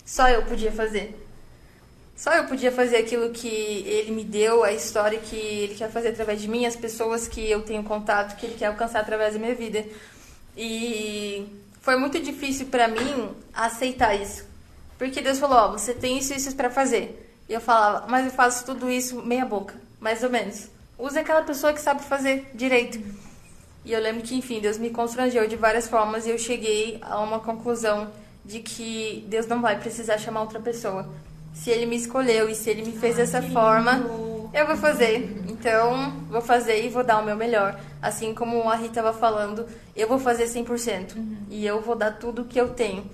só 0.06 0.30
eu 0.30 0.44
podia 0.44 0.72
fazer. 0.72 1.18
Só 2.16 2.32
eu 2.34 2.46
podia 2.46 2.72
fazer 2.72 2.98
aquilo 2.98 3.32
que 3.32 3.48
ele 3.48 4.12
me 4.12 4.24
deu, 4.24 4.64
a 4.64 4.72
história 4.72 5.18
que 5.18 5.36
ele 5.36 5.74
quer 5.74 5.90
fazer 5.90 6.10
através 6.10 6.40
de 6.40 6.48
mim, 6.48 6.66
as 6.68 6.76
pessoas 6.76 7.28
que 7.28 7.50
eu 7.50 7.64
tenho 7.64 7.84
contato, 7.84 8.38
que 8.38 8.46
ele 8.46 8.56
quer 8.56 8.68
alcançar 8.68 9.00
através 9.00 9.34
da 9.34 9.40
minha 9.40 9.56
vida. 9.56 9.84
E 10.56 11.48
foi 11.82 11.96
muito 11.96 12.20
difícil 12.20 12.68
para 12.68 12.88
mim 12.88 13.32
aceitar 13.52 14.14
isso. 14.14 14.46
Porque 15.00 15.22
Deus 15.22 15.40
falou: 15.40 15.58
Ó, 15.58 15.68
oh, 15.70 15.72
você 15.72 15.96
tem 15.96 16.20
isso 16.20 16.34
e 16.34 16.38
isso 16.38 16.56
para 16.56 16.70
fazer. 16.70 17.34
E 17.50 17.54
eu 17.54 17.62
falava: 17.62 18.06
Mas 18.08 18.26
eu 18.26 18.32
faço 18.32 18.64
tudo 18.64 18.92
isso 18.92 19.24
meia 19.24 19.46
boca, 19.46 19.74
mais 20.00 20.24
ou 20.24 20.30
menos. 20.30 20.68
Use 21.00 21.18
aquela 21.18 21.42
pessoa 21.42 21.74
que 21.74 21.82
sabe 21.82 22.04
fazer 22.04 22.52
direito. 22.54 23.00
E 23.84 23.94
eu 23.94 24.00
lembro 24.00 24.22
que, 24.22 24.36
enfim, 24.36 24.60
Deus 24.60 24.78
me 24.78 24.90
constrangeu 24.90 25.48
de 25.48 25.56
várias 25.56 25.88
formas 25.88 26.26
e 26.26 26.30
eu 26.30 26.38
cheguei 26.38 27.00
a 27.02 27.20
uma 27.20 27.40
conclusão 27.40 28.12
de 28.46 28.60
que 28.60 29.26
Deus 29.28 29.48
não 29.48 29.62
vai 29.62 29.80
precisar 29.80 30.18
chamar 30.18 30.42
outra 30.42 30.60
pessoa. 30.60 31.08
Se 31.54 31.70
ele 31.70 31.86
me 31.86 31.96
escolheu 31.96 32.50
e 32.50 32.56
se 32.56 32.70
ele 32.70 32.84
me 32.84 32.92
fez 32.92 33.18
dessa 33.18 33.42
forma, 33.42 34.04
eu 34.54 34.68
vou 34.68 34.78
fazer. 34.78 35.44
Então, 35.48 36.12
vou 36.30 36.42
fazer 36.42 36.86
e 36.86 36.90
vou 36.90 37.04
dar 37.04 37.20
o 37.20 37.26
meu 37.26 37.36
melhor. 37.36 37.80
Assim 38.02 38.34
como 38.34 38.70
a 38.70 38.76
Rita 38.76 39.00
estava 39.00 39.14
falando, 39.14 39.66
eu 39.96 40.08
vou 40.08 40.20
fazer 40.20 40.46
100%. 40.46 41.16
Uhum. 41.16 41.38
E 41.50 41.66
eu 41.66 41.82
vou 41.82 41.96
dar 41.96 42.12
tudo 42.12 42.44
o 42.44 42.46
que 42.46 42.60
eu 42.60 42.70
tenho. 42.70 43.10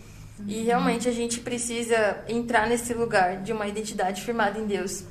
E 0.45 0.63
realmente 0.63 1.09
a 1.09 1.11
gente 1.11 1.39
precisa 1.39 2.23
entrar 2.27 2.67
nesse 2.67 2.93
lugar 2.93 3.37
de 3.37 3.51
uma 3.51 3.67
identidade 3.67 4.21
firmada 4.21 4.59
em 4.59 4.67
Deus. 4.67 5.03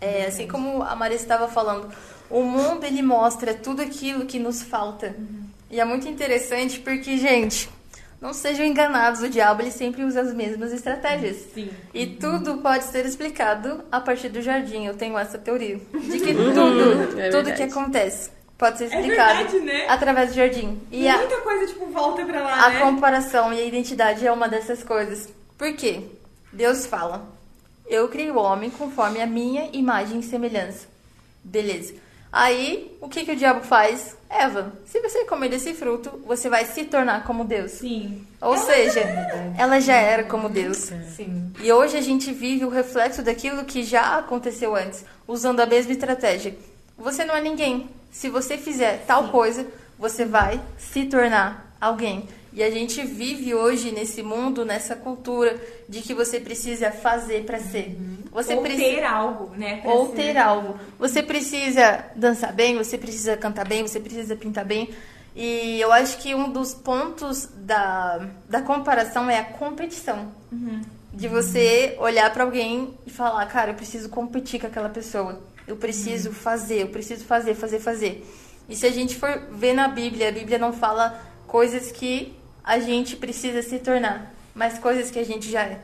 É, 0.00 0.26
assim 0.26 0.48
como 0.48 0.82
a 0.82 0.96
Maria 0.96 1.16
estava 1.16 1.46
falando, 1.46 1.92
o 2.30 2.42
mundo 2.42 2.84
ele 2.84 3.02
mostra 3.02 3.52
tudo 3.54 3.82
aquilo 3.82 4.24
que 4.26 4.38
nos 4.38 4.62
falta. 4.62 5.14
E 5.70 5.78
é 5.80 5.84
muito 5.84 6.08
interessante 6.08 6.80
porque, 6.80 7.16
gente, 7.16 7.68
não 8.20 8.32
sejam 8.32 8.64
enganados, 8.66 9.20
o 9.22 9.28
diabo 9.28 9.62
ele 9.62 9.70
sempre 9.70 10.04
usa 10.04 10.20
as 10.20 10.34
mesmas 10.34 10.72
estratégias. 10.72 11.36
Sim. 11.54 11.70
E 11.94 12.06
tudo 12.06 12.58
pode 12.58 12.84
ser 12.84 13.06
explicado 13.06 13.82
a 13.90 14.00
partir 14.00 14.28
do 14.28 14.42
jardim. 14.42 14.86
Eu 14.86 14.94
tenho 14.94 15.16
essa 15.18 15.38
teoria. 15.38 15.80
De 15.92 16.20
que 16.20 16.34
tudo, 16.34 17.18
É 17.20 17.30
tudo 17.30 17.52
que 17.54 17.62
acontece 17.62 18.30
pode 18.58 18.76
ser 18.78 18.84
É 18.84 18.86
explicado 19.00 19.38
verdade, 19.38 19.60
né? 19.60 19.86
através 19.88 20.30
do 20.30 20.34
jardim. 20.36 20.78
E 20.90 21.08
a, 21.08 21.16
Muita 21.16 21.38
coisa, 21.40 21.66
tipo, 21.66 21.86
volta 21.86 22.24
pra 22.26 22.42
lá, 22.42 22.66
a 22.66 22.70
né? 22.70 22.80
comparação 22.80 23.52
e 23.54 23.58
a 23.60 23.64
identidade 23.64 24.26
é 24.26 24.30
uma 24.30 24.48
dessas 24.48 24.82
coisas. 24.82 25.28
Por 25.56 25.72
quê? 25.74 26.02
Deus 26.52 26.84
fala: 26.84 27.26
Eu 27.88 28.08
criei 28.08 28.30
o 28.30 28.36
homem 28.38 28.68
conforme 28.70 29.20
a 29.22 29.26
minha 29.26 29.70
imagem 29.72 30.20
e 30.20 30.22
semelhança. 30.22 30.86
Beleza. 31.42 31.94
Aí, 32.32 32.96
o 33.00 33.08
que, 33.08 33.24
que 33.24 33.32
o 33.32 33.36
diabo 33.36 33.62
faz? 33.62 34.16
Eva, 34.28 34.72
se 34.86 35.00
você 35.00 35.24
comer 35.24 35.48
desse 35.48 35.74
fruto, 35.74 36.22
você 36.24 36.48
vai 36.48 36.64
se 36.64 36.84
tornar 36.84 37.24
como 37.24 37.44
Deus. 37.44 37.72
Sim. 37.72 38.24
Ou 38.40 38.56
seja, 38.56 39.00
ela 39.58 39.80
já 39.80 39.96
era 39.96 40.22
como 40.22 40.48
Deus. 40.48 40.92
Sim. 41.16 41.52
E 41.60 41.72
hoje 41.72 41.96
a 41.96 42.00
gente 42.00 42.32
vive 42.32 42.64
o 42.64 42.68
reflexo 42.68 43.22
daquilo 43.22 43.64
que 43.64 43.82
já 43.82 44.18
aconteceu 44.18 44.76
antes, 44.76 45.04
usando 45.26 45.58
a 45.60 45.66
mesma 45.66 45.92
estratégia. 45.92 46.54
Você 46.96 47.24
não 47.24 47.34
é 47.34 47.40
ninguém. 47.40 47.88
Se 48.12 48.28
você 48.28 48.56
fizer 48.56 49.04
tal 49.06 49.28
coisa, 49.28 49.66
você 49.98 50.24
vai 50.24 50.60
se 50.78 51.06
tornar 51.06 51.74
alguém. 51.80 52.28
E 52.52 52.62
a 52.62 52.70
gente 52.70 53.02
vive 53.04 53.54
hoje 53.54 53.92
nesse 53.92 54.22
mundo, 54.22 54.64
nessa 54.64 54.96
cultura 54.96 55.60
de 55.88 56.02
que 56.02 56.12
você 56.12 56.40
precisa 56.40 56.90
fazer 56.90 57.44
para 57.44 57.60
ser. 57.60 57.96
Você 58.32 58.54
Ou 58.54 58.62
precisa 58.62 58.84
ter 58.84 59.04
algo, 59.04 59.56
né? 59.56 59.82
ou 59.84 60.08
ser. 60.08 60.14
ter 60.16 60.36
algo. 60.36 60.78
Você 60.98 61.22
precisa 61.22 62.04
dançar 62.16 62.52
bem, 62.52 62.76
você 62.76 62.98
precisa 62.98 63.36
cantar 63.36 63.66
bem, 63.66 63.82
você 63.82 64.00
precisa 64.00 64.34
pintar 64.34 64.64
bem. 64.64 64.90
E 65.34 65.80
eu 65.80 65.92
acho 65.92 66.18
que 66.18 66.34
um 66.34 66.50
dos 66.50 66.74
pontos 66.74 67.48
da, 67.54 68.28
da 68.48 68.62
comparação 68.62 69.30
é 69.30 69.38
a 69.38 69.44
competição. 69.44 70.32
De 71.12 71.28
você 71.28 71.96
olhar 71.98 72.32
pra 72.32 72.44
alguém 72.44 72.94
e 73.06 73.10
falar, 73.10 73.46
cara, 73.46 73.70
eu 73.70 73.74
preciso 73.74 74.08
competir 74.08 74.60
com 74.60 74.66
aquela 74.66 74.88
pessoa. 74.88 75.40
Eu 75.66 75.76
preciso 75.76 76.32
fazer, 76.32 76.82
eu 76.82 76.88
preciso 76.88 77.24
fazer, 77.24 77.54
fazer, 77.54 77.78
fazer. 77.78 78.26
E 78.68 78.74
se 78.74 78.86
a 78.86 78.90
gente 78.90 79.16
for 79.16 79.40
ver 79.52 79.72
na 79.72 79.86
Bíblia, 79.88 80.28
a 80.28 80.32
Bíblia 80.32 80.58
não 80.58 80.72
fala 80.72 81.20
coisas 81.46 81.90
que 81.90 82.39
a 82.62 82.78
gente 82.78 83.16
precisa 83.16 83.62
se 83.62 83.78
tornar, 83.78 84.32
mas 84.54 84.78
coisas 84.78 85.10
que 85.10 85.18
a 85.18 85.24
gente 85.24 85.50
já 85.50 85.62
é. 85.62 85.80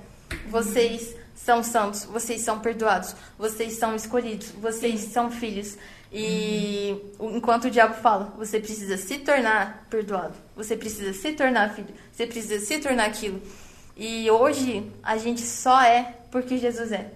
Vocês 0.48 1.14
são 1.34 1.62
santos, 1.62 2.04
vocês 2.04 2.40
são 2.40 2.58
perdoados, 2.58 3.14
vocês 3.38 3.74
são 3.74 3.94
escolhidos, 3.94 4.50
vocês 4.50 5.00
são 5.00 5.30
filhos. 5.30 5.76
E 6.12 6.96
enquanto 7.20 7.64
o 7.64 7.70
diabo 7.70 7.94
fala, 7.94 8.32
você 8.36 8.58
precisa 8.58 8.96
se 8.96 9.18
tornar 9.18 9.86
perdoado, 9.90 10.34
você 10.56 10.76
precisa 10.76 11.12
se 11.12 11.32
tornar 11.32 11.74
filho, 11.74 11.94
você 12.12 12.26
precisa 12.26 12.64
se 12.64 12.78
tornar 12.78 13.06
aquilo. 13.06 13.40
E 13.96 14.30
hoje 14.30 14.90
a 15.02 15.16
gente 15.16 15.40
só 15.40 15.80
é 15.80 16.14
porque 16.30 16.58
Jesus 16.58 16.92
é. 16.92 17.12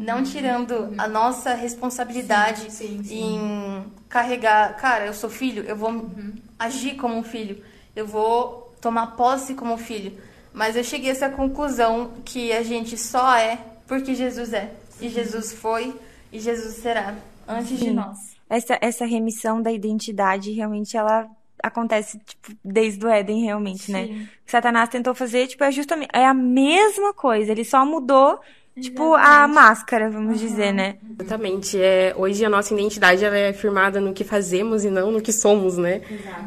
Não 0.00 0.22
tirando 0.22 0.94
a 0.96 1.06
nossa 1.06 1.54
responsabilidade 1.54 2.70
Sim, 2.72 3.02
sim, 3.02 3.04
sim. 3.04 3.36
em 3.36 3.84
carregar, 4.08 4.76
cara, 4.76 5.06
eu 5.06 5.14
sou 5.14 5.28
filho, 5.28 5.64
eu 5.64 5.76
vou 5.76 6.10
agir 6.58 6.96
como 6.96 7.16
um 7.16 7.22
filho, 7.22 7.62
eu 7.94 8.06
vou 8.06 8.61
tomar 8.82 9.16
posse 9.16 9.54
como 9.54 9.78
filho. 9.78 10.12
Mas 10.52 10.76
eu 10.76 10.84
cheguei 10.84 11.08
a 11.08 11.12
essa 11.12 11.30
conclusão 11.30 12.12
que 12.24 12.52
a 12.52 12.62
gente 12.62 12.98
só 12.98 13.34
é 13.36 13.58
porque 13.86 14.14
Jesus 14.14 14.52
é. 14.52 14.74
E 15.00 15.08
Jesus 15.08 15.52
foi 15.52 15.94
e 16.30 16.38
Jesus 16.38 16.76
será 16.76 17.14
antes 17.48 17.78
de 17.78 17.86
Sim. 17.86 17.94
nós. 17.94 18.18
Essa, 18.50 18.78
essa 18.82 19.06
remissão 19.06 19.62
da 19.62 19.72
identidade, 19.72 20.52
realmente, 20.52 20.94
ela 20.94 21.26
acontece, 21.62 22.18
tipo, 22.18 22.52
desde 22.62 23.04
o 23.06 23.08
Éden, 23.08 23.44
realmente, 23.44 23.90
né? 23.90 24.04
O 24.04 24.44
que 24.44 24.50
Satanás 24.50 24.88
tentou 24.90 25.14
fazer, 25.14 25.46
tipo, 25.46 25.64
é 25.64 25.70
justamente, 25.70 26.10
é 26.12 26.26
a 26.26 26.34
mesma 26.34 27.14
coisa, 27.14 27.52
ele 27.52 27.64
só 27.64 27.86
mudou, 27.86 28.40
tipo, 28.80 29.14
a 29.14 29.46
máscara, 29.46 30.10
vamos 30.10 30.40
dizer, 30.40 30.72
né? 30.72 30.96
Exatamente. 31.18 31.80
É, 31.80 32.14
hoje 32.16 32.44
a 32.44 32.48
nossa 32.48 32.72
identidade 32.72 33.24
ela 33.24 33.36
é 33.36 33.52
firmada 33.52 34.00
no 34.00 34.12
que 34.12 34.24
fazemos 34.24 34.84
e 34.84 34.90
não 34.90 35.12
no 35.12 35.20
que 35.20 35.32
somos, 35.32 35.76
né? 35.76 36.00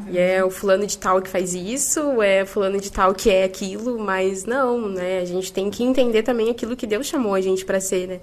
E 0.09 0.17
é 0.17 0.43
o 0.43 0.49
fulano 0.49 0.85
de 0.85 0.97
tal 0.97 1.21
que 1.21 1.29
faz 1.29 1.53
isso, 1.53 2.21
é 2.21 2.43
o 2.43 2.47
fulano 2.47 2.79
de 2.79 2.91
tal 2.91 3.13
que 3.13 3.29
é 3.29 3.43
aquilo, 3.43 3.99
mas 3.99 4.45
não, 4.45 4.89
né? 4.89 5.19
A 5.19 5.25
gente 5.25 5.53
tem 5.53 5.69
que 5.69 5.83
entender 5.83 6.23
também 6.23 6.49
aquilo 6.49 6.75
que 6.75 6.87
Deus 6.87 7.07
chamou 7.07 7.33
a 7.33 7.41
gente 7.41 7.63
pra 7.63 7.79
ser, 7.79 8.07
né? 8.07 8.19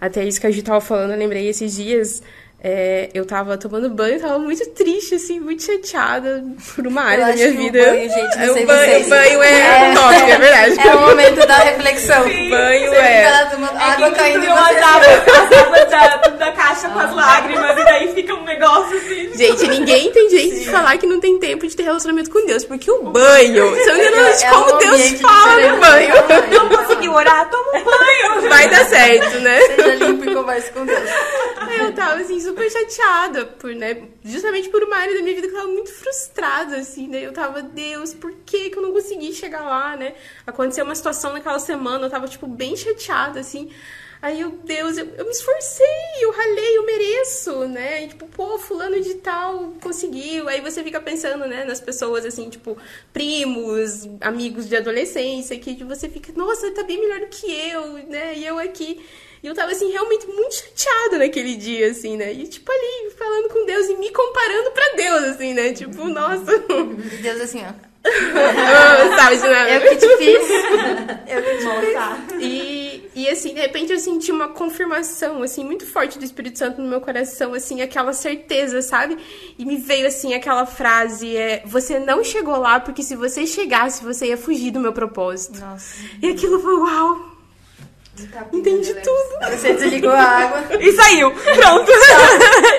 Até 0.00 0.24
isso 0.24 0.40
que 0.40 0.46
a 0.46 0.50
gente 0.50 0.64
tava 0.64 0.80
falando, 0.80 1.12
eu 1.12 1.18
lembrei 1.18 1.46
esses 1.48 1.74
dias. 1.76 2.22
É, 2.62 3.08
eu 3.14 3.24
tava 3.24 3.56
tomando 3.56 3.88
banho, 3.88 4.20
tava 4.20 4.38
muito 4.38 4.68
triste, 4.70 5.14
assim, 5.14 5.40
muito 5.40 5.62
chateada 5.62 6.44
por 6.74 6.86
uma 6.86 7.02
área 7.02 7.22
Eu 7.22 7.26
da 7.26 7.32
acho 7.32 7.36
minha 7.38 7.50
que 7.52 7.56
o 7.56 7.62
vida. 7.62 7.84
banho, 7.90 8.10
gente, 8.10 8.36
não 8.36 8.42
É, 8.44 8.52
sei 8.52 8.62
o 8.62 8.66
banho, 8.66 8.90
vocês. 8.90 9.06
o 9.06 9.10
banho 9.10 9.42
é, 9.42 9.94
top, 9.94 10.14
é 10.14 10.38
verdade. 10.38 10.88
É 10.88 10.94
o 10.94 11.00
momento 11.00 11.46
da 11.46 11.56
reflexão. 11.56 12.20
O 12.20 12.24
banho 12.50 12.90
Você 12.90 12.96
é. 12.96 13.16
fica 13.24 13.30
lá 13.30 13.46
tomando 13.50 13.78
É 13.78 13.82
água 13.82 14.10
caindo 14.12 14.44
em 14.44 14.48
você. 14.48 14.76
as 14.76 14.82
águas 14.82 15.90
da, 15.90 16.16
da 16.28 16.52
caixa 16.52 16.88
com 16.90 16.98
as 16.98 17.14
lágrimas 17.14 17.70
e 17.78 17.84
daí 17.84 18.14
fica 18.14 18.34
um 18.34 18.44
negócio 18.44 18.96
assim. 18.98 19.30
Gente, 19.34 19.66
ninguém 19.68 20.10
tem 20.12 20.28
jeito 20.28 20.58
de 20.60 20.68
falar 20.70 20.98
que 20.98 21.06
não 21.06 21.18
tem 21.18 21.38
tempo 21.38 21.66
de 21.66 21.74
ter 21.74 21.84
relacionamento 21.84 22.30
com 22.30 22.44
Deus, 22.46 22.64
porque 22.64 22.90
o 22.90 23.04
banho, 23.04 23.70
você 23.70 24.10
não 24.10 24.22
noção 24.22 24.36
de 24.36 24.44
É 24.44 24.50
como 24.50 24.78
Deus 24.78 25.20
fala 25.20 25.54
no 25.54 25.60
diferente. 25.76 25.80
banho. 25.80 26.14
Não 26.50 26.68
conseguiu 26.68 27.12
orar? 27.14 27.48
Toma 27.48 27.78
um 27.78 27.84
banho. 27.84 28.48
Vai 28.50 28.68
dar 28.68 28.84
certo, 28.84 29.38
né? 29.40 29.60
Seja 29.62 29.94
limpo 29.94 30.28
e 30.30 30.34
converse 30.34 30.70
com 30.72 30.84
Deus. 30.84 31.08
Eu 31.78 31.92
tava, 31.92 32.14
assim, 32.20 32.38
super 32.50 32.70
chateada, 32.70 33.46
por, 33.46 33.74
né, 33.74 34.08
justamente 34.24 34.68
por 34.68 34.82
uma 34.82 34.96
área 34.96 35.14
da 35.14 35.22
minha 35.22 35.34
vida 35.34 35.48
que 35.48 35.54
eu 35.54 35.58
tava 35.58 35.72
muito 35.72 35.92
frustrada, 35.92 36.76
assim, 36.76 37.06
né? 37.06 37.24
Eu 37.24 37.32
tava, 37.32 37.62
Deus, 37.62 38.12
por 38.12 38.32
que 38.44 38.70
que 38.70 38.78
eu 38.78 38.82
não 38.82 38.92
consegui 38.92 39.32
chegar 39.32 39.62
lá, 39.62 39.96
né? 39.96 40.14
Aconteceu 40.46 40.84
uma 40.84 40.94
situação 40.94 41.32
naquela 41.32 41.58
semana, 41.58 42.06
eu 42.06 42.10
tava, 42.10 42.28
tipo, 42.28 42.46
bem 42.46 42.76
chateada, 42.76 43.40
assim. 43.40 43.70
Aí 44.22 44.42
eu, 44.42 44.50
Deus, 44.50 44.98
eu, 44.98 45.06
eu 45.16 45.24
me 45.24 45.30
esforcei, 45.30 45.86
eu 46.20 46.30
ralei, 46.30 46.76
eu 46.76 46.84
mereço, 46.84 47.66
né? 47.66 48.04
E, 48.04 48.08
tipo, 48.08 48.26
pô, 48.26 48.58
fulano 48.58 49.00
de 49.00 49.14
tal 49.14 49.72
conseguiu. 49.82 50.46
Aí 50.46 50.60
você 50.60 50.82
fica 50.82 51.00
pensando, 51.00 51.46
né, 51.46 51.64
nas 51.64 51.80
pessoas, 51.80 52.26
assim, 52.26 52.50
tipo, 52.50 52.76
primos, 53.14 54.06
amigos 54.20 54.68
de 54.68 54.76
adolescência, 54.76 55.58
que 55.58 55.82
você 55.84 56.08
fica, 56.08 56.32
nossa, 56.34 56.70
tá 56.72 56.82
bem 56.82 57.00
melhor 57.00 57.20
do 57.20 57.28
que 57.28 57.50
eu, 57.50 57.94
né? 58.08 58.36
E 58.36 58.46
eu 58.46 58.58
aqui. 58.58 59.00
E 59.42 59.46
eu 59.46 59.54
tava, 59.54 59.72
assim, 59.72 59.90
realmente 59.90 60.26
muito 60.26 60.54
chateada 60.54 61.16
naquele 61.16 61.56
dia, 61.56 61.90
assim, 61.90 62.18
né? 62.18 62.30
E, 62.30 62.46
tipo, 62.46 62.70
ali, 62.70 63.10
falando 63.16 63.48
com 63.48 63.64
Deus 63.64 63.88
e 63.88 63.96
me 63.96 64.10
comparando 64.10 64.70
pra 64.72 64.92
Deus, 64.96 65.24
assim, 65.24 65.54
né? 65.54 65.72
Tipo, 65.72 66.04
nossa. 66.08 66.58
Deus 67.22 67.40
assim, 67.40 67.62
ó. 67.64 67.89
Sabe, 68.02 69.36
de 69.36 69.48
nada. 69.48 69.70
Eu 69.70 69.80
que 69.82 69.96
te 69.96 70.16
fiz. 70.16 70.50
Eu 71.28 71.42
que 71.42 71.56
te 71.58 72.36
fiz. 72.36 72.42
E, 72.42 73.10
e 73.14 73.28
assim, 73.28 73.54
de 73.54 73.60
repente 73.60 73.92
eu 73.92 73.98
senti 73.98 74.32
uma 74.32 74.48
confirmação, 74.48 75.42
assim, 75.42 75.64
muito 75.64 75.86
forte 75.86 76.18
do 76.18 76.24
Espírito 76.24 76.58
Santo 76.58 76.80
no 76.80 76.88
meu 76.88 77.00
coração, 77.00 77.52
assim, 77.52 77.82
aquela 77.82 78.12
certeza, 78.12 78.80
sabe? 78.80 79.18
E 79.58 79.64
me 79.64 79.76
veio, 79.76 80.06
assim, 80.06 80.32
aquela 80.32 80.64
frase, 80.64 81.36
é, 81.36 81.62
você 81.66 81.98
não 81.98 82.24
chegou 82.24 82.56
lá 82.56 82.80
porque 82.80 83.02
se 83.02 83.14
você 83.14 83.46
chegasse, 83.46 84.02
você 84.02 84.28
ia 84.28 84.38
fugir 84.38 84.70
do 84.70 84.80
meu 84.80 84.92
propósito. 84.92 85.60
Nossa. 85.60 85.96
E 86.22 86.30
aquilo 86.30 86.60
foi, 86.60 86.74
uau, 86.74 87.29
entendi 88.52 88.94
tudo. 88.94 89.50
Você 89.50 89.74
desligou 89.74 90.10
a 90.10 90.20
água. 90.22 90.76
E 90.80 90.92
saiu. 90.92 91.30
Pronto. 91.32 91.90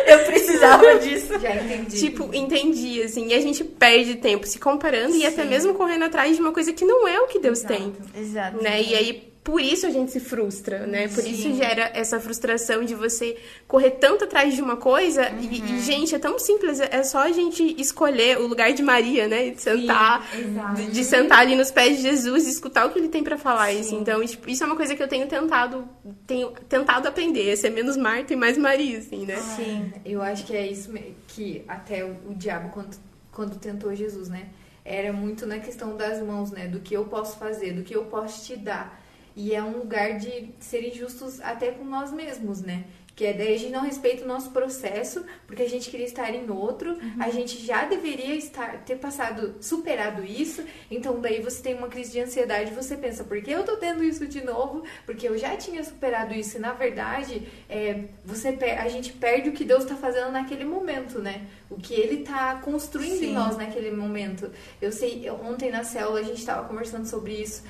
Eu 0.07 0.19
precisava 0.25 0.95
disso. 0.99 1.39
Já 1.39 1.55
entendi. 1.55 1.99
Tipo, 1.99 2.29
entendi, 2.33 3.01
assim, 3.03 3.27
e 3.27 3.33
a 3.33 3.41
gente 3.41 3.63
perde 3.63 4.15
tempo 4.15 4.45
se 4.47 4.59
comparando 4.59 5.15
e 5.15 5.25
até 5.25 5.43
mesmo 5.43 5.73
correndo 5.73 6.03
atrás 6.05 6.35
de 6.35 6.41
uma 6.41 6.51
coisa 6.51 6.73
que 6.73 6.85
não 6.85 7.07
é 7.07 7.19
o 7.19 7.27
que 7.27 7.39
Deus 7.39 7.61
tem. 7.61 7.93
Exato. 8.15 8.61
né? 8.61 8.81
E 8.81 8.95
aí 8.95 9.30
por 9.43 9.59
isso 9.59 9.87
a 9.87 9.89
gente 9.89 10.11
se 10.11 10.19
frustra, 10.19 10.85
né? 10.85 11.07
Por 11.07 11.25
isso 11.25 11.55
gera 11.55 11.89
essa 11.95 12.19
frustração 12.19 12.83
de 12.83 12.93
você 12.93 13.37
correr 13.67 13.91
tanto 13.91 14.25
atrás 14.25 14.53
de 14.53 14.61
uma 14.61 14.77
coisa 14.77 15.29
e, 15.39 15.61
e, 15.61 15.79
gente, 15.81 16.13
é 16.13 16.19
tão 16.19 16.37
simples, 16.37 16.79
é 16.79 17.01
só 17.01 17.19
a 17.19 17.31
gente 17.31 17.75
escolher 17.81 18.37
o 18.37 18.45
lugar 18.45 18.71
de 18.71 18.83
Maria, 18.83 19.27
né? 19.27 19.49
De 19.49 19.59
sentar, 19.59 20.29
de, 20.75 20.91
de 20.91 21.03
sentar 21.03 21.39
ali 21.39 21.55
nos 21.55 21.71
pés 21.71 21.97
de 21.97 22.03
Jesus 22.03 22.45
e 22.45 22.51
escutar 22.51 22.85
o 22.85 22.91
que 22.91 22.99
ele 22.99 23.07
tem 23.07 23.23
pra 23.23 23.35
falar, 23.35 23.69
assim. 23.69 23.99
Então, 23.99 24.23
tipo, 24.23 24.47
isso 24.47 24.63
é 24.63 24.67
uma 24.67 24.75
coisa 24.75 24.95
que 24.95 25.01
eu 25.01 25.07
tenho 25.07 25.27
tentado, 25.27 25.89
tenho 26.27 26.51
tentado 26.69 27.07
aprender, 27.07 27.49
é 27.49 27.55
ser 27.55 27.71
menos 27.71 27.97
Marta 27.97 28.33
e 28.33 28.35
mais 28.35 28.59
Maria, 28.59 28.99
assim, 28.99 29.25
né? 29.25 29.37
Sim, 29.37 29.91
eu 30.05 30.21
acho 30.21 30.45
que 30.45 30.55
é 30.55 30.67
isso 30.67 30.93
que 31.29 31.63
até 31.67 32.05
o, 32.05 32.15
o 32.29 32.35
diabo, 32.35 32.69
quando, 32.69 32.95
quando 33.31 33.57
tentou 33.57 33.93
Jesus, 33.95 34.29
né? 34.29 34.49
Era 34.85 35.11
muito 35.11 35.47
na 35.47 35.57
questão 35.57 35.97
das 35.97 36.21
mãos, 36.21 36.51
né? 36.51 36.67
Do 36.67 36.79
que 36.79 36.95
eu 36.95 37.05
posso 37.05 37.39
fazer, 37.39 37.73
do 37.73 37.81
que 37.81 37.95
eu 37.95 38.05
posso 38.05 38.45
te 38.45 38.55
dar. 38.55 39.00
E 39.35 39.53
é 39.53 39.63
um 39.63 39.77
lugar 39.77 40.17
de 40.17 40.49
serem 40.59 40.93
justos 40.93 41.39
até 41.41 41.71
com 41.71 41.85
nós 41.85 42.11
mesmos, 42.11 42.61
né? 42.61 42.85
Que 43.15 43.25
é 43.25 43.33
daí 43.33 43.53
a 43.53 43.57
gente 43.57 43.71
não 43.71 43.81
respeita 43.81 44.23
o 44.23 44.27
nosso 44.27 44.51
processo, 44.51 45.23
porque 45.45 45.61
a 45.61 45.69
gente 45.69 45.89
queria 45.89 46.05
estar 46.05 46.33
em 46.33 46.49
outro, 46.49 46.97
a 47.19 47.29
gente 47.29 47.63
já 47.63 47.85
deveria 47.85 48.35
estar 48.35 48.83
ter 48.83 48.95
passado, 48.95 49.55
superado 49.59 50.23
isso, 50.23 50.63
então 50.89 51.19
daí 51.19 51.41
você 51.41 51.61
tem 51.61 51.75
uma 51.75 51.87
crise 51.87 52.13
de 52.13 52.21
ansiedade, 52.21 52.73
você 52.73 52.95
pensa, 52.95 53.23
por 53.23 53.41
que 53.41 53.51
eu 53.51 53.63
tô 53.63 53.75
tendo 53.75 54.03
isso 54.03 54.25
de 54.25 54.43
novo? 54.43 54.83
Porque 55.05 55.27
eu 55.27 55.37
já 55.37 55.55
tinha 55.57 55.83
superado 55.83 56.33
isso, 56.33 56.57
e 56.57 56.59
na 56.59 56.71
verdade, 56.71 57.47
é, 57.69 58.05
você 58.25 58.57
a 58.79 58.87
gente 58.87 59.13
perde 59.13 59.49
o 59.49 59.53
que 59.53 59.65
Deus 59.65 59.83
está 59.83 59.95
fazendo 59.95 60.31
naquele 60.31 60.63
momento, 60.63 61.19
né? 61.19 61.45
O 61.69 61.75
que 61.75 61.93
Ele 61.93 62.21
está 62.21 62.55
construindo 62.55 63.23
em 63.23 63.33
nós 63.33 63.57
naquele 63.57 63.91
momento. 63.91 64.51
Eu 64.81 64.91
sei, 64.91 65.29
ontem 65.29 65.69
na 65.69 65.83
célula 65.83 66.19
a 66.19 66.23
gente 66.23 66.39
estava 66.39 66.67
conversando 66.67 67.05
sobre 67.05 67.33
isso, 67.33 67.63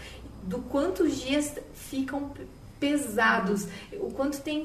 do 0.43 0.59
quanto 0.59 1.03
os 1.03 1.19
dias 1.21 1.55
ficam 1.73 2.31
pesados, 2.79 3.67
o 3.93 4.11
quanto 4.11 4.41
tem 4.41 4.63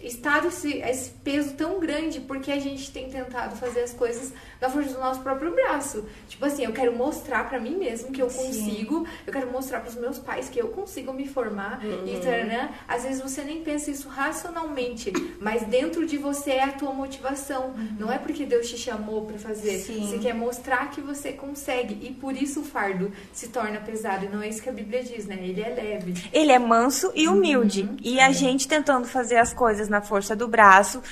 estado 0.00 0.48
esse, 0.48 0.78
esse 0.78 1.10
peso 1.22 1.54
tão 1.54 1.78
grande 1.78 2.20
porque 2.20 2.50
a 2.50 2.58
gente 2.58 2.90
tem 2.90 3.10
tentado 3.10 3.56
fazer 3.56 3.80
as 3.80 3.92
coisas 3.92 4.32
da 4.58 4.68
força 4.68 4.94
do 4.94 5.00
nosso 5.00 5.20
próprio 5.20 5.54
braço. 5.54 6.04
Tipo 6.28 6.46
assim, 6.46 6.64
eu 6.64 6.72
quero 6.72 6.94
mostrar 6.96 7.48
pra 7.48 7.60
mim 7.60 7.76
mesmo 7.76 8.12
que 8.12 8.20
eu 8.20 8.28
consigo, 8.28 9.06
eu 9.26 9.32
quero 9.32 9.50
mostrar 9.50 9.80
pros 9.80 9.94
meus 9.94 10.18
pais 10.18 10.48
que 10.48 10.60
eu 10.60 10.68
consigo 10.68 11.12
me 11.12 11.28
formar 11.28 11.80
e 12.06 12.18
taranã. 12.20 12.70
Às 12.88 13.02
vezes 13.04 13.22
você 13.22 13.42
nem 13.42 13.62
pensa 13.62 13.90
isso 13.90 14.08
racionalmente, 14.08 15.12
mas 15.40 15.62
dentro 15.62 16.06
de 16.06 16.16
você 16.16 16.52
é 16.52 16.64
a 16.64 16.72
tua 16.72 16.92
motivação. 16.92 17.74
Não 17.98 18.12
é 18.12 18.18
porque 18.18 18.46
Deus 18.46 18.68
te 18.68 18.78
chamou 18.78 19.26
pra 19.26 19.38
fazer. 19.38 19.78
Sim. 19.80 20.06
Você 20.06 20.18
quer 20.18 20.34
mostrar 20.34 20.90
que 20.90 21.00
você 21.00 21.32
consegue 21.32 21.98
e 22.06 22.12
por 22.12 22.34
isso 22.34 22.60
o 22.60 22.64
fardo 22.64 23.12
se 23.32 23.48
torna 23.48 23.80
pesado. 23.80 24.26
E 24.26 24.28
não 24.28 24.42
é 24.42 24.48
isso 24.48 24.62
que 24.62 24.68
a 24.68 24.72
Bíblia 24.72 25.02
diz, 25.02 25.26
né? 25.26 25.38
Ele 25.40 25.60
é 25.60 25.68
leve. 25.68 26.14
Ele 26.32 26.52
é 26.52 26.58
manso 26.58 27.12
e 27.14 27.28
humilde. 27.28 27.88
E 28.02 28.20
a 28.20 28.32
gente 28.32 28.66
tentando 28.66 29.06
fazer 29.06 29.36
as 29.36 29.52
coisas 29.52 29.89
na 29.90 30.00
força 30.00 30.34
do 30.36 30.48
braço, 30.48 31.02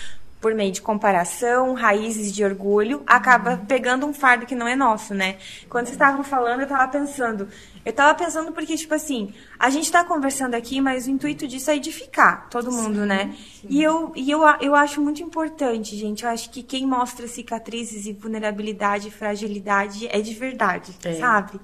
por 0.41 0.55
meio 0.55 0.71
de 0.71 0.81
comparação, 0.81 1.75
raízes 1.75 2.33
de 2.33 2.45
orgulho, 2.45 3.03
acaba 3.07 3.57
pegando 3.67 4.07
um 4.07 4.15
fardo 4.15 4.47
que 4.47 4.55
não 4.55 4.69
é 4.69 4.77
nosso, 4.77 5.13
né? 5.13 5.37
Quando 5.69 5.87
vocês 5.87 5.97
estavam 5.97 6.23
falando, 6.23 6.61
eu 6.61 6.67
tava 6.69 6.87
pensando. 6.87 7.49
Eu 7.85 7.93
tava 7.93 8.15
pensando 8.15 8.53
porque, 8.53 8.77
tipo 8.77 8.95
assim, 8.95 9.35
a 9.59 9.69
gente 9.69 9.91
tá 9.91 10.05
conversando 10.05 10.55
aqui, 10.55 10.81
mas 10.81 11.07
o 11.07 11.11
intuito 11.11 11.49
disso 11.49 11.71
é 11.71 11.77
edificar 11.77 12.47
todo 12.51 12.71
mundo, 12.71 13.05
né? 13.05 13.35
E, 13.69 13.83
eu, 13.83 14.13
e 14.15 14.31
eu, 14.31 14.43
eu 14.61 14.75
acho 14.77 15.01
muito 15.01 15.23
importante, 15.23 15.97
gente. 15.97 16.23
Eu 16.25 16.31
acho 16.31 16.51
que 16.51 16.63
quem 16.63 16.87
mostra 16.87 17.27
cicatrizes 17.27 18.07
e 18.07 18.13
vulnerabilidade 18.13 19.09
e 19.09 19.11
fragilidade 19.11 20.07
é 20.09 20.21
de 20.21 20.35
verdade, 20.35 20.93
É. 21.03 21.15
sabe? 21.15 21.59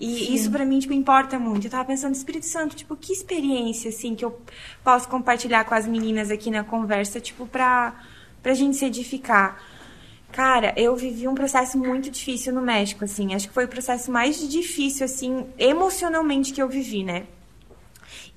E 0.00 0.34
isso 0.34 0.50
pra 0.50 0.64
mim, 0.64 0.78
tipo, 0.78 0.92
importa 0.92 1.38
muito. 1.38 1.66
Eu 1.66 1.70
tava 1.70 1.84
pensando, 1.84 2.14
Espírito 2.14 2.46
Santo, 2.46 2.76
tipo, 2.76 2.96
que 2.96 3.12
experiência, 3.12 3.90
assim, 3.90 4.14
que 4.14 4.24
eu 4.24 4.40
posso 4.82 5.08
compartilhar 5.08 5.64
com 5.64 5.74
as 5.74 5.86
meninas 5.86 6.30
aqui 6.30 6.50
na 6.50 6.64
conversa, 6.64 7.20
tipo, 7.20 7.46
pra, 7.46 7.94
pra 8.42 8.54
gente 8.54 8.76
se 8.76 8.84
edificar. 8.84 9.60
Cara, 10.32 10.74
eu 10.76 10.94
vivi 10.94 11.26
um 11.26 11.34
processo 11.34 11.78
muito 11.78 12.10
difícil 12.10 12.52
no 12.52 12.62
México, 12.62 13.04
assim. 13.04 13.34
Acho 13.34 13.48
que 13.48 13.54
foi 13.54 13.64
o 13.64 13.68
processo 13.68 14.10
mais 14.10 14.46
difícil, 14.48 15.04
assim, 15.04 15.46
emocionalmente 15.58 16.52
que 16.52 16.62
eu 16.62 16.68
vivi, 16.68 17.02
né? 17.02 17.26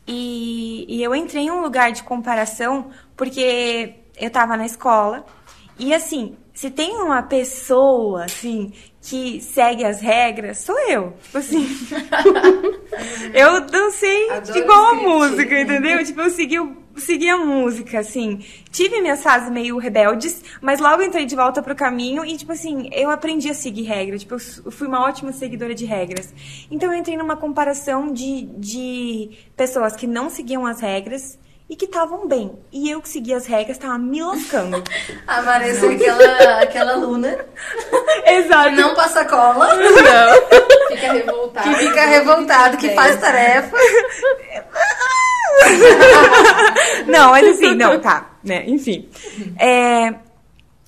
E, 0.07 0.85
e 0.89 1.03
eu 1.03 1.13
entrei 1.13 1.43
em 1.43 1.51
um 1.51 1.61
lugar 1.61 1.91
de 1.91 2.03
comparação 2.03 2.89
porque 3.15 3.95
eu 4.19 4.29
tava 4.29 4.57
na 4.57 4.65
escola 4.65 5.25
e 5.77 5.93
assim, 5.93 6.35
se 6.53 6.69
tem 6.69 6.95
uma 6.95 7.23
pessoa 7.23 8.25
assim 8.25 8.73
que 9.01 9.41
segue 9.41 9.83
as 9.83 9.99
regras, 9.99 10.59
sou 10.59 10.77
eu. 10.87 11.13
Tipo 11.23 11.37
assim, 11.39 11.67
eu 13.33 13.61
dancei 13.61 14.29
Adoro 14.29 14.59
igual 14.59 14.85
a 14.85 14.93
música, 14.93 15.59
entendeu? 15.59 16.03
Tipo, 16.05 16.21
eu 16.21 16.29
segui, 16.29 16.57
segui 16.97 17.27
a 17.27 17.37
música, 17.37 17.99
assim. 17.99 18.45
Tive 18.71 19.01
minhas 19.01 19.23
fases 19.23 19.49
meio 19.49 19.79
rebeldes, 19.79 20.43
mas 20.61 20.79
logo 20.79 21.01
entrei 21.01 21.25
de 21.25 21.35
volta 21.35 21.63
pro 21.63 21.75
caminho 21.75 22.23
e, 22.23 22.37
tipo 22.37 22.51
assim, 22.51 22.89
eu 22.93 23.09
aprendi 23.09 23.49
a 23.49 23.55
seguir 23.55 23.83
regras. 23.83 24.21
Tipo, 24.21 24.35
eu 24.35 24.71
fui 24.71 24.87
uma 24.87 25.03
ótima 25.03 25.31
seguidora 25.31 25.73
de 25.73 25.85
regras. 25.85 26.31
Então 26.69 26.93
eu 26.93 26.99
entrei 26.99 27.17
numa 27.17 27.35
comparação 27.35 28.13
de, 28.13 28.43
de 28.57 29.31
pessoas 29.57 29.95
que 29.95 30.05
não 30.05 30.29
seguiam 30.29 30.65
as 30.65 30.79
regras 30.79 31.39
e 31.71 31.75
que 31.77 31.85
estavam 31.85 32.27
bem. 32.27 32.51
E 32.69 32.89
eu 32.91 33.01
que 33.01 33.07
seguia 33.07 33.37
as 33.37 33.45
regras, 33.45 33.77
tava 33.77 33.97
me 33.97 34.21
lascando. 34.21 34.83
A 35.25 35.39
é 35.63 35.71
aquela, 35.71 36.61
aquela 36.61 36.91
aluna 36.91 37.45
Exato. 38.27 38.69
que 38.71 38.75
não 38.75 38.93
passa 38.93 39.23
cola, 39.23 39.69
Fica 40.91 41.13
revoltado. 41.13 41.69
que 41.69 41.75
fica 41.75 42.05
revoltado, 42.05 42.77
que 42.77 42.89
faz 42.89 43.21
tarefa. 43.21 43.77
não, 47.07 47.31
mas 47.31 47.47
assim, 47.47 47.73
não, 47.73 47.97
tá, 48.01 48.31
né, 48.43 48.65
enfim. 48.67 49.09
É, 49.57 50.13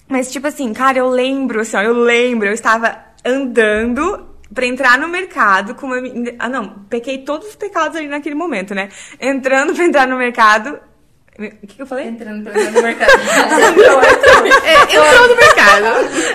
mas, 0.09 0.29
tipo 0.29 0.47
assim, 0.47 0.73
cara, 0.73 0.97
eu 0.97 1.07
lembro, 1.07 1.61
assim, 1.61 1.77
ó, 1.77 1.81
eu 1.81 1.93
lembro, 1.93 2.49
eu 2.49 2.53
estava 2.53 2.97
andando 3.23 4.32
pra 4.53 4.65
entrar 4.65 4.97
no 4.97 5.07
mercado 5.07 5.75
com 5.75 5.87
uma... 5.87 5.97
Ah, 6.39 6.49
não, 6.49 6.85
pequei 6.89 7.19
todos 7.19 7.49
os 7.49 7.55
pecados 7.55 7.97
ali 7.97 8.07
naquele 8.07 8.35
momento, 8.35 8.73
né? 8.73 8.89
Entrando 9.19 9.73
pra 9.73 9.83
entrar 9.83 10.07
no 10.07 10.17
mercado... 10.17 10.79
O 11.37 11.67
que, 11.67 11.75
que 11.75 11.81
eu 11.81 11.87
falei? 11.87 12.07
Entrando 12.07 12.43
pra 12.43 12.53
entrar 12.53 12.71
no 12.71 12.81
mercado. 12.81 13.11
É, 14.65 14.83
entrou 14.83 15.27
no 15.29 15.35
mercado. 15.35 15.85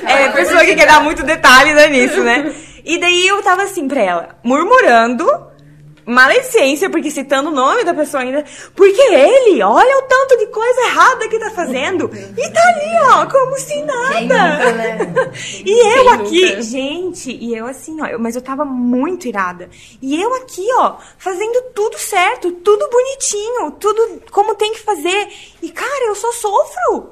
É, 0.06 0.28
pessoa 0.30 0.64
que 0.64 0.74
quer 0.74 0.86
dar 0.86 1.00
muito 1.02 1.22
detalhe 1.22 1.72
né, 1.72 1.88
nisso, 1.88 2.22
né? 2.22 2.52
E 2.84 2.98
daí 2.98 3.26
eu 3.26 3.42
tava 3.42 3.64
assim 3.64 3.86
pra 3.86 4.00
ela, 4.00 4.38
murmurando, 4.42 5.26
maledicência, 6.08 6.88
porque 6.90 7.10
citando 7.10 7.50
o 7.50 7.54
nome 7.54 7.84
da 7.84 7.92
pessoa 7.94 8.22
ainda, 8.22 8.44
porque 8.74 9.00
ele, 9.00 9.62
olha 9.62 9.98
o 9.98 10.02
tanto 10.02 10.36
de 10.38 10.46
coisa 10.46 10.80
errada 10.86 11.28
que 11.28 11.38
tá 11.38 11.50
fazendo, 11.50 12.10
e 12.14 12.50
tá 12.50 12.60
ali, 12.68 13.10
ó, 13.12 13.26
como 13.26 13.56
se 13.58 13.82
nada. 13.82 14.20
Nunca, 14.20 14.72
né? 14.72 14.98
E 15.64 15.98
eu 15.98 16.08
aqui, 16.10 16.62
gente, 16.62 17.30
e 17.30 17.54
eu 17.56 17.66
assim, 17.66 18.00
ó, 18.00 18.06
eu- 18.06 18.18
mas 18.18 18.34
eu 18.34 18.42
tava 18.42 18.64
muito 18.64 19.28
irada. 19.28 19.68
E 20.00 20.20
eu 20.20 20.34
aqui, 20.34 20.66
ó, 20.78 20.96
fazendo 21.18 21.60
tudo 21.74 21.98
certo, 21.98 22.50
tudo 22.52 22.88
bonitinho, 22.90 23.70
tudo 23.72 24.22
como 24.30 24.54
tem 24.54 24.72
que 24.72 24.80
fazer. 24.80 25.28
E 25.62 25.70
cara, 25.70 26.06
eu 26.06 26.14
só 26.14 26.32
sofro. 26.32 27.10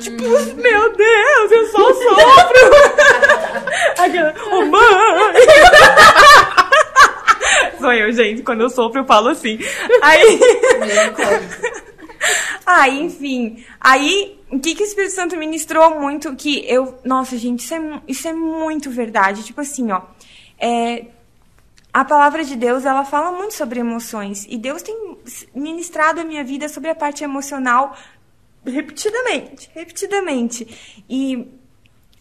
Tipo, 0.00 0.22
meu 0.56 0.92
Deus, 0.96 1.52
eu 1.52 1.66
só 1.68 1.92
sofro. 1.92 2.70
Aquela, 3.98 4.34
ô 4.52 4.64
mãe. 4.66 5.34
Sou 7.78 7.92
eu, 7.92 8.12
gente. 8.12 8.42
Quando 8.42 8.62
eu 8.62 8.70
sofro, 8.70 9.00
eu 9.00 9.04
falo 9.04 9.28
assim. 9.28 9.58
Aí. 10.02 10.40
Aí, 12.66 13.00
enfim. 13.04 13.64
Aí, 13.80 14.38
o 14.50 14.58
que, 14.58 14.74
que 14.74 14.82
o 14.82 14.86
Espírito 14.86 15.14
Santo 15.14 15.36
ministrou 15.36 15.98
muito 15.98 16.34
que 16.36 16.64
eu. 16.70 16.98
Nossa, 17.04 17.36
gente, 17.36 17.60
isso 17.60 17.74
é, 17.74 18.02
isso 18.06 18.28
é 18.28 18.32
muito 18.32 18.90
verdade. 18.90 19.44
Tipo 19.44 19.60
assim, 19.60 19.90
ó. 19.90 20.02
É, 20.58 21.06
a 21.92 22.04
palavra 22.04 22.44
de 22.44 22.56
Deus, 22.56 22.84
ela 22.84 23.04
fala 23.04 23.32
muito 23.32 23.54
sobre 23.54 23.80
emoções. 23.80 24.46
E 24.48 24.58
Deus 24.58 24.82
tem 24.82 25.16
ministrado 25.54 26.20
a 26.20 26.24
minha 26.24 26.44
vida 26.44 26.68
sobre 26.68 26.90
a 26.90 26.94
parte 26.94 27.24
emocional 27.24 27.96
repetidamente. 28.64 29.70
Repetidamente. 29.74 31.02
E 31.08 31.57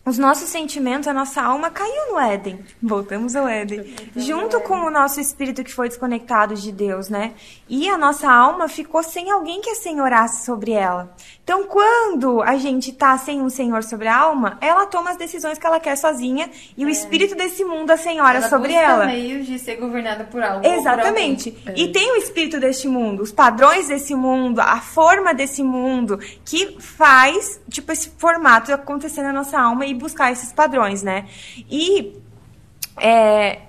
os 0.08 0.18
nossos 0.18 0.48
sentimentos, 0.48 1.06
a 1.06 1.14
nossa 1.14 1.42
alma 1.42 1.70
caiu 1.70 2.14
no 2.14 2.18
Éden. 2.18 2.64
Voltamos 2.82 3.36
ao 3.36 3.46
Éden. 3.46 3.94
Junto 4.16 4.62
com 4.62 4.76
o 4.86 4.90
nosso 4.90 5.20
espírito 5.20 5.66
que 5.66 5.74
foi 5.74 5.90
desconectado 5.90 6.56
de 6.56 6.72
Deus, 6.72 7.10
né? 7.10 7.34
E 7.68 7.90
a 7.90 7.98
nossa 7.98 8.32
alma 8.32 8.70
ficou 8.70 9.04
sem 9.04 9.30
alguém 9.30 9.60
que 9.60 9.70
a 9.70 9.76
senhorasse 9.76 10.46
sobre 10.46 10.72
ela. 10.72 11.14
Então, 11.44 11.66
quando 11.66 12.42
a 12.42 12.56
gente 12.56 12.94
tá 12.94 13.18
sem 13.18 13.42
um 13.42 13.50
senhor 13.50 13.84
sobre 13.84 14.08
a 14.08 14.18
alma, 14.18 14.58
ela 14.62 14.86
toma 14.86 15.12
as 15.12 15.18
decisões 15.18 15.58
que 15.58 15.68
ela 15.68 15.80
quer 15.80 15.98
sozinha 15.98 16.50
e 16.78 16.86
o 16.86 16.90
espírito 16.90 17.36
desse 17.36 17.66
mundo 17.66 17.92
a 17.92 17.98
senhora 17.98 18.38
Ela 18.38 18.50
sobre 18.50 18.70
busca 18.70 18.82
ela. 18.82 19.06
meios 19.06 19.46
de 19.46 19.60
ser 19.60 19.76
governada 19.76 20.24
por 20.24 20.42
algo. 20.42 20.66
ou 20.66 20.74
por 20.74 20.80
Exatamente. 20.80 21.58
E 21.76 21.90
tem 21.90 22.14
o 22.14 22.16
espírito 22.16 22.62
deste 22.62 22.88
mundo, 22.88 23.24
os 23.24 23.32
padrões 23.32 23.90
desse 23.90 24.16
mundo, 24.16 24.62
a 24.62 24.80
forma 24.80 25.34
desse 25.34 25.64
mundo, 25.64 26.18
que 26.46 26.78
faz, 26.80 27.60
tipo, 27.70 27.92
esse 27.92 28.10
formato 28.18 28.72
acontecer 28.72 29.22
na 29.22 29.34
nossa 29.34 29.60
alma 29.60 29.86
e 29.86 29.97
buscar 29.98 30.32
esses 30.32 30.54
padrões, 30.54 31.04
né? 31.04 31.26
E 31.70 32.14
é, 33.00 33.60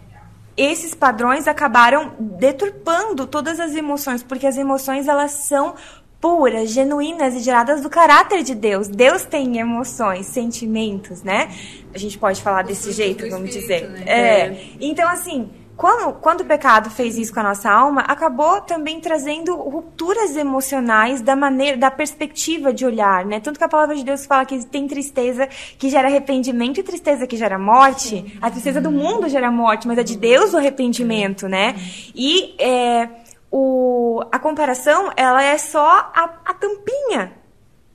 esses 0.56 0.94
padrões 0.94 1.46
acabaram 1.46 2.14
deturpando 2.18 3.26
todas 3.26 3.60
as 3.60 3.74
emoções, 3.74 4.22
porque 4.22 4.46
as 4.46 4.56
emoções, 4.56 5.06
elas 5.06 5.30
são 5.30 5.74
puras, 6.20 6.70
genuínas 6.70 7.34
e 7.34 7.40
geradas 7.40 7.80
do 7.80 7.88
caráter 7.88 8.42
de 8.42 8.54
Deus. 8.54 8.88
Deus 8.88 9.24
tem 9.24 9.58
emoções, 9.58 10.26
sentimentos, 10.26 11.22
né? 11.22 11.48
A 11.94 11.98
gente 11.98 12.18
pode 12.18 12.42
falar 12.42 12.62
desse 12.62 12.90
jeito, 12.92 13.24
do 13.24 13.30
vamos 13.30 13.54
espírito, 13.54 13.86
dizer. 13.86 14.04
né? 14.04 14.10
É. 14.10 14.66
Então, 14.80 15.08
assim, 15.08 15.48
quando, 15.78 16.12
quando 16.14 16.40
o 16.40 16.44
pecado 16.44 16.90
fez 16.90 17.16
isso 17.16 17.32
com 17.32 17.38
a 17.38 17.44
nossa 17.44 17.70
alma, 17.70 18.00
acabou 18.00 18.60
também 18.62 19.00
trazendo 19.00 19.54
rupturas 19.54 20.36
emocionais 20.36 21.20
da 21.22 21.36
maneira, 21.36 21.76
da 21.76 21.88
perspectiva 21.88 22.72
de 22.72 22.84
olhar, 22.84 23.24
né? 23.24 23.38
Tanto 23.38 23.58
que 23.58 23.64
a 23.64 23.68
palavra 23.68 23.94
de 23.94 24.02
Deus 24.02 24.26
fala 24.26 24.44
que 24.44 24.66
tem 24.66 24.88
tristeza 24.88 25.46
que 25.78 25.88
gera 25.88 26.08
arrependimento 26.08 26.80
e 26.80 26.82
tristeza 26.82 27.28
que 27.28 27.36
gera 27.36 27.56
morte. 27.60 28.36
A 28.42 28.50
tristeza 28.50 28.80
do 28.80 28.90
mundo 28.90 29.28
gera 29.28 29.52
morte, 29.52 29.86
mas 29.86 29.98
a 29.98 30.02
de 30.02 30.16
Deus 30.16 30.52
o 30.52 30.56
arrependimento, 30.56 31.46
né? 31.46 31.76
E 32.12 32.56
é, 32.58 33.08
o, 33.48 34.20
a 34.32 34.38
comparação, 34.40 35.12
ela 35.16 35.44
é 35.44 35.56
só 35.58 36.10
a, 36.12 36.40
a 36.44 36.54
tampinha 36.54 37.38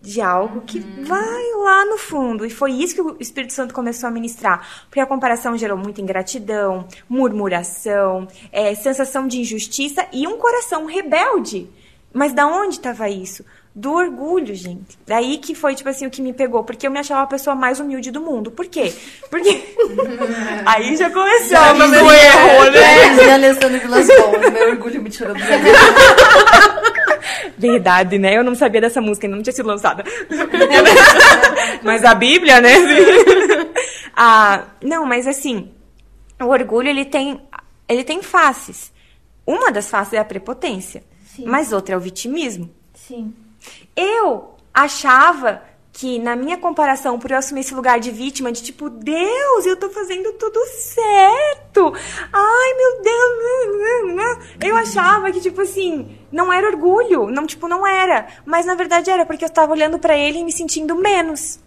de 0.04 0.20
algo 0.20 0.62
que 0.62 0.80
vai 0.80 1.44
lá 1.64 1.86
no 1.86 1.98
fundo. 1.98 2.46
E 2.46 2.50
foi 2.50 2.74
isso 2.74 2.94
que 2.94 3.02
o 3.02 3.16
Espírito 3.22 3.54
Santo 3.54 3.74
começou 3.74 4.10
a 4.10 4.12
ministrar. 4.12 4.84
Porque 4.90 5.00
a 5.00 5.06
comparação 5.06 5.58
gerou 5.58 5.78
muita 5.78 6.02
ingratidão, 6.02 6.86
murmuração, 7.08 8.28
é, 8.52 8.76
sensação 8.76 9.26
de 9.28 9.40
injustiça 9.40 10.06
e 10.12 10.28
um 10.28 10.38
coração 10.38 10.86
rebelde. 10.86 11.70
Mas 12.12 12.34
da 12.34 12.46
onde 12.46 12.76
estava 12.76 13.08
isso? 13.08 13.46
Do 13.74 13.94
orgulho, 13.94 14.54
gente. 14.54 15.00
Daí 15.08 15.38
que 15.38 15.56
foi, 15.56 15.74
tipo 15.74 15.90
assim, 15.90 16.06
o 16.06 16.12
que 16.12 16.22
me 16.22 16.34
pegou. 16.34 16.64
Porque 16.66 16.86
eu 16.86 16.92
me 16.92 17.00
achava 17.00 17.22
a 17.22 17.28
pessoa 17.28 17.56
mais 17.56 17.80
humilde 17.80 18.12
do 18.12 18.22
mundo. 18.22 18.52
Por 18.52 18.68
quê? 18.68 18.94
Porque. 19.32 19.74
Aí 20.68 20.96
já 20.96 21.10
começou 21.10 21.48
Já 21.48 21.74
meu 21.74 22.12
erro, 22.12 22.72
né? 22.72 23.06
É, 23.06 23.10
dizia 23.10 23.34
Alessandro 23.34 23.80
Vilas 23.80 24.08
Boas, 24.08 24.54
meu 24.54 24.70
orgulho 24.70 25.02
me 25.02 25.10
tirou 25.10 25.34
do. 25.34 25.40
Verdade, 27.72 28.20
né? 28.20 28.38
Eu 28.38 28.44
não 28.44 28.56
sabia 28.56 28.82
dessa 28.82 29.02
música, 29.02 29.26
ainda 29.26 29.38
não 29.38 29.44
tinha 29.44 29.54
sido 29.54 29.68
lançada. 29.68 30.04
mas 31.84 32.04
a 32.04 32.14
Bíblia, 32.14 32.60
né? 32.62 32.72
ah, 34.16 34.66
não, 34.82 35.06
mas 35.06 35.28
assim, 35.28 35.72
o 36.42 36.46
orgulho 36.46 36.90
ele 36.90 37.06
tem, 37.06 37.42
ele 37.88 38.04
tem 38.04 38.22
faces. 38.22 38.92
Uma 39.46 39.72
das 39.72 39.90
faces 39.90 40.14
é 40.14 40.18
a 40.20 40.26
prepotência, 40.26 41.04
Sim. 41.26 41.46
mas 41.46 41.72
outra 41.72 41.96
é 41.96 41.98
o 41.98 42.02
vitimismo. 42.02 42.70
Sim. 42.94 43.34
Eu 43.96 44.56
achava 44.74 45.62
que 45.94 46.18
na 46.18 46.36
minha 46.36 46.58
comparação, 46.58 47.20
por 47.20 47.30
eu 47.30 47.38
assumir 47.38 47.62
esse 47.62 47.76
lugar 47.76 48.00
de 48.00 48.10
vítima, 48.10 48.52
de 48.52 48.64
tipo, 48.64 48.90
Deus, 48.90 49.66
eu 49.66 49.78
tô 49.78 49.90
fazendo 49.92 50.34
tudo 50.34 50.60
certo. 50.66 51.94
Ai, 52.34 52.74
meu 52.74 53.02
Deus. 53.04 54.38
Eu 54.66 54.76
achava 54.76 55.32
que, 55.32 55.40
tipo 55.40 55.62
assim, 55.62 56.18
não 56.32 56.52
era 56.52 56.68
orgulho. 56.68 57.28
Não, 57.28 57.46
tipo, 57.46 57.68
não 57.68 57.86
era. 57.86 58.28
Mas 58.44 58.66
na 58.66 58.74
verdade 58.74 59.12
era, 59.12 59.24
porque 59.24 59.46
eu 59.46 59.50
estava 59.50 59.72
olhando 59.72 60.00
pra 60.00 60.18
ele 60.18 60.40
e 60.40 60.44
me 60.44 60.52
sentindo 60.52 60.96
menos. 60.96 61.60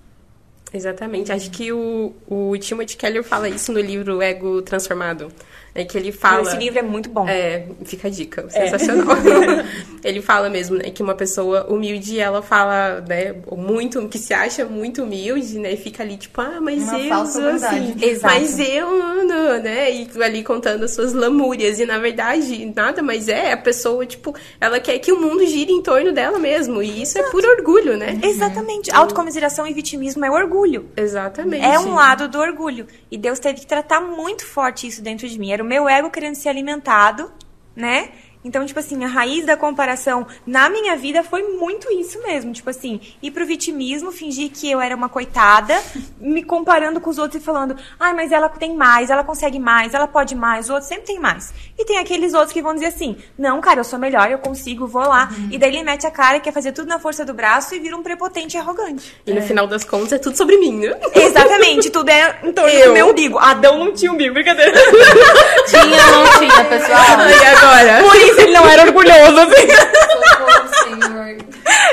Exatamente. 0.73 1.31
Acho 1.31 1.49
que 1.51 1.73
o, 1.73 2.13
o 2.27 2.59
Timothy 2.59 2.97
Keller 2.97 3.23
fala 3.23 3.49
isso 3.49 3.73
no 3.73 3.81
livro 3.81 4.21
Ego 4.21 4.61
Transformado. 4.61 5.33
É 5.77 5.85
que 5.85 5.97
ele 5.97 6.13
fala. 6.13 6.43
Esse 6.43 6.57
livro 6.57 6.79
é 6.79 6.83
muito 6.83 7.09
bom. 7.11 7.29
É, 7.29 7.67
fica 7.85 8.09
a 8.09 8.11
dica, 8.11 8.49
sensacional. 8.49 9.07
ele 10.03 10.23
fala 10.23 10.49
mesmo, 10.49 10.77
né, 10.77 10.85
que 10.85 11.03
uma 11.03 11.15
pessoa 11.15 11.67
humilde, 11.69 12.19
ela 12.19 12.41
fala, 12.43 13.05
né, 13.07 13.35
muito, 13.57 14.09
que 14.09 14.19
se 14.19 14.33
acha 14.33 14.65
muito 14.65 15.03
humilde, 15.03 15.59
né, 15.59 15.73
e 15.73 15.77
fica 15.77 16.03
ali 16.03 16.17
tipo, 16.17 16.41
ah, 16.41 16.61
mas 16.61 16.83
Uma 16.83 16.99
eu 17.01 17.13
assim. 17.55 17.97
Exato. 18.01 18.35
mas 18.35 18.59
eu, 18.59 19.25
não, 19.25 19.61
né, 19.61 19.93
e 19.93 20.09
ali 20.23 20.43
contando 20.43 20.85
as 20.85 20.93
suas 20.93 21.13
lamúrias, 21.13 21.81
e 21.81 21.87
na 21.87 21.99
verdade, 21.99 22.73
nada 22.75 23.03
mais 23.03 23.29
é, 23.29 23.53
a 23.53 23.57
pessoa, 23.57 24.07
tipo, 24.07 24.35
ela 24.61 24.81
quer 24.81 24.99
que 24.99 25.13
o 25.13 25.21
mundo 25.21 25.45
gire 25.47 25.73
em 25.73 25.83
torno 25.83 26.13
dela 26.13 26.39
mesmo, 26.39 26.83
e 26.83 27.03
isso 27.03 27.19
é 27.19 27.31
por 27.31 27.45
orgulho, 27.45 27.97
né? 27.97 28.19
Exatamente. 28.23 28.91
Autocomiseração 28.91 29.67
e 29.67 29.75
vitimismo 29.75 30.25
é 30.25 30.31
orgulho. 30.31 30.89
Exatamente. 30.97 31.65
É 31.65 31.79
um 31.79 31.95
lado 31.95 32.29
do 32.29 32.39
orgulho. 32.39 32.87
E 33.11 33.19
Deus 33.19 33.39
teve 33.39 33.61
que 33.61 33.67
tratar 33.67 34.01
muito 34.01 34.45
forte 34.47 34.87
isso 34.87 35.03
dentro 35.03 35.29
de 35.29 35.39
mim. 35.39 35.53
Era 35.53 35.63
meu 35.67 35.89
ego 35.89 36.11
querendo 36.11 36.35
ser 36.35 36.49
alimentado, 36.49 37.31
né? 37.75 38.11
Então, 38.47 38.65
tipo 38.65 38.79
assim, 38.79 39.05
a 39.05 39.09
raiz 39.09 39.45
da 39.45 39.57
comparação 39.57 40.25
na 40.47 40.69
minha 40.69 40.97
vida 40.97 41.25
foi 41.25 41.43
muito 41.43 41.93
isso 41.93 42.23
mesmo. 42.23 42.53
Tipo 42.53 42.71
assim, 42.71 43.01
ir 43.21 43.33
pro 43.33 43.45
vitimismo, 43.45 44.13
fingir 44.13 44.51
que 44.53 44.71
eu 44.71 44.81
era 44.81 44.95
uma 44.95 45.09
coitada, 45.09 45.75
me 46.21 46.45
comparando 46.45 47.01
com 47.01 47.11
os 47.11 47.19
outros 47.19 47.43
e 47.43 47.45
falando, 47.45 47.77
ai, 47.99 48.15
mas 48.15 48.31
ela 48.31 48.49
tem 48.49 48.77
mais, 48.77 49.11
ela 49.11 49.25
consegue 49.25 49.59
mais, 49.59 49.95
ela 49.95 50.07
pode 50.07 50.37
mais, 50.37 50.71
o 50.71 50.75
outro 50.75 50.89
sempre 50.89 51.07
tem 51.07 51.19
mais. 51.19 51.53
E 51.77 51.85
tem 51.85 51.99
aqueles 51.99 52.35
outros 52.35 52.53
que 52.53 52.63
vão 52.63 52.73
dizer 52.73 52.87
assim, 52.87 53.17
não, 53.37 53.61
cara, 53.61 53.81
eu 53.81 53.85
sou 53.85 53.99
melhor, 53.99 54.31
eu 54.31 54.39
consigo, 54.39 54.87
vou 54.87 55.03
lá. 55.03 55.29
E 55.51 55.59
daí 55.59 55.71
ele 55.71 55.83
mete 55.83 56.07
a 56.07 56.11
cara 56.11 56.37
e 56.37 56.41
quer 56.41 56.53
fazer 56.53 56.71
tudo 56.71 56.87
na 56.87 57.01
força 57.01 57.25
do 57.25 57.35
braço 57.35 57.75
e 57.75 57.81
vira 57.81 57.97
um 57.97 58.03
prepotente 58.03 58.57
e 58.57 58.61
arrogante. 58.61 59.17
E 59.27 59.33
no 59.33 59.43
final 59.43 59.67
das 59.67 59.83
contas 59.83 60.13
é 60.13 60.19
tudo 60.19 60.37
sobre 60.37 60.57
mim, 60.59 60.79
né? 60.79 60.97
Exatamente, 61.15 61.91
tudo 61.91 62.09
é 62.09 62.39
em 62.45 62.53
torno 62.53 62.71
Eu. 62.71 62.87
do 62.87 62.93
meu 62.93 63.11
umbigo. 63.11 63.39
Adão 63.39 63.77
não 63.79 63.93
tinha 63.93 64.13
umbigo, 64.13 64.35
brincadeira. 64.35 64.73
Tinha 65.67 66.07
não 66.13 66.39
tinha, 66.39 66.65
pessoal? 66.65 66.97
E 67.27 67.45
agora? 67.45 68.03
Por 68.03 68.17
isso 68.17 68.36
ele 68.39 68.53
não 68.53 68.69
era 68.69 68.83
orgulhoso, 68.83 69.41
assim. 69.41 69.69
Socorro, 69.69 70.69
Senhor. 70.85 71.37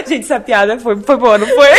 Gente, 0.07 0.23
essa 0.23 0.39
piada 0.39 0.79
foi, 0.79 0.99
foi 1.01 1.17
boa, 1.17 1.37
não 1.37 1.47
foi? 1.47 1.69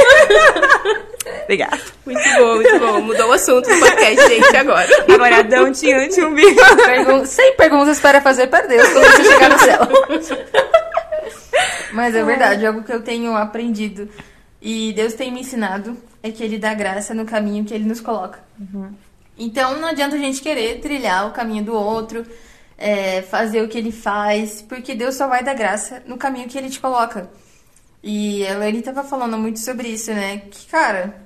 Obrigada. 1.45 1.81
Muito 2.07 2.23
bom, 2.39 2.55
muito 2.57 2.79
bom. 2.79 3.01
Mudou 3.01 3.29
o 3.29 3.33
assunto 3.33 3.69
do 3.69 3.79
podcast, 3.79 4.29
gente, 4.29 4.57
agora. 4.57 4.89
Agora, 5.13 5.39
Adão 5.39 5.73
tinha 5.73 5.99
anti-umbigo. 5.99 6.61
Pergun 6.85 7.25
sem 7.27 7.55
perguntas 7.57 8.01
para 8.01 8.21
fazer 8.21 8.47
para 8.49 8.67
Deus 8.67 8.89
quando 8.89 9.05
você 9.05 9.25
chegar 9.25 9.51
no 9.51 9.59
céu. 9.59 9.81
Mas 11.93 12.15
é 12.15 12.25
verdade, 12.25 12.67
algo 12.67 12.83
que 12.83 12.93
eu 12.93 13.03
tenho 13.03 13.37
aprendido 13.37 14.09
e 14.61 14.93
Deus 14.95 15.13
tem 15.13 15.31
me 15.31 15.43
ensinado 15.43 15.97
é 16.23 16.31
que 16.31 16.43
Ele 16.43 16.59
dá 16.59 16.73
graça 16.75 17.15
no 17.15 17.25
caminho 17.27 17.65
que 17.65 17.75
Ele 17.75 17.85
nos 17.85 18.01
coloca. 18.01 18.41
Então 19.39 19.79
não 19.79 19.89
adianta 19.89 20.17
a 20.17 20.19
gente 20.19 20.41
querer 20.41 20.81
trilhar 20.81 21.29
o 21.29 21.33
caminho 21.33 21.65
do 21.65 21.75
outro, 21.75 22.25
é, 22.85 23.23
fazer 23.23 23.63
o 23.63 23.69
que 23.69 23.79
Ele 23.79 23.91
faz, 23.91 24.61
porque 24.61 24.95
Deus 24.95 25.15
só 25.15 25.27
vai 25.27 25.43
dar 25.43 25.55
graça 25.55 26.03
no 26.07 26.19
caminho 26.19 26.47
que 26.47 26.59
Ele 26.59 26.69
te 26.69 26.79
coloca. 26.79 27.31
E 28.03 28.47
a 28.47 28.59
Lani 28.59 28.83
tava 28.83 29.03
falando 29.03 29.39
muito 29.39 29.59
sobre 29.59 29.89
isso, 29.89 30.13
né? 30.13 30.43
Que, 30.51 30.67
cara, 30.67 31.17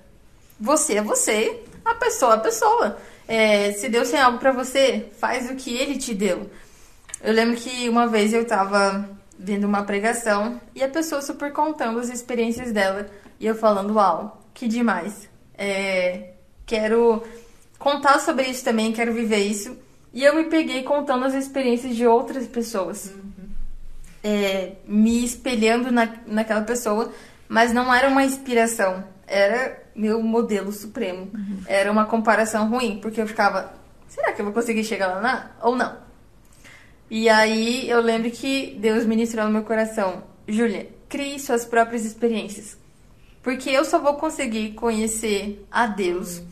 você 0.61 0.99
é 0.99 1.03
você, 1.03 1.61
a 1.85 1.97
pessoa 1.97 2.35
é 2.35 2.37
a 2.37 2.41
pessoa. 2.41 2.99
É, 3.27 3.73
se 3.73 3.89
Deus 3.89 4.09
tem 4.09 4.21
algo 4.21 4.39
pra 4.39 4.53
você, 4.53 5.07
faz 5.19 5.51
o 5.51 5.57
que 5.57 5.77
Ele 5.77 5.99
te 5.99 6.15
deu. 6.15 6.49
Eu 7.21 7.33
lembro 7.33 7.57
que 7.57 7.89
uma 7.89 8.07
vez 8.07 8.33
eu 8.33 8.47
tava 8.47 9.11
vendo 9.37 9.65
uma 9.65 9.83
pregação 9.83 10.61
e 10.77 10.85
a 10.85 10.89
pessoa 10.89 11.21
super 11.21 11.53
contando 11.53 11.99
as 11.99 12.09
experiências 12.09 12.71
dela 12.71 13.11
e 13.41 13.47
eu 13.47 13.57
falando, 13.57 13.95
uau, 13.95 14.41
que 14.55 14.69
demais. 14.69 15.29
É, 15.57 16.35
quero 16.65 17.21
contar 17.81 18.21
sobre 18.21 18.45
isso 18.45 18.63
também, 18.63 18.93
quero 18.93 19.13
viver 19.13 19.39
isso. 19.39 19.88
E 20.13 20.25
eu 20.25 20.35
me 20.35 20.45
peguei 20.45 20.83
contando 20.83 21.25
as 21.25 21.35
experiências 21.35 21.95
de 21.95 22.07
outras 22.07 22.47
pessoas. 22.47 23.13
É, 24.23 24.73
me 24.87 25.25
espelhando 25.25 25.93
na, 25.93 26.09
naquela 26.27 26.63
pessoa, 26.63 27.13
mas 27.49 27.73
não 27.73 27.93
era 27.93 28.09
uma 28.09 28.25
inspiração, 28.25 29.05
era 29.27 29.83
meu 29.95 30.23
modelo 30.23 30.73
supremo. 30.73 31.31
Era 31.67 31.91
uma 31.91 32.05
comparação 32.05 32.69
ruim, 32.69 32.99
porque 33.01 33.21
eu 33.21 33.27
ficava, 33.27 33.73
será 34.09 34.33
que 34.33 34.41
eu 34.41 34.45
vou 34.45 34.55
conseguir 34.55 34.85
chegar 34.85 35.09
lá 35.09 35.21
na, 35.21 35.51
ou 35.63 35.77
não? 35.77 35.97
E 37.11 37.29
aí 37.29 37.89
eu 37.89 38.01
lembro 38.01 38.31
que 38.31 38.77
Deus 38.79 39.05
ministrou 39.07 39.47
no 39.47 39.53
meu 39.53 39.63
coração, 39.63 40.23
Júlia, 40.47 40.89
crie 41.09 41.39
suas 41.39 41.65
próprias 41.65 42.05
experiências. 42.05 42.77
Porque 43.43 43.71
eu 43.71 43.85
só 43.85 43.99
vou 43.99 44.15
conseguir 44.15 44.73
conhecer 44.73 45.67
a 45.71 45.87
Deus 45.87 46.43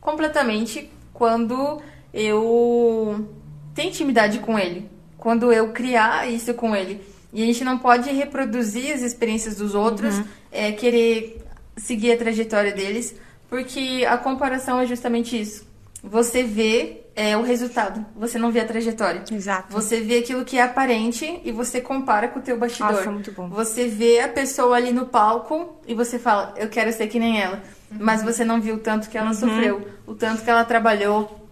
completamente 0.00 0.90
quando 1.12 1.82
eu 2.12 3.28
tenho 3.74 3.88
intimidade 3.88 4.38
com 4.38 4.58
Ele. 4.58 4.88
Quando 5.16 5.52
eu 5.52 5.72
criar 5.72 6.30
isso 6.30 6.54
com 6.54 6.74
Ele. 6.74 7.00
E 7.32 7.42
a 7.42 7.46
gente 7.46 7.64
não 7.64 7.78
pode 7.78 8.10
reproduzir 8.10 8.94
as 8.94 9.02
experiências 9.02 9.56
dos 9.56 9.74
outros, 9.74 10.22
é, 10.50 10.72
querer 10.72 11.44
seguir 11.76 12.12
a 12.12 12.16
trajetória 12.16 12.72
deles, 12.72 13.14
porque 13.48 14.06
a 14.08 14.16
comparação 14.16 14.80
é 14.80 14.86
justamente 14.86 15.38
isso. 15.38 15.66
Você 16.02 16.42
vê 16.42 17.02
é, 17.14 17.36
o 17.36 17.42
resultado, 17.42 18.06
você 18.14 18.38
não 18.38 18.52
vê 18.52 18.60
a 18.60 18.64
trajetória. 18.64 19.24
Exato. 19.30 19.72
Você 19.72 20.00
vê 20.00 20.18
aquilo 20.18 20.44
que 20.44 20.56
é 20.56 20.62
aparente 20.62 21.40
e 21.44 21.50
você 21.50 21.80
compara 21.80 22.28
com 22.28 22.38
o 22.38 22.42
teu 22.42 22.56
bastidor. 22.56 22.92
Nossa, 22.92 23.10
muito 23.10 23.32
bom. 23.32 23.48
Você 23.48 23.88
vê 23.88 24.20
a 24.20 24.28
pessoa 24.28 24.76
ali 24.76 24.92
no 24.92 25.06
palco 25.06 25.80
e 25.86 25.94
você 25.94 26.18
fala, 26.18 26.54
eu 26.56 26.68
quero 26.68 26.92
ser 26.92 27.08
que 27.08 27.18
nem 27.18 27.40
ela. 27.40 27.60
Mas 27.90 28.22
você 28.22 28.44
não 28.44 28.60
viu 28.60 28.76
o 28.76 28.78
tanto 28.78 29.08
que 29.08 29.18
ela 29.18 29.34
sofreu, 29.34 29.88
o 30.06 30.14
tanto 30.14 30.44
que 30.44 30.50
ela 30.50 30.64
trabalhou, 30.64 31.47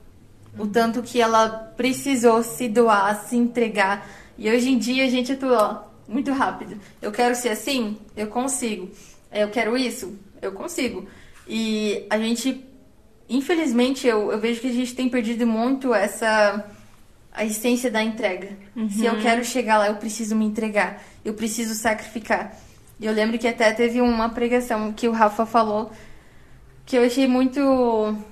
o 0.58 0.66
tanto 0.66 1.02
que 1.02 1.20
ela 1.20 1.48
precisou 1.76 2.42
se 2.42 2.68
doar, 2.68 3.26
se 3.26 3.36
entregar. 3.36 4.06
E 4.38 4.50
hoje 4.50 4.70
em 4.70 4.78
dia 4.78 5.04
a 5.04 5.10
gente 5.10 5.32
atua 5.32 5.86
ó, 6.08 6.12
muito 6.12 6.32
rápido. 6.32 6.78
Eu 7.00 7.12
quero 7.12 7.34
ser 7.34 7.50
assim? 7.50 7.98
Eu 8.16 8.28
consigo. 8.28 8.90
Eu 9.32 9.48
quero 9.48 9.76
isso? 9.76 10.18
Eu 10.40 10.52
consigo. 10.52 11.06
E 11.48 12.06
a 12.10 12.18
gente, 12.18 12.64
infelizmente, 13.28 14.06
eu, 14.06 14.32
eu 14.32 14.38
vejo 14.38 14.60
que 14.60 14.68
a 14.68 14.72
gente 14.72 14.94
tem 14.94 15.08
perdido 15.08 15.46
muito 15.46 15.94
essa 15.94 16.64
a 17.32 17.44
essência 17.44 17.90
da 17.90 18.02
entrega. 18.02 18.56
Se 18.88 19.04
eu 19.04 19.20
quero 19.20 19.44
chegar 19.44 19.76
lá, 19.76 19.88
eu 19.88 19.96
preciso 19.96 20.34
me 20.34 20.46
entregar. 20.46 21.02
Eu 21.22 21.34
preciso 21.34 21.74
sacrificar. 21.74 22.56
E 22.98 23.04
eu 23.04 23.12
lembro 23.12 23.38
que 23.38 23.46
até 23.46 23.72
teve 23.72 24.00
uma 24.00 24.30
pregação 24.30 24.90
que 24.90 25.06
o 25.06 25.12
Rafa 25.12 25.44
falou 25.44 25.92
que 26.86 26.96
eu 26.96 27.04
achei 27.04 27.26
muito. 27.26 27.60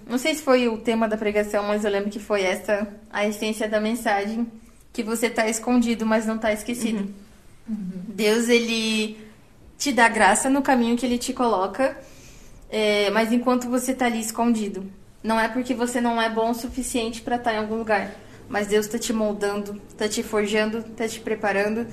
Não 0.08 0.16
sei 0.16 0.34
se 0.34 0.42
foi 0.42 0.68
o 0.68 0.78
tema 0.78 1.08
da 1.08 1.16
pregação, 1.16 1.64
mas 1.64 1.84
eu 1.84 1.90
lembro 1.90 2.10
que 2.10 2.20
foi 2.20 2.42
essa 2.42 2.88
a 3.12 3.26
essência 3.26 3.68
da 3.68 3.80
mensagem. 3.80 4.50
Que 4.92 5.02
você 5.02 5.28
tá 5.28 5.48
escondido, 5.48 6.06
mas 6.06 6.24
não 6.24 6.38
tá 6.38 6.52
esquecido. 6.52 7.12
Deus, 7.66 8.48
ele 8.48 9.18
te 9.76 9.90
dá 9.92 10.08
graça 10.08 10.48
no 10.48 10.62
caminho 10.62 10.96
que 10.96 11.04
ele 11.04 11.18
te 11.18 11.32
coloca, 11.32 11.98
é, 12.70 13.10
mas 13.10 13.32
enquanto 13.32 13.68
você 13.68 13.92
tá 13.92 14.06
ali 14.06 14.20
escondido. 14.20 14.88
Não 15.22 15.40
é 15.40 15.48
porque 15.48 15.74
você 15.74 16.00
não 16.00 16.20
é 16.20 16.28
bom 16.28 16.50
o 16.50 16.54
suficiente 16.54 17.22
para 17.22 17.36
estar 17.36 17.54
em 17.54 17.58
algum 17.58 17.76
lugar, 17.76 18.14
mas 18.48 18.66
Deus 18.68 18.86
tá 18.86 18.98
te 18.98 19.12
moldando, 19.12 19.80
tá 19.96 20.08
te 20.08 20.22
forjando, 20.22 20.82
tá 20.82 21.08
te 21.08 21.18
preparando. 21.18 21.86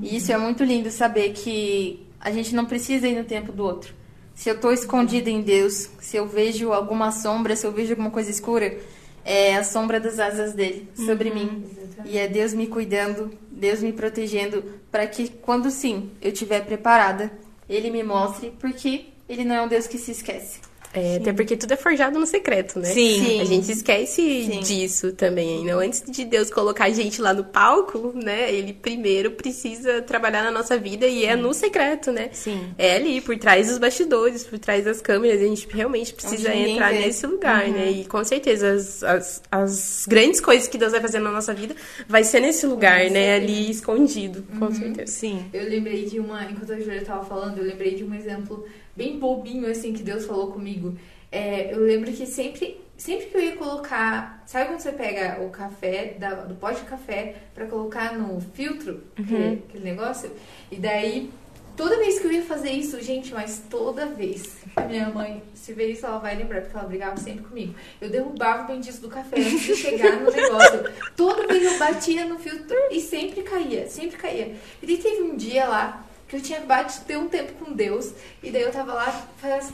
E 0.00 0.16
isso 0.16 0.32
é 0.32 0.38
muito 0.38 0.64
lindo 0.64 0.90
saber 0.90 1.32
que 1.32 2.06
A 2.18 2.30
gente 2.30 2.54
não 2.54 2.64
precisa 2.64 3.08
ir 3.08 3.16
no 3.16 3.24
tempo 3.24 3.50
do 3.50 3.64
outro. 3.64 3.92
Se 4.34 4.48
eu 4.48 4.54
estou 4.54 4.72
escondida 4.72 5.28
em 5.30 5.40
Deus, 5.42 5.88
se 6.00 6.16
eu 6.16 6.26
vejo 6.26 6.72
alguma 6.72 7.12
sombra, 7.12 7.54
se 7.54 7.66
eu 7.66 7.72
vejo 7.72 7.92
alguma 7.92 8.10
coisa 8.10 8.30
escura, 8.30 8.76
é 9.24 9.54
a 9.56 9.62
sombra 9.62 10.00
das 10.00 10.18
asas 10.18 10.52
dele 10.52 10.88
sobre 10.96 11.28
Uhum. 11.28 11.34
mim. 11.34 11.64
E 12.04 12.18
é 12.18 12.26
Deus 12.26 12.52
me 12.52 12.66
cuidando, 12.66 13.30
Deus 13.50 13.80
me 13.80 13.92
protegendo, 13.92 14.64
para 14.90 15.06
que 15.06 15.28
quando 15.28 15.70
sim 15.70 16.10
eu 16.20 16.32
estiver 16.32 16.64
preparada, 16.64 17.30
ele 17.68 17.90
me 17.90 18.02
mostre, 18.02 18.52
porque 18.58 19.06
ele 19.28 19.44
não 19.44 19.54
é 19.54 19.62
um 19.62 19.68
Deus 19.68 19.86
que 19.86 19.98
se 19.98 20.10
esquece. 20.10 20.60
É, 20.94 21.16
até 21.16 21.32
porque 21.32 21.56
tudo 21.56 21.72
é 21.72 21.76
forjado 21.76 22.18
no 22.18 22.26
secreto, 22.26 22.78
né? 22.78 22.88
Sim. 22.88 23.24
Sim. 23.24 23.40
A 23.40 23.44
gente 23.44 23.72
esquece 23.72 24.44
Sim. 24.44 24.60
disso 24.60 25.12
também 25.12 25.58
ainda. 25.58 25.76
Antes 25.76 26.02
de 26.06 26.24
Deus 26.24 26.50
colocar 26.50 26.84
a 26.84 26.90
gente 26.90 27.20
lá 27.20 27.32
no 27.32 27.44
palco, 27.44 28.12
né? 28.14 28.52
Ele 28.52 28.72
primeiro 28.74 29.30
precisa 29.30 30.02
trabalhar 30.02 30.42
na 30.42 30.50
nossa 30.50 30.76
vida 30.76 31.06
e 31.06 31.24
é 31.24 31.34
no 31.34 31.54
secreto, 31.54 32.12
né? 32.12 32.28
Sim. 32.32 32.74
É 32.76 32.96
ali, 32.96 33.20
por 33.20 33.38
trás 33.38 33.68
dos 33.68 33.78
bastidores, 33.78 34.44
por 34.44 34.58
trás 34.58 34.84
das 34.84 35.00
câmeras. 35.00 35.40
A 35.40 35.44
gente 35.44 35.66
realmente 35.70 36.12
precisa 36.12 36.54
entrar 36.54 36.92
nesse 36.92 37.26
lugar, 37.26 37.68
né? 37.68 37.90
E 37.90 38.04
com 38.04 38.22
certeza 38.22 38.72
as, 38.72 39.02
as, 39.02 39.42
as 39.50 40.06
grandes 40.06 40.40
coisas 40.40 40.68
que 40.68 40.76
Deus 40.76 40.92
vai 40.92 41.00
fazer 41.00 41.20
na 41.20 41.30
nossa 41.30 41.54
vida 41.54 41.74
vai 42.06 42.22
ser 42.22 42.40
nesse 42.40 42.66
lugar, 42.66 43.10
né? 43.10 43.36
Ali 43.36 43.70
escondido, 43.70 44.44
com 44.58 44.70
certeza. 44.72 45.10
Sim. 45.10 45.46
Eu 45.52 45.64
lembrei 45.68 46.04
de 46.04 46.20
uma, 46.20 46.44
enquanto 46.44 46.72
a 46.72 46.78
Júlia 46.78 47.02
tava 47.02 47.24
falando, 47.24 47.58
eu 47.58 47.64
lembrei 47.64 47.94
de 47.94 48.04
um 48.04 48.14
exemplo 48.14 48.66
bem 48.96 49.18
bobinho, 49.18 49.70
assim, 49.70 49.92
que 49.92 50.02
Deus 50.02 50.24
falou 50.26 50.52
comigo. 50.52 50.96
É, 51.30 51.72
eu 51.72 51.78
lembro 51.80 52.12
que 52.12 52.26
sempre, 52.26 52.78
sempre 52.96 53.26
que 53.26 53.36
eu 53.36 53.40
ia 53.40 53.56
colocar. 53.56 54.42
Sabe 54.46 54.66
quando 54.66 54.80
você 54.80 54.92
pega 54.92 55.40
o 55.42 55.48
café, 55.50 56.14
da- 56.18 56.34
do 56.44 56.54
pote 56.54 56.80
de 56.80 56.86
café, 56.86 57.36
pra 57.54 57.66
colocar 57.66 58.18
no 58.18 58.40
filtro, 58.52 59.02
aquele, 59.16 59.62
aquele 59.68 59.84
negócio? 59.84 60.30
E 60.70 60.76
daí, 60.76 61.30
toda 61.74 61.96
vez 61.96 62.18
que 62.18 62.26
eu 62.26 62.32
ia 62.32 62.42
fazer 62.42 62.70
isso, 62.70 63.00
gente, 63.00 63.32
mas 63.32 63.62
toda 63.70 64.04
vez. 64.04 64.58
A 64.76 64.82
minha 64.82 65.08
mãe, 65.08 65.42
se 65.54 65.72
ver 65.72 65.88
isso, 65.90 66.04
ela 66.04 66.18
vai 66.18 66.34
lembrar, 66.36 66.60
porque 66.60 66.76
ela 66.76 66.86
brigava 66.86 67.16
sempre 67.16 67.44
comigo. 67.44 67.74
Eu 67.98 68.10
derrubava 68.10 68.64
o 68.64 68.66
bendito 68.66 69.00
do 69.00 69.08
café 69.08 69.38
antes 69.40 69.60
de 69.60 69.74
chegar 69.76 70.20
no 70.20 70.30
negócio. 70.30 70.84
Toda 71.16 71.46
vez 71.46 71.64
eu 71.64 71.78
batia 71.78 72.26
no 72.26 72.38
filtro 72.38 72.76
e 72.90 73.00
sempre 73.00 73.42
caía, 73.42 73.88
sempre 73.88 74.18
caía. 74.18 74.54
E 74.82 74.86
daí 74.86 74.98
teve 74.98 75.22
um 75.22 75.34
dia 75.34 75.66
lá 75.66 76.04
que 76.32 76.36
eu 76.36 76.40
tinha 76.40 76.58
acabado 76.60 76.90
de 76.90 77.00
ter 77.00 77.18
um 77.18 77.28
tempo 77.28 77.52
com 77.62 77.74
Deus, 77.74 78.10
e 78.42 78.50
daí 78.50 78.62
eu 78.62 78.72
tava 78.72 78.94
lá 78.94 79.26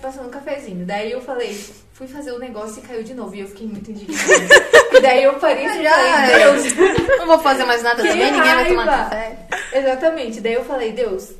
passando 0.02 0.26
um 0.26 0.30
cafezinho. 0.30 0.84
Daí 0.84 1.12
eu 1.12 1.20
falei, 1.20 1.56
fui 1.92 2.08
fazer 2.08 2.32
o 2.32 2.38
negócio 2.40 2.82
e 2.82 2.86
caiu 2.86 3.04
de 3.04 3.14
novo. 3.14 3.32
E 3.36 3.40
eu 3.40 3.46
fiquei 3.46 3.68
muito 3.68 3.92
indignada. 3.92 4.26
e 4.92 5.00
daí 5.00 5.22
eu 5.22 5.34
parei 5.34 5.66
e 5.66 5.68
falei. 5.68 6.36
Deus, 6.36 7.16
Não 7.16 7.26
vou 7.26 7.38
fazer 7.38 7.64
mais 7.64 7.80
nada 7.80 8.02
Que 8.02 8.08
também, 8.08 8.32
ninguém 8.32 8.54
vai 8.56 8.66
tomar 8.66 8.84
raiva. 8.86 9.04
café. 9.04 9.38
Exatamente. 9.72 10.40
Daí 10.40 10.54
eu 10.54 10.64
falei, 10.64 10.90
Deus, 10.90 11.30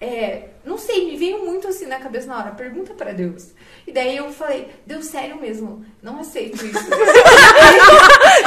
é, 0.00 0.42
não 0.64 0.78
sei, 0.78 1.06
me 1.06 1.16
veio 1.16 1.44
muito 1.44 1.66
assim 1.66 1.86
na 1.86 1.98
cabeça 1.98 2.28
na 2.28 2.38
hora, 2.38 2.50
pergunta 2.52 2.94
pra 2.94 3.10
Deus. 3.10 3.48
E 3.84 3.90
daí 3.90 4.16
eu 4.16 4.32
falei, 4.32 4.68
Deus, 4.86 5.06
sério 5.06 5.40
mesmo, 5.40 5.84
não 6.00 6.20
aceito 6.20 6.64
isso. 6.64 6.78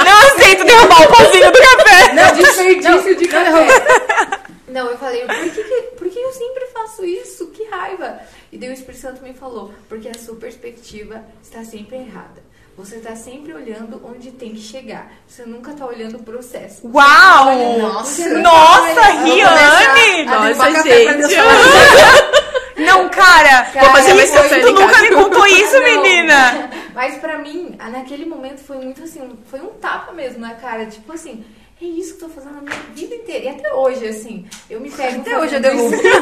Não 0.02 0.18
aceito 0.18 0.64
derrubar 0.64 1.02
o 1.02 1.08
pauzinho 1.12 1.52
do 1.52 1.58
café. 1.58 2.12
Não, 2.14 2.34
desperdício 2.34 3.16
de 3.16 3.28
café. 3.28 4.42
Não, 4.68 4.90
eu 4.90 4.96
falei, 4.96 5.26
por 5.26 5.50
que, 5.50 5.62
que 5.62 5.91
eu 6.32 6.38
sempre 6.38 6.66
faço 6.68 7.04
isso? 7.04 7.46
Que 7.48 7.64
raiva. 7.64 8.20
E 8.50 8.56
daí 8.56 8.70
o 8.70 8.72
Espírito 8.72 9.00
Santo 9.00 9.22
me 9.22 9.34
falou, 9.34 9.72
porque 9.88 10.08
a 10.08 10.14
sua 10.14 10.34
perspectiva 10.36 11.22
está 11.42 11.62
sempre 11.62 11.96
errada. 11.96 12.42
Você 12.76 12.96
está 12.96 13.14
sempre 13.14 13.52
olhando 13.52 14.00
onde 14.02 14.30
tem 14.30 14.54
que 14.54 14.60
chegar. 14.60 15.12
Você 15.28 15.44
nunca 15.44 15.72
está 15.72 15.84
olhando 15.84 16.16
o 16.16 16.22
processo. 16.22 16.88
Uau! 16.88 18.02
Você 18.02 18.26
nunca 18.28 18.40
Nossa, 18.40 18.94
vai- 18.94 19.24
Riane! 19.24 20.24
Nossa, 20.24 20.82
gente! 20.82 21.36
Não, 22.82 23.08
cara, 23.10 23.70
mais 23.92 24.08
isso, 24.08 24.32
café 24.32 24.60
tu 24.60 24.72
nunca 24.72 25.02
me 25.02 25.10
contou 25.10 25.46
isso, 25.46 25.78
menina. 25.82 26.70
Mas 26.94 27.16
pra 27.18 27.38
mim, 27.38 27.76
ah, 27.78 27.90
naquele 27.90 28.24
momento 28.24 28.60
foi 28.60 28.78
muito 28.78 29.04
assim, 29.04 29.38
foi 29.46 29.60
um 29.60 29.68
tapa 29.74 30.12
mesmo 30.12 30.40
na 30.40 30.54
cara, 30.54 30.86
tipo 30.86 31.12
assim, 31.12 31.44
é 31.82 31.86
isso 31.86 32.16
que 32.16 32.24
eu 32.24 32.28
tô 32.28 32.34
fazendo 32.34 32.58
a 32.58 32.60
minha 32.60 32.76
vida 32.94 33.14
inteira. 33.14 33.44
E 33.44 33.48
até 33.48 33.74
hoje, 33.74 34.06
assim, 34.06 34.44
eu 34.70 34.80
me 34.80 34.88
pego. 34.88 35.20
Até 35.20 35.36
hoje 35.38 35.56
eu 35.56 35.60
derrubo. 35.60 35.94
isso. 35.94 36.02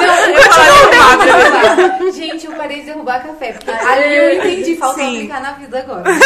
Não, 0.00 0.14
eu 0.26 0.42
continuo 0.42 0.90
derrubando. 0.90 2.12
Gente, 2.12 2.46
eu 2.46 2.52
parei 2.52 2.80
de 2.80 2.86
derrubar 2.86 3.22
café. 3.22 3.52
Porque 3.52 3.70
ali 3.70 4.16
eu 4.16 4.34
entendi, 4.34 4.76
falta 4.76 5.00
aplicar 5.02 5.40
na 5.40 5.52
vida 5.52 5.78
agora. 5.78 6.04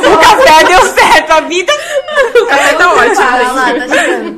O 0.00 0.18
café 0.18 0.64
deu 0.64 0.80
certo, 0.86 1.30
a 1.30 1.40
vida. 1.40 1.72
O 2.40 2.46
café 2.46 2.74
tá 2.74 2.92
ótimo. 2.94 3.20
Lá, 3.20 3.54
tá. 3.54 3.74
Mas 3.78 4.29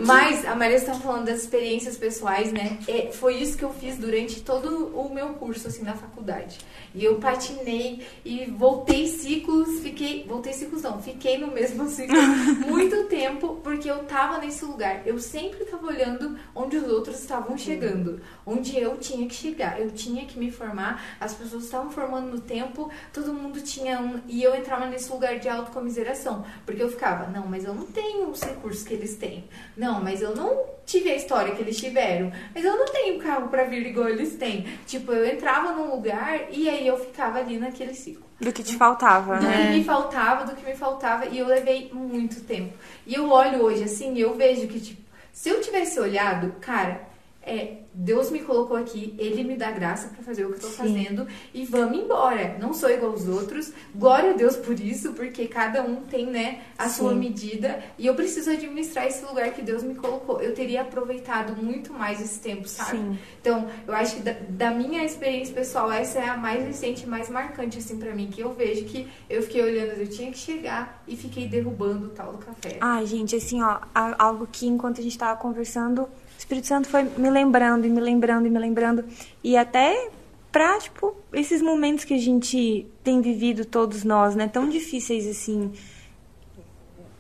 Maria 0.63 0.77
estava 0.77 1.01
falando 1.01 1.25
das 1.25 1.41
experiências 1.41 1.97
pessoais, 1.97 2.53
né? 2.53 2.79
É, 2.87 3.11
foi 3.11 3.35
isso 3.35 3.59
que 3.59 3.65
eu 3.65 3.75
fiz 3.75 3.99
durante 3.99 4.43
todo 4.43 4.97
o 4.97 5.13
meu 5.13 5.31
curso, 5.31 5.67
assim, 5.67 5.83
na 5.83 5.95
faculdade. 5.95 6.57
E 6.95 7.05
eu 7.05 7.17
patinei 7.17 8.07
e 8.25 8.45
voltei 8.47 9.09
ciclos, 9.09 9.81
fiquei. 9.81 10.25
Voltei 10.25 10.53
ciclos 10.53 10.83
não, 10.83 11.03
fiquei 11.03 11.37
no 11.37 11.49
mesmo 11.49 11.89
ciclo 11.89 12.17
muito 12.65 13.09
tempo, 13.09 13.57
porque 13.65 13.91
eu 13.91 14.05
tava 14.05 14.39
nesse 14.39 14.65
lugar. 14.65 15.05
Eu 15.05 15.19
sempre 15.19 15.65
tava 15.65 15.85
olhando 15.85 16.39
onde 16.55 16.77
os 16.77 16.89
outros 16.89 17.19
estavam 17.19 17.59
chegando, 17.59 18.21
onde 18.47 18.79
eu 18.79 18.97
tinha 18.99 19.27
que 19.27 19.35
chegar. 19.35 19.81
Eu 19.81 19.91
tinha 19.91 20.27
que 20.27 20.39
me 20.39 20.53
formar, 20.53 21.17
as 21.19 21.35
pessoas 21.35 21.65
estavam 21.65 21.91
formando 21.91 22.29
no 22.29 22.41
tempo, 22.41 22.89
todo 23.13 23.35
mundo 23.35 23.61
tinha 23.63 24.01
um. 24.01 24.21
E 24.29 24.41
eu 24.45 24.55
entrava 24.55 24.87
nesse 24.87 25.11
lugar 25.11 25.41
de 25.41 25.49
autocomiseração, 25.49 26.45
porque 26.65 26.81
eu 26.81 26.89
ficava, 26.89 27.27
não, 27.27 27.49
mas 27.49 27.65
eu 27.65 27.75
não 27.75 27.87
tenho 27.87 28.29
os 28.29 28.41
recursos 28.41 28.85
que 28.85 28.95
eles 28.95 29.17
têm. 29.17 29.43
Não, 29.77 30.01
mas 30.01 30.23
eu 30.23 30.37
não 30.37 30.52
tive 30.87 31.11
a 31.11 31.17
história 31.17 31.55
que 31.55 31.63
eles 31.63 31.77
tiveram. 31.79 32.33
Mas 32.55 32.65
eu 32.65 32.77
não 32.77 32.87
tenho 32.87 33.19
carro 33.21 33.49
pra 33.49 33.65
vir 33.65 33.87
igual 33.87 34.09
eles 34.09 34.35
têm. 34.37 34.67
Tipo, 34.87 35.13
eu 35.13 35.27
entrava 35.27 35.73
num 35.73 35.91
lugar 35.95 36.41
e 36.51 36.69
aí 36.69 36.87
eu 36.87 36.99
ficava 36.99 37.39
ali 37.39 37.59
naquele 37.59 37.95
ciclo. 37.95 38.25
Do 38.41 38.53
que 38.53 38.63
te 38.63 38.77
faltava, 38.77 39.37
Do 39.37 39.45
né? 39.47 39.67
que 39.67 39.79
me 39.79 39.85
faltava, 39.85 40.45
do 40.45 40.57
que 40.57 40.65
me 40.67 40.75
faltava, 40.75 41.27
e 41.27 41.39
eu 41.39 41.47
levei 41.47 41.91
muito 41.93 42.41
tempo. 42.41 42.73
E 43.07 43.15
eu 43.15 43.31
olho 43.31 43.63
hoje 43.63 43.85
assim, 43.85 44.15
e 44.15 44.21
eu 44.21 44.35
vejo 44.35 44.67
que, 44.67 44.81
tipo, 44.81 45.01
se 45.33 45.49
eu 45.49 45.61
tivesse 45.61 46.01
olhado, 46.01 46.53
cara, 46.61 47.03
é, 47.45 47.79
Deus 47.93 48.31
me 48.31 48.41
colocou 48.41 48.77
aqui, 48.77 49.15
Ele 49.19 49.45
me 49.45 49.57
dá 49.57 49.71
graça 49.71 50.09
pra 50.09 50.23
fazer 50.23 50.45
o 50.45 50.51
que 50.51 50.55
eu 50.55 50.61
tô 50.61 50.69
fazendo, 50.69 51.27
e 51.53 51.65
vamos 51.65 51.99
embora. 51.99 52.57
Não 52.59 52.73
sou 52.73 52.89
igual 52.91 53.13
aos 53.13 53.29
outros, 53.29 53.73
glória 53.95 54.31
a 54.31 54.35
Deus 54.35 54.57
por 54.57 54.79
isso, 54.79 55.13
porque 55.13 55.47
cada 55.47 55.83
um 55.83 55.97
tem, 55.97 56.27
né, 56.27 56.63
a 56.79 56.89
sua 56.89 57.15
medida, 57.15 57.83
e 57.99 58.07
eu 58.07 58.15
preciso 58.15 58.51
administrar 58.51 59.07
esse 59.07 59.25
lugar 59.25 59.53
que 59.53 59.61
Deus 59.61 59.83
me 59.83 59.95
colocou. 59.95 60.41
Eu 60.41 60.55
teria 60.55 60.83
aproveitado 60.83 61.61
muito 61.61 61.93
mais 61.93 62.21
esse 62.21 62.41
tempo, 62.41 62.67
sabe? 62.69 62.99
Sim. 62.99 63.19
Então, 63.41 63.69
eu 63.87 63.95
acho 63.95 64.17
que 64.17 64.23
da, 64.23 64.35
da 64.49 64.71
minha 64.71 65.05
experiência 65.05 65.55
pessoal, 65.55 65.91
essa 65.91 66.19
é 66.19 66.29
a 66.29 66.37
mais 66.37 66.65
recente, 66.65 67.07
mais 67.07 67.29
marcante, 67.29 67.79
assim, 67.79 67.99
pra 67.99 68.15
mim, 68.15 68.29
que 68.31 68.41
eu 68.41 68.53
vejo 68.53 68.85
que 68.85 69.09
eu 69.29 69.43
fiquei 69.43 69.63
olhando, 69.63 70.01
eu 70.01 70.07
tinha 70.07 70.31
que 70.31 70.39
chegar 70.39 71.03
e 71.07 71.17
fiquei 71.17 71.49
derrubando 71.49 72.07
o 72.07 72.11
tal 72.11 72.33
do 72.33 72.39
café. 72.39 72.79
Ai, 72.81 73.05
gente, 73.07 73.37
assim, 73.37 73.61
ó, 73.63 73.81
algo 74.19 74.47
que 74.51 74.67
enquanto 74.67 75.01
a 75.01 75.03
gente 75.03 75.19
tava 75.19 75.39
conversando, 75.39 76.09
Espírito 76.43 76.67
Santo 76.67 76.89
foi 76.89 77.05
me 77.05 77.31
lembrando 77.31 77.87
e 77.87 77.89
me 77.89 78.01
lembrando 78.01 78.47
e 78.47 78.51
me 78.51 78.59
lembrando. 78.59 79.05
E 79.45 79.57
até 79.57 80.11
pra, 80.51 80.77
tipo, 80.79 81.15
esses 81.33 81.63
momentos 81.63 82.05
que 82.05 82.15
a 82.15 82.19
gente 82.19 82.87
tem 83.03 83.21
vivido 83.21 83.65
todos 83.65 84.03
nós, 84.03 84.35
né? 84.35 84.49
Tão 84.49 84.69
difíceis 84.69 85.27
assim. 85.27 85.73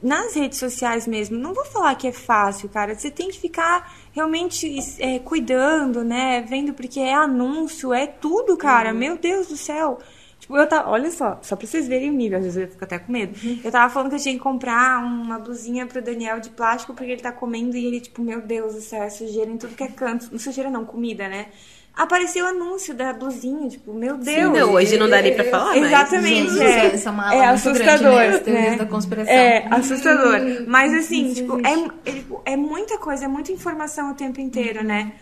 Nas 0.02 0.34
redes 0.34 0.58
sociais 0.58 1.06
mesmo, 1.06 1.38
não 1.38 1.54
vou 1.54 1.64
falar 1.64 1.94
que 1.94 2.08
é 2.08 2.12
fácil, 2.12 2.68
cara. 2.68 2.96
Você 2.96 3.12
tem 3.12 3.30
que 3.30 3.38
ficar 3.38 3.96
realmente 4.12 4.76
é, 4.98 5.20
cuidando, 5.20 6.02
né? 6.02 6.40
Vendo 6.42 6.74
porque 6.74 6.98
é 6.98 7.14
anúncio, 7.14 7.94
é 7.94 8.08
tudo, 8.08 8.56
cara. 8.56 8.92
Meu 8.92 9.16
Deus 9.16 9.46
do 9.46 9.56
céu. 9.56 10.00
Tipo, 10.42 10.56
eu 10.56 10.66
tava. 10.66 10.90
Olha 10.90 11.08
só, 11.12 11.38
só 11.40 11.54
pra 11.54 11.68
vocês 11.68 11.86
verem 11.86 12.10
o 12.10 12.12
nível, 12.12 12.38
às 12.38 12.44
vezes 12.44 12.60
eu 12.60 12.68
fico 12.68 12.82
até 12.82 12.98
com 12.98 13.12
medo. 13.12 13.32
Eu 13.62 13.70
tava 13.70 13.92
falando 13.94 14.10
que 14.10 14.16
eu 14.16 14.20
tinha 14.20 14.34
que 14.34 14.40
comprar 14.40 14.98
uma 14.98 15.38
blusinha 15.38 15.86
pro 15.86 16.02
Daniel 16.02 16.40
de 16.40 16.50
plástico 16.50 16.94
porque 16.94 17.12
ele 17.12 17.22
tá 17.22 17.30
comendo 17.30 17.76
e 17.76 17.86
ele, 17.86 18.00
tipo, 18.00 18.20
meu 18.20 18.40
Deus 18.40 18.74
do 18.74 18.80
céu, 18.80 19.04
é 19.04 19.08
sujeira 19.08 19.48
em 19.48 19.56
tudo 19.56 19.76
que 19.76 19.84
é 19.84 19.86
canto. 19.86 20.28
Não 20.32 20.40
sujeira 20.40 20.68
não, 20.68 20.84
comida, 20.84 21.28
né? 21.28 21.46
Apareceu 21.94 22.44
o 22.44 22.48
anúncio 22.48 22.92
da 22.92 23.12
blusinha, 23.12 23.68
tipo, 23.68 23.94
meu 23.94 24.16
Deus. 24.16 24.52
Não, 24.52 24.72
hoje 24.72 24.98
não 24.98 25.08
daria 25.08 25.32
pra 25.32 25.44
falar, 25.44 25.76
mas... 25.76 25.84
Exatamente, 25.84 26.50
Gente, 26.50 26.62
é, 26.62 26.86
essa 26.86 27.08
é 27.08 27.12
uma 27.12 27.30
ala 27.30 27.44
é 27.44 27.46
assustador, 27.46 28.14
grande, 28.14 28.50
né? 28.50 28.70
Né? 28.70 28.76
da 28.78 28.86
conspiração. 28.86 29.32
É, 29.32 29.66
assustador. 29.70 30.40
Mas 30.66 30.92
assim, 30.92 31.34
tipo, 31.34 31.60
é, 31.64 32.10
é, 32.10 32.12
tipo, 32.12 32.42
é 32.44 32.56
muita 32.56 32.98
coisa, 32.98 33.26
é 33.26 33.28
muita 33.28 33.52
informação 33.52 34.10
o 34.10 34.14
tempo 34.14 34.40
inteiro, 34.40 34.82
né? 34.82 35.12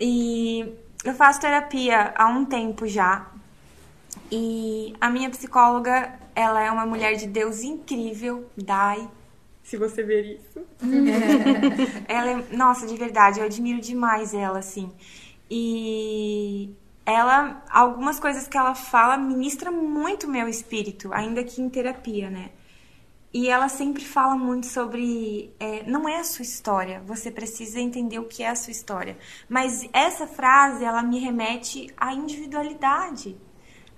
E 0.00 0.64
eu 1.04 1.14
faço 1.14 1.40
terapia 1.40 2.12
há 2.16 2.26
um 2.26 2.44
tempo 2.44 2.88
já. 2.88 3.30
E 4.30 4.94
a 5.00 5.10
minha 5.10 5.30
psicóloga, 5.30 6.18
ela 6.34 6.62
é 6.62 6.70
uma 6.70 6.86
mulher 6.86 7.16
de 7.16 7.26
Deus 7.26 7.62
incrível, 7.62 8.48
Dai. 8.56 9.08
Se 9.62 9.76
você 9.76 10.02
ver 10.02 10.36
isso. 10.36 10.60
ela 12.06 12.30
é, 12.30 12.44
nossa, 12.54 12.86
de 12.86 12.96
verdade, 12.96 13.40
eu 13.40 13.46
admiro 13.46 13.80
demais 13.80 14.34
ela, 14.34 14.58
assim. 14.58 14.92
E 15.50 16.74
ela, 17.06 17.62
algumas 17.70 18.20
coisas 18.20 18.46
que 18.46 18.56
ela 18.56 18.74
fala 18.74 19.16
ministra 19.16 19.70
muito 19.70 20.28
meu 20.28 20.48
espírito, 20.48 21.12
ainda 21.12 21.42
que 21.42 21.62
em 21.62 21.68
terapia, 21.68 22.28
né? 22.28 22.50
E 23.32 23.48
ela 23.48 23.68
sempre 23.68 24.04
fala 24.04 24.36
muito 24.36 24.66
sobre. 24.66 25.52
é, 25.58 25.82
não 25.82 26.08
é 26.08 26.20
a 26.20 26.24
sua 26.24 26.44
história, 26.44 27.02
você 27.04 27.30
precisa 27.32 27.80
entender 27.80 28.18
o 28.20 28.26
que 28.26 28.44
é 28.44 28.48
a 28.48 28.54
sua 28.54 28.70
história. 28.70 29.16
Mas 29.48 29.88
essa 29.92 30.26
frase, 30.26 30.84
ela 30.84 31.02
me 31.02 31.18
remete 31.18 31.88
à 31.96 32.14
individualidade. 32.14 33.36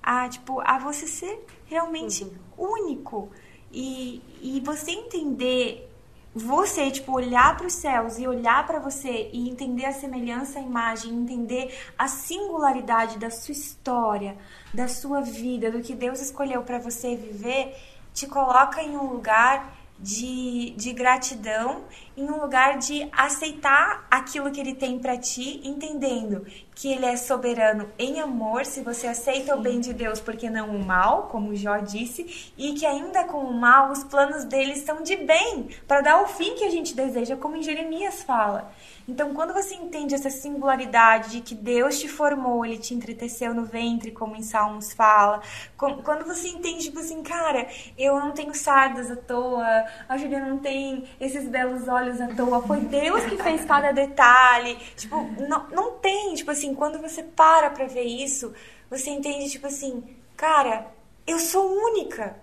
A, 0.06 0.28
tipo, 0.28 0.60
a 0.60 0.78
você 0.78 1.06
ser 1.06 1.44
realmente 1.66 2.26
único. 2.56 3.28
E, 3.72 4.22
e 4.40 4.62
você 4.64 4.92
entender 4.92 5.90
você, 6.38 6.90
tipo, 6.90 7.12
olhar 7.12 7.56
para 7.56 7.66
os 7.66 7.72
céus 7.72 8.18
e 8.18 8.28
olhar 8.28 8.66
para 8.66 8.78
você 8.78 9.30
e 9.32 9.48
entender 9.48 9.86
a 9.86 9.92
semelhança, 9.92 10.58
a 10.58 10.62
imagem, 10.62 11.14
entender 11.14 11.74
a 11.96 12.08
singularidade 12.08 13.18
da 13.18 13.30
sua 13.30 13.52
história, 13.52 14.36
da 14.72 14.86
sua 14.86 15.22
vida, 15.22 15.70
do 15.70 15.80
que 15.80 15.94
Deus 15.94 16.20
escolheu 16.20 16.62
para 16.62 16.78
você 16.78 17.16
viver, 17.16 17.74
te 18.12 18.26
coloca 18.26 18.82
em 18.82 18.98
um 18.98 19.06
lugar 19.06 19.78
de, 19.98 20.74
de 20.76 20.92
gratidão, 20.92 21.84
em 22.16 22.30
um 22.30 22.40
lugar 22.40 22.78
de 22.78 23.08
aceitar 23.12 24.06
aquilo 24.10 24.50
que 24.50 24.60
ele 24.60 24.74
tem 24.74 24.98
para 24.98 25.16
ti, 25.16 25.60
entendendo 25.64 26.46
que 26.74 26.92
ele 26.92 27.06
é 27.06 27.16
soberano 27.16 27.88
em 27.98 28.20
amor, 28.20 28.66
se 28.66 28.82
você 28.82 29.06
aceita 29.06 29.56
o 29.56 29.60
bem 29.60 29.80
de 29.80 29.94
Deus, 29.94 30.20
porque 30.20 30.50
não 30.50 30.76
o 30.76 30.84
mal, 30.84 31.24
como 31.24 31.54
Jó 31.54 31.78
disse, 31.78 32.52
e 32.56 32.74
que 32.74 32.84
ainda 32.84 33.24
com 33.24 33.38
o 33.38 33.54
mal, 33.54 33.90
os 33.90 34.04
planos 34.04 34.44
dele 34.44 34.76
são 34.76 35.02
de 35.02 35.16
bem, 35.16 35.68
para 35.88 36.02
dar 36.02 36.22
o 36.22 36.26
fim 36.26 36.54
que 36.54 36.64
a 36.64 36.70
gente 36.70 36.94
deseja, 36.94 37.36
como 37.36 37.56
em 37.56 37.62
Jeremias 37.62 38.22
fala. 38.22 38.70
Então, 39.08 39.32
quando 39.32 39.54
você 39.54 39.74
entende 39.74 40.16
essa 40.16 40.28
singularidade 40.28 41.30
de 41.30 41.40
que 41.40 41.54
Deus 41.54 41.98
te 41.98 42.08
formou, 42.08 42.66
Ele 42.66 42.76
te 42.76 42.92
entreteceu 42.92 43.54
no 43.54 43.64
ventre, 43.64 44.10
como 44.10 44.34
em 44.34 44.42
Salmos 44.42 44.92
fala, 44.92 45.40
quando 45.76 46.26
você 46.26 46.48
entende, 46.48 46.84
tipo 46.84 46.98
assim, 46.98 47.22
cara, 47.22 47.68
eu 47.96 48.18
não 48.18 48.32
tenho 48.32 48.52
sardas 48.52 49.10
à 49.10 49.16
toa, 49.16 49.84
a 50.08 50.16
Julia 50.16 50.40
não 50.40 50.58
tem 50.58 51.04
esses 51.20 51.48
belos 51.48 51.86
olhos 51.86 52.05
à 52.20 52.28
toa, 52.34 52.62
foi 52.62 52.80
Deus 52.80 53.24
que 53.24 53.36
fez 53.36 53.64
cada 53.64 53.92
detalhe. 53.92 54.76
Tipo, 54.96 55.16
não, 55.48 55.68
não 55.70 55.92
tem, 55.98 56.34
tipo 56.34 56.50
assim, 56.50 56.74
quando 56.74 56.98
você 57.00 57.22
para 57.22 57.70
pra 57.70 57.86
ver 57.86 58.04
isso, 58.04 58.52
você 58.90 59.10
entende, 59.10 59.50
tipo 59.50 59.66
assim, 59.66 60.02
cara, 60.36 60.86
eu 61.26 61.38
sou 61.38 61.66
única. 61.66 62.36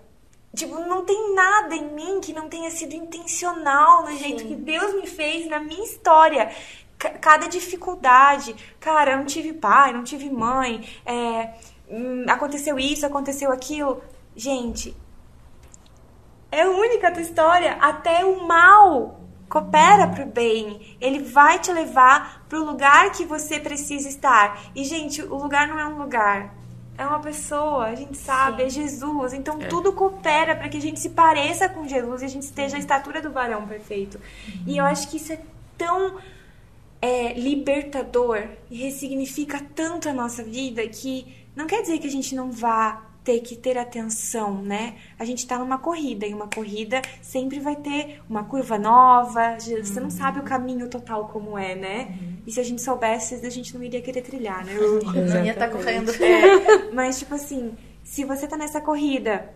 Tipo, 0.54 0.78
não 0.80 1.04
tem 1.04 1.34
nada 1.34 1.74
em 1.74 1.88
mim 1.92 2.20
que 2.20 2.32
não 2.32 2.48
tenha 2.48 2.70
sido 2.70 2.94
intencional 2.94 4.04
no 4.04 4.16
jeito 4.16 4.44
que 4.44 4.54
Deus 4.54 4.94
me 4.94 5.06
fez 5.06 5.46
na 5.48 5.58
minha 5.58 5.82
história. 5.84 6.48
Ca- 6.96 7.10
Cada 7.18 7.48
dificuldade, 7.48 8.54
cara, 8.78 9.12
eu 9.12 9.18
não 9.18 9.24
tive 9.24 9.52
pai, 9.52 9.92
não 9.92 10.04
tive 10.04 10.30
mãe, 10.30 10.88
é, 11.04 11.54
hum, 11.90 12.24
aconteceu 12.28 12.78
isso, 12.78 13.04
aconteceu 13.04 13.50
aquilo. 13.50 14.00
Gente, 14.36 14.96
é 16.52 16.66
única 16.68 17.08
a 17.08 17.10
tua 17.10 17.22
história. 17.22 17.72
Até 17.80 18.24
o 18.24 18.46
mal 18.46 19.20
coopera 19.48 20.08
pro 20.08 20.26
bem. 20.26 20.96
Ele 21.00 21.20
vai 21.20 21.58
te 21.58 21.72
levar 21.72 22.44
pro 22.48 22.64
lugar 22.64 23.10
que 23.12 23.24
você 23.24 23.58
precisa 23.60 24.08
estar. 24.08 24.60
E, 24.74 24.84
gente, 24.84 25.22
o 25.22 25.36
lugar 25.36 25.68
não 25.68 25.78
é 25.78 25.86
um 25.86 25.98
lugar. 25.98 26.54
É 26.96 27.04
uma 27.04 27.18
pessoa, 27.18 27.86
a 27.86 27.94
gente 27.94 28.16
sabe, 28.16 28.62
é 28.62 28.68
Jesus. 28.68 29.32
Então 29.32 29.58
tudo 29.58 29.92
coopera 29.92 30.54
para 30.54 30.68
que 30.68 30.76
a 30.76 30.80
gente 30.80 31.00
se 31.00 31.10
pareça 31.10 31.68
com 31.68 31.88
Jesus 31.88 32.22
e 32.22 32.24
a 32.24 32.28
gente 32.28 32.44
esteja 32.44 32.76
à 32.76 32.78
estatura 32.78 33.20
do 33.20 33.32
varão 33.32 33.66
perfeito. 33.66 34.20
E 34.64 34.78
eu 34.78 34.84
acho 34.84 35.08
que 35.08 35.16
isso 35.16 35.32
é 35.32 35.40
tão 35.76 36.18
é, 37.02 37.32
libertador 37.32 38.46
e 38.70 38.76
ressignifica 38.76 39.60
tanto 39.74 40.08
a 40.08 40.12
nossa 40.12 40.44
vida 40.44 40.86
que 40.86 41.26
não 41.56 41.66
quer 41.66 41.82
dizer 41.82 41.98
que 41.98 42.06
a 42.06 42.10
gente 42.10 42.34
não 42.34 42.52
vá 42.52 43.02
ter 43.24 43.40
que 43.40 43.56
ter 43.56 43.78
atenção, 43.78 44.62
né? 44.62 44.96
A 45.18 45.24
gente 45.24 45.46
tá 45.46 45.58
numa 45.58 45.78
corrida 45.78 46.26
e 46.26 46.34
uma 46.34 46.46
corrida 46.46 47.00
sempre 47.22 47.58
vai 47.58 47.74
ter 47.74 48.20
uma 48.28 48.44
curva 48.44 48.78
nova, 48.78 49.56
você 49.58 49.98
não 49.98 50.10
sabe 50.10 50.40
o 50.40 50.42
caminho 50.42 50.88
total 50.88 51.26
como 51.28 51.56
é, 51.56 51.74
né? 51.74 52.18
E 52.46 52.52
se 52.52 52.60
a 52.60 52.62
gente 52.62 52.82
soubesse, 52.82 53.34
a 53.36 53.50
gente 53.50 53.74
não 53.74 53.82
iria 53.82 54.02
querer 54.02 54.20
trilhar, 54.20 54.64
né? 54.64 54.74
Não 54.74 55.44
ia 55.44 55.52
estar 55.52 55.70
correndo. 55.70 56.12
É, 56.22 56.92
mas, 56.92 57.18
tipo 57.18 57.34
assim, 57.34 57.74
se 58.02 58.24
você 58.24 58.46
tá 58.46 58.58
nessa 58.58 58.80
corrida, 58.80 59.50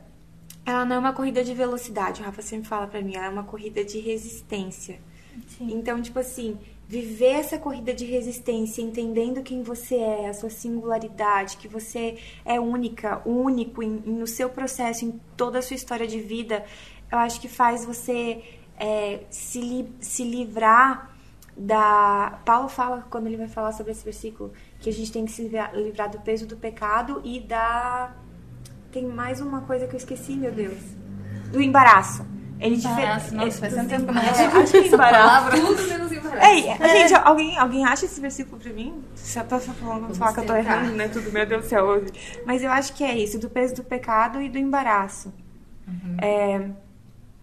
ela 0.65 0.87
não 0.87 0.97
é 0.97 0.99
uma 0.99 1.13
corrida 1.13 1.45
de 1.45 1.53
velocidade, 1.53 2.23
o 2.23 2.25
Rafa 2.25 2.41
sempre 2.41 2.67
fala 2.67 2.87
pra 2.87 3.03
mim, 3.03 3.17
ela 3.17 3.27
é 3.27 3.31
uma 3.31 3.45
corrida 3.45 3.85
de 3.85 4.01
resistência. 4.01 4.99
Então, 5.61 6.01
tipo 6.01 6.19
assim, 6.19 6.59
viver 6.89 7.33
essa 7.33 7.59
corrida 7.59 7.93
de 7.93 8.07
resistência, 8.07 8.81
entendendo 8.81 9.43
quem 9.43 9.63
você 9.63 9.97
é, 9.97 10.29
a 10.29 10.33
sua 10.33 10.49
singularidade, 10.49 11.59
que 11.59 11.69
você 11.69 12.17
é 12.47 12.59
única, 12.59 13.21
único 13.29 13.83
em- 13.83 14.03
no 14.07 14.27
seu 14.27 14.49
processo, 14.49 15.05
em 15.05 15.21
toda 15.37 15.59
a 15.59 15.63
sua 15.63 15.77
história 15.77 16.07
de 16.07 16.19
vida, 16.19 16.65
eu 17.13 17.19
acho 17.19 17.41
que 17.43 17.49
faz 17.49 17.85
você 17.85 18.43
é, 18.81 19.21
se, 19.29 19.61
li- 19.61 19.93
se 20.01 20.25
livrar 20.25 21.11
da. 21.55 22.41
Paulo 22.45 22.69
fala, 22.69 23.07
quando 23.11 23.27
ele 23.27 23.37
vai 23.37 23.49
falar 23.49 23.73
sobre 23.73 23.93
esse 23.93 24.05
versículo, 24.05 24.53
que 24.81 24.89
a 24.89 24.93
gente 24.93 25.13
tem 25.13 25.25
que 25.27 25.33
se 25.33 25.43
livrar, 25.43 26.11
do 26.11 26.21
peso 26.21 26.47
do 26.47 26.57
pecado 26.57 27.21
e 27.25 27.41
da. 27.41 28.15
Tem 28.93 29.05
mais 29.05 29.41
uma 29.41 29.61
coisa 29.63 29.87
que 29.87 29.95
eu 29.95 29.99
esqueci, 29.99 30.33
meu 30.37 30.53
Deus. 30.53 30.79
Do 31.53 31.61
embaraço. 31.61 32.25
Ele 32.61 32.77
Embaraço, 32.77 33.35
nossa, 33.35 33.49
é, 33.49 33.51
faz 33.53 33.75
tanto 33.75 33.89
tempo 33.89 34.13
é, 34.13 34.25
ouço 34.59 34.59
acho 34.59 34.73
que 34.73 34.79
é 34.79 34.87
embaraço. 34.87 35.51
Tudo 35.51 35.89
menos 35.89 36.13
embaraço. 36.13 36.47
Ei, 36.47 36.63
gente, 36.89 37.15
alguém, 37.15 37.59
alguém 37.59 37.85
acha 37.87 38.05
esse 38.05 38.21
versículo 38.21 38.61
pra 38.61 38.73
mim? 38.73 39.03
Só 39.15 39.45
pra 39.45 39.61
falar, 39.61 40.01
pra 40.01 40.15
falar 40.15 40.33
que 40.35 40.41
eu 40.41 40.47
tô 40.47 40.57
errando, 40.57 40.93
né? 40.93 41.09
Tudo, 41.09 41.33
meu 41.33 41.47
Deus 41.47 41.65
do 41.65 41.69
céu. 41.69 41.85
hoje. 41.85 42.07
Mas 42.45 42.63
eu 42.63 42.71
acho 42.71 42.93
que 42.95 43.05
é 43.05 43.17
isso, 43.17 43.39
do 43.39 43.49
peso 43.49 43.77
do 43.77 43.85
pecado 43.85 44.43
e 44.43 44.49
do 44.49 44.59
embaraço. 44.59 45.33
É, 46.21 46.69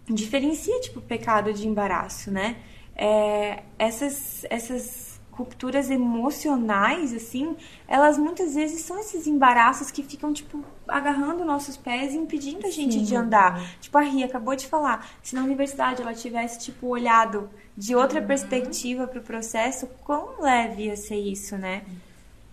diferencia, 0.08 0.80
tipo, 0.82 1.02
pecado 1.02 1.54
de 1.54 1.68
embaraço, 1.68 2.30
né? 2.30 2.58
É, 2.96 3.64
essas, 3.80 4.46
essas 4.50 5.20
rupturas 5.32 5.90
emocionais, 5.90 7.14
assim, 7.14 7.56
elas 7.88 8.18
muitas 8.18 8.56
vezes 8.56 8.82
são 8.82 9.00
esses 9.00 9.28
embaraços 9.28 9.92
que 9.92 10.04
ficam, 10.04 10.32
tipo, 10.32 10.64
agarrando 10.88 11.44
nossos 11.46 11.78
pés 11.78 12.14
e 12.14 12.18
impedindo 12.18 12.66
a 12.66 12.72
gente 12.72 13.02
de 13.02 13.16
andar. 13.16 13.78
Tipo, 13.80 13.98
a 13.98 14.02
Ria 14.02 14.26
acabou 14.26 14.56
de 14.56 14.68
falar, 14.68 15.10
se 15.22 15.36
na 15.36 15.44
universidade 15.44 16.02
ela 16.02 16.14
tivesse, 16.14 16.60
tipo, 16.60 16.88
olhado 16.88 17.50
de 17.78 17.96
outra 17.96 18.22
perspectiva 18.22 19.08
pro 19.08 19.22
processo, 19.22 19.88
quão 20.04 20.42
leve 20.42 20.84
ia 20.84 20.96
ser 20.96 21.18
isso, 21.18 21.58
né? 21.58 21.84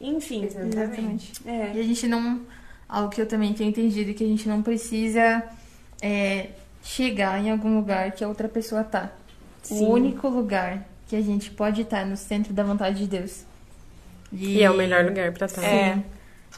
Enfim. 0.01 0.45
Exatamente. 0.45 1.33
É. 1.47 1.73
E 1.75 1.81
a 1.81 1.83
gente 1.83 2.09
não. 2.09 2.41
Algo 2.89 3.09
que 3.09 3.21
eu 3.21 3.27
também 3.27 3.55
tenho 3.55 3.71
entendido 3.71 4.11
é 4.11 4.15
que 4.15 4.25
a 4.25 4.27
gente 4.27 4.47
não 4.49 4.63
precisa 4.63 5.43
é, 6.03 6.51
chegar 6.83 7.43
em 7.43 7.51
algum 7.51 7.77
lugar 7.77 8.13
que 8.13 8.23
a 8.23 8.29
outra 8.29 8.49
pessoa 8.49 8.85
tá. 8.85 9.13
Sim. 9.63 9.87
O 9.87 9.91
único 9.91 10.29
lugar 10.29 10.87
que 11.07 11.17
a 11.17 11.21
gente 11.21 11.51
pode 11.51 11.83
estar 11.83 12.01
é 12.01 12.05
no 12.05 12.17
centro 12.17 12.53
da 12.53 12.65
vontade 12.65 12.99
de 12.99 13.07
Deus. 13.07 13.45
E 14.33 14.63
é 14.63 14.71
o 14.71 14.75
melhor 14.75 15.05
lugar 15.05 15.33
pra 15.33 15.47
estar. 15.47 15.63
É. 15.63 16.03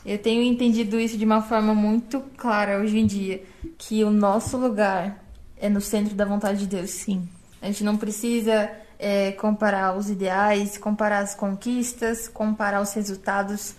Eu 0.05 0.19
tenho 0.19 0.43
entendido 0.43 0.99
isso 1.01 1.17
de 1.17 1.25
uma 1.25 1.43
forma 1.43 1.75
muito 1.75 2.21
clara 2.37 2.79
hoje 2.79 2.99
em 2.99 3.07
dia, 3.07 3.43
que 3.79 4.05
o 4.05 4.11
nosso 4.11 4.57
lugar 4.57 5.25
é 5.57 5.69
no 5.69 5.81
centro 5.81 6.15
da 6.15 6.25
vontade 6.25 6.61
de 6.61 6.67
Deus. 6.67 6.91
Sim. 6.91 7.29
A 7.61 7.67
gente 7.67 7.83
não 7.83 7.97
precisa 7.97 8.71
é, 8.99 9.33
comparar 9.33 9.97
os 9.97 10.11
ideais, 10.11 10.77
comparar 10.77 11.21
as 11.21 11.35
conquistas, 11.35 12.29
comparar 12.29 12.81
os 12.81 12.93
resultados. 12.93 13.75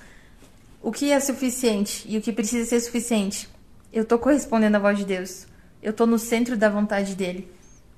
O 0.82 0.92
que 0.92 1.12
é 1.12 1.20
suficiente 1.20 2.06
e 2.08 2.18
o 2.18 2.22
que 2.22 2.32
precisa 2.32 2.68
ser 2.68 2.80
suficiente? 2.80 3.48
Eu 3.94 4.06
tô 4.06 4.18
correspondendo 4.18 4.78
à 4.78 4.80
voz 4.80 4.98
de 4.98 5.06
Deus. 5.06 5.48
Eu 5.82 5.94
tô 5.94 6.06
no 6.06 6.18
centro 6.18 6.58
da 6.58 6.70
vontade 6.70 7.16
dele. 7.16 7.52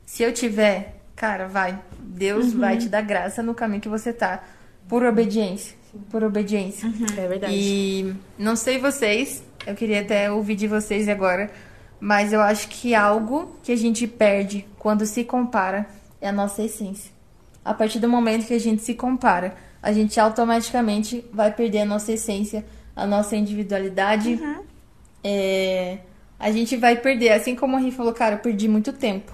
Se 0.05 0.24
eu 0.24 0.34
tiver, 0.34 1.01
cara, 1.15 1.47
vai. 1.47 1.82
Deus 1.99 2.53
vai 2.53 2.78
te 2.78 2.89
dar 2.89 3.01
graça 3.01 3.41
no 3.41 3.55
caminho 3.55 3.82
que 3.82 3.89
você 3.89 4.11
tá. 4.11 4.43
Por 4.88 5.03
obediência. 5.03 5.76
Por 6.10 6.24
obediência. 6.24 6.91
É 7.18 7.28
verdade. 7.28 7.54
E 7.56 8.14
não 8.38 8.56
sei 8.56 8.78
vocês, 8.78 9.43
eu 9.66 9.76
queria 9.76 10.02
até 10.02 10.32
ouvir 10.32 10.56
de 10.56 10.68
vocês 10.68 11.10
agora, 11.10 11.52
mas 12.00 12.32
eu 12.32 12.41
acho 12.41 12.68
que 12.70 12.93
algo 12.93 13.58
que 13.64 13.72
a 13.72 13.76
gente 13.76 14.08
perde 14.08 14.66
quando 14.78 15.06
se 15.06 15.24
compara 15.24 15.88
é 16.22 16.30
a 16.30 16.32
nossa 16.32 16.64
essência. 16.64 17.12
A 17.64 17.74
partir 17.74 18.00
do 18.00 18.08
momento 18.08 18.48
que 18.48 18.54
a 18.54 18.60
gente 18.60 18.82
se 18.82 18.93
compara, 18.93 19.56
a 19.82 19.91
gente 19.91 20.20
automaticamente 20.20 21.24
vai 21.34 21.52
perder 21.52 21.80
a 21.80 21.86
nossa 21.86 22.12
essência, 22.12 22.66
a 22.95 23.06
nossa 23.06 23.36
individualidade. 23.36 24.39
É, 25.24 26.00
a 26.39 26.52
gente 26.52 26.78
vai 26.78 26.95
perder, 26.95 27.32
assim 27.32 27.56
como 27.56 27.76
a 27.76 27.80
Ri 27.80 27.91
falou, 27.91 28.14
cara, 28.14 28.36
eu 28.36 28.39
perdi 28.39 28.68
muito 28.68 28.93
tempo. 28.93 29.34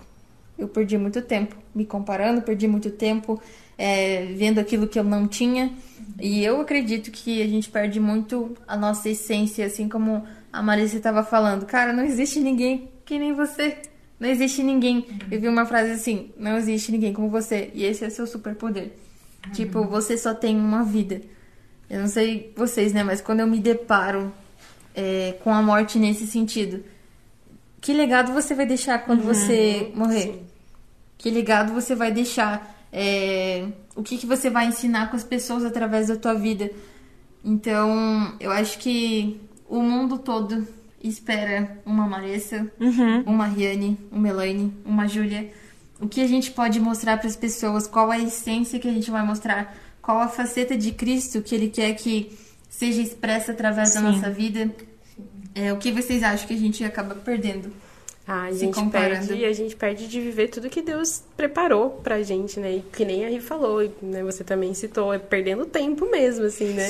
Eu 0.57 0.67
perdi 0.67 0.97
muito 0.97 1.21
tempo 1.21 1.55
me 1.73 1.85
comparando, 1.85 2.41
perdi 2.41 2.67
muito 2.67 2.89
tempo 2.91 3.41
é, 3.77 4.25
vendo 4.35 4.59
aquilo 4.59 4.87
que 4.87 4.97
eu 4.97 5.03
não 5.03 5.27
tinha. 5.27 5.71
E 6.19 6.43
eu 6.43 6.61
acredito 6.61 7.11
que 7.11 7.41
a 7.41 7.47
gente 7.47 7.69
perde 7.69 7.99
muito 7.99 8.55
a 8.67 8.77
nossa 8.77 9.09
essência, 9.09 9.65
assim 9.65 9.89
como 9.89 10.25
a 10.51 10.61
Marisa 10.61 10.97
estava 10.97 11.23
falando. 11.23 11.65
Cara, 11.65 11.91
não 11.91 12.03
existe 12.03 12.39
ninguém 12.39 12.89
que 13.05 13.17
nem 13.17 13.33
você. 13.33 13.77
Não 14.19 14.29
existe 14.29 14.63
ninguém. 14.63 15.05
Eu 15.29 15.39
vi 15.39 15.47
uma 15.47 15.65
frase 15.65 15.91
assim: 15.91 16.31
não 16.37 16.57
existe 16.57 16.91
ninguém 16.91 17.13
como 17.13 17.29
você. 17.29 17.71
E 17.73 17.83
esse 17.83 18.05
é 18.05 18.09
seu 18.09 18.27
superpoder. 18.27 18.91
Tipo, 19.51 19.85
você 19.85 20.17
só 20.17 20.33
tem 20.33 20.55
uma 20.55 20.83
vida. 20.83 21.21
Eu 21.89 21.99
não 21.99 22.07
sei 22.07 22.53
vocês, 22.55 22.93
né? 22.93 23.03
Mas 23.03 23.21
quando 23.21 23.41
eu 23.41 23.47
me 23.47 23.59
deparo 23.59 24.33
é, 24.95 25.35
com 25.43 25.53
a 25.53 25.61
morte 25.61 25.99
nesse 25.99 26.25
sentido, 26.25 26.83
que 27.81 27.93
legado 27.93 28.31
você 28.31 28.55
vai 28.55 28.65
deixar 28.65 28.99
quando 28.99 29.23
você 29.23 29.91
morrer? 29.93 30.41
Que 31.17 31.29
legado 31.29 31.73
você 31.73 31.95
vai 31.95 32.11
deixar? 32.11 32.73
É, 32.91 33.67
o 33.95 34.03
que, 34.03 34.17
que 34.17 34.25
você 34.25 34.49
vai 34.49 34.67
ensinar 34.67 35.09
com 35.09 35.15
as 35.15 35.23
pessoas 35.23 35.63
através 35.63 36.07
da 36.07 36.15
tua 36.15 36.33
vida? 36.33 36.71
Então, 37.43 38.35
eu 38.39 38.51
acho 38.51 38.79
que 38.79 39.39
o 39.67 39.81
mundo 39.81 40.17
todo 40.17 40.67
espera 41.03 41.77
uma 41.85 42.07
Marissa, 42.07 42.71
uma 43.25 43.45
Riane, 43.45 43.97
uma 44.11 44.29
Elaine, 44.29 44.73
uma 44.85 45.07
Júlia. 45.07 45.51
O 45.99 46.07
que 46.07 46.21
a 46.21 46.27
gente 46.27 46.51
pode 46.51 46.79
mostrar 46.79 47.17
para 47.17 47.27
as 47.27 47.35
pessoas? 47.35 47.87
Qual 47.87 48.09
a 48.09 48.17
essência 48.17 48.79
que 48.79 48.87
a 48.87 48.93
gente 48.93 49.11
vai 49.11 49.23
mostrar? 49.25 49.75
Qual 50.01 50.19
a 50.19 50.27
faceta 50.27 50.77
de 50.77 50.91
Cristo 50.91 51.41
que 51.41 51.53
Ele 51.53 51.69
quer 51.69 51.93
que 51.93 52.31
seja 52.69 53.01
expressa 53.01 53.51
através 53.51 53.93
da 53.93 54.01
nossa 54.01 54.29
vida? 54.29 54.73
É, 55.53 55.71
o 55.71 55.77
que 55.77 55.91
vocês 55.91 56.23
acham 56.23 56.47
que 56.47 56.53
a 56.53 56.57
gente 56.57 56.83
acaba 56.83 57.13
perdendo? 57.15 57.71
Ah, 58.25 58.43
a 58.43 58.51
gente 58.53 58.75
comparando. 58.75 59.27
perde, 59.27 59.45
a 59.45 59.51
gente 59.51 59.75
perde 59.75 60.07
de 60.07 60.21
viver 60.21 60.47
tudo 60.47 60.69
que 60.69 60.81
Deus 60.81 61.23
preparou 61.35 61.89
pra 61.89 62.23
gente, 62.23 62.57
né? 62.59 62.77
E 62.77 62.81
que 62.81 63.03
nem 63.03 63.25
a 63.25 63.29
Ri 63.29 63.41
falou, 63.41 63.81
né? 64.01 64.23
Você 64.23 64.43
também 64.45 64.73
citou, 64.73 65.13
é 65.13 65.19
perdendo 65.19 65.65
tempo 65.65 66.09
mesmo, 66.09 66.45
assim, 66.45 66.73
né? 66.73 66.87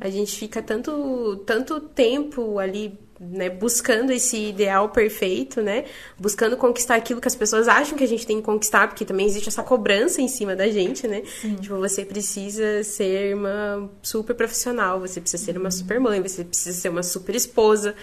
A 0.00 0.08
gente 0.08 0.36
fica 0.36 0.62
tanto, 0.62 1.36
tanto 1.44 1.80
tempo 1.80 2.60
ali, 2.60 2.96
né, 3.30 3.48
buscando 3.48 4.10
esse 4.12 4.48
ideal 4.48 4.88
perfeito, 4.88 5.62
né? 5.62 5.84
Buscando 6.18 6.56
conquistar 6.56 6.96
aquilo 6.96 7.20
que 7.20 7.28
as 7.28 7.36
pessoas 7.36 7.68
acham 7.68 7.96
que 7.96 8.02
a 8.02 8.08
gente 8.08 8.26
tem 8.26 8.38
que 8.38 8.42
conquistar, 8.42 8.88
porque 8.88 9.04
também 9.04 9.26
existe 9.26 9.48
essa 9.48 9.62
cobrança 9.62 10.20
em 10.20 10.26
cima 10.26 10.56
da 10.56 10.68
gente, 10.68 11.06
né? 11.06 11.22
Tipo, 11.60 11.76
você 11.76 12.04
precisa 12.04 12.82
ser 12.82 13.36
uma 13.36 13.88
super 14.02 14.34
profissional, 14.34 14.98
você 14.98 15.20
precisa 15.20 15.44
ser 15.44 15.56
uma 15.56 15.70
super 15.70 16.00
mãe, 16.00 16.20
você 16.20 16.42
precisa 16.42 16.76
ser 16.76 16.88
uma 16.88 17.02
super 17.02 17.34
esposa, 17.36 17.94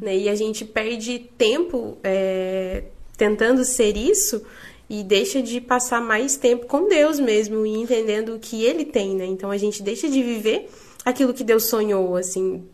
né? 0.00 0.16
E 0.16 0.28
a 0.28 0.34
gente 0.34 0.64
perde 0.64 1.20
tempo 1.38 1.96
é, 2.02 2.84
tentando 3.16 3.64
ser 3.64 3.96
isso 3.96 4.42
e 4.90 5.02
deixa 5.04 5.40
de 5.40 5.60
passar 5.60 6.00
mais 6.00 6.36
tempo 6.36 6.66
com 6.66 6.88
Deus 6.88 7.20
mesmo 7.20 7.64
e 7.64 7.74
entendendo 7.74 8.34
o 8.34 8.38
que 8.38 8.64
Ele 8.64 8.84
tem, 8.84 9.14
né? 9.14 9.26
Então 9.26 9.50
a 9.50 9.56
gente 9.56 9.82
deixa 9.82 10.08
de 10.08 10.22
viver 10.22 10.68
aquilo 11.04 11.32
que 11.32 11.44
Deus 11.44 11.64
sonhou, 11.66 12.16
assim. 12.16 12.64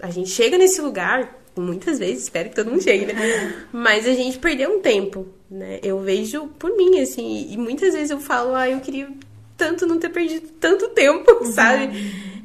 A 0.00 0.10
gente 0.10 0.30
chega 0.30 0.56
nesse 0.56 0.80
lugar, 0.80 1.41
muitas 1.56 1.98
vezes, 1.98 2.24
espero 2.24 2.48
que 2.48 2.54
todo 2.54 2.70
mundo 2.70 2.82
chegue, 2.82 3.06
né? 3.06 3.64
Mas 3.72 4.06
a 4.06 4.12
gente 4.12 4.38
perdeu 4.38 4.76
um 4.76 4.80
tempo, 4.80 5.26
né? 5.50 5.80
Eu 5.82 6.00
vejo 6.00 6.46
por 6.58 6.76
mim, 6.76 7.00
assim, 7.00 7.48
e 7.50 7.56
muitas 7.56 7.94
vezes 7.94 8.10
eu 8.10 8.20
falo, 8.20 8.54
ah, 8.54 8.68
eu 8.68 8.80
queria 8.80 9.08
tanto 9.56 9.86
não 9.86 9.98
ter 9.98 10.08
perdido 10.08 10.48
tanto 10.60 10.88
tempo, 10.90 11.44
sabe? 11.46 11.92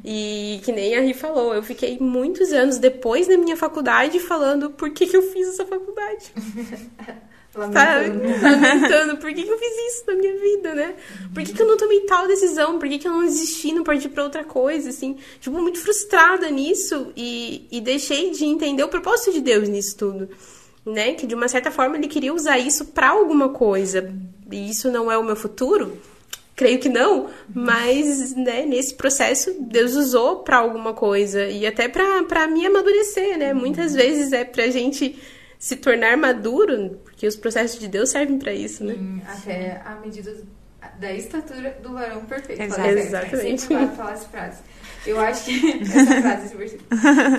E 0.04 0.60
que 0.64 0.72
nem 0.72 0.96
a 0.96 1.00
Ri 1.00 1.14
falou, 1.14 1.54
eu 1.54 1.62
fiquei 1.62 1.98
muitos 2.00 2.52
anos 2.52 2.78
depois 2.78 3.26
da 3.26 3.36
minha 3.36 3.56
faculdade 3.56 4.18
falando 4.18 4.70
por 4.70 4.90
que, 4.90 5.06
que 5.06 5.16
eu 5.16 5.22
fiz 5.22 5.48
essa 5.48 5.66
faculdade. 5.66 6.32
Sabe? 7.72 8.08
Lamentando, 8.42 9.16
por 9.18 9.32
que, 9.32 9.42
que 9.42 9.50
eu 9.50 9.58
fiz 9.58 9.94
isso 9.94 10.04
na 10.06 10.14
minha 10.14 10.36
vida, 10.38 10.74
né? 10.74 10.94
Por 11.34 11.42
que, 11.42 11.52
que 11.52 11.62
eu 11.62 11.66
não 11.66 11.76
tomei 11.76 12.00
tal 12.00 12.26
decisão? 12.26 12.78
Por 12.78 12.88
que, 12.88 12.98
que 12.98 13.08
eu 13.08 13.12
não 13.12 13.24
desisti, 13.24 13.72
não 13.72 13.82
parti 13.82 14.08
pra 14.08 14.24
outra 14.24 14.44
coisa, 14.44 14.90
assim? 14.90 15.16
Tipo, 15.40 15.60
muito 15.60 15.78
frustrada 15.78 16.50
nisso 16.50 17.12
e, 17.16 17.66
e 17.70 17.80
deixei 17.80 18.30
de 18.30 18.44
entender 18.44 18.84
o 18.84 18.88
propósito 18.88 19.32
de 19.32 19.40
Deus 19.40 19.68
nisso 19.68 19.96
tudo. 19.96 20.28
Né? 20.86 21.14
Que 21.14 21.26
de 21.26 21.34
uma 21.34 21.48
certa 21.48 21.70
forma 21.70 21.96
ele 21.96 22.08
queria 22.08 22.32
usar 22.32 22.58
isso 22.58 22.86
pra 22.86 23.08
alguma 23.08 23.50
coisa. 23.50 24.12
E 24.50 24.70
isso 24.70 24.90
não 24.90 25.10
é 25.10 25.18
o 25.18 25.24
meu 25.24 25.36
futuro? 25.36 25.98
Creio 26.58 26.80
que 26.80 26.88
não, 26.88 27.28
mas 27.54 28.34
né, 28.34 28.66
nesse 28.66 28.92
processo 28.94 29.54
Deus 29.60 29.94
usou 29.94 30.40
pra 30.40 30.56
alguma 30.56 30.92
coisa 30.92 31.46
e 31.46 31.64
até 31.64 31.88
pra 31.88 32.24
pra 32.24 32.48
me 32.48 32.66
amadurecer, 32.66 33.38
né? 33.38 33.54
Muitas 33.54 33.94
vezes 33.94 34.32
é 34.32 34.44
pra 34.44 34.66
gente 34.66 35.16
se 35.58 35.76
tornar 35.76 36.16
maduro, 36.16 37.00
porque 37.04 37.26
os 37.26 37.36
processos 37.36 37.80
de 37.80 37.88
Deus 37.88 38.10
servem 38.10 38.38
pra 38.38 38.52
isso, 38.52 38.84
né? 38.84 38.94
Hum, 38.94 39.20
Até 39.26 39.82
a 39.84 39.96
medida 39.96 40.34
da 41.00 41.12
estatura 41.12 41.76
do 41.82 41.92
varão 41.92 42.24
perfeito. 42.24 42.62
Exato. 42.62 42.88
Exatamente. 42.88 43.62
Sempre 43.62 43.86
vai 43.86 43.96
falar 43.96 44.12
essa 44.12 44.28
frase. 44.28 44.62
Eu 45.06 45.18
acho 45.20 45.44
que. 45.44 45.80
Essa 45.82 46.20
frase, 46.22 46.46
esse 46.46 46.56
versículo. 46.56 46.88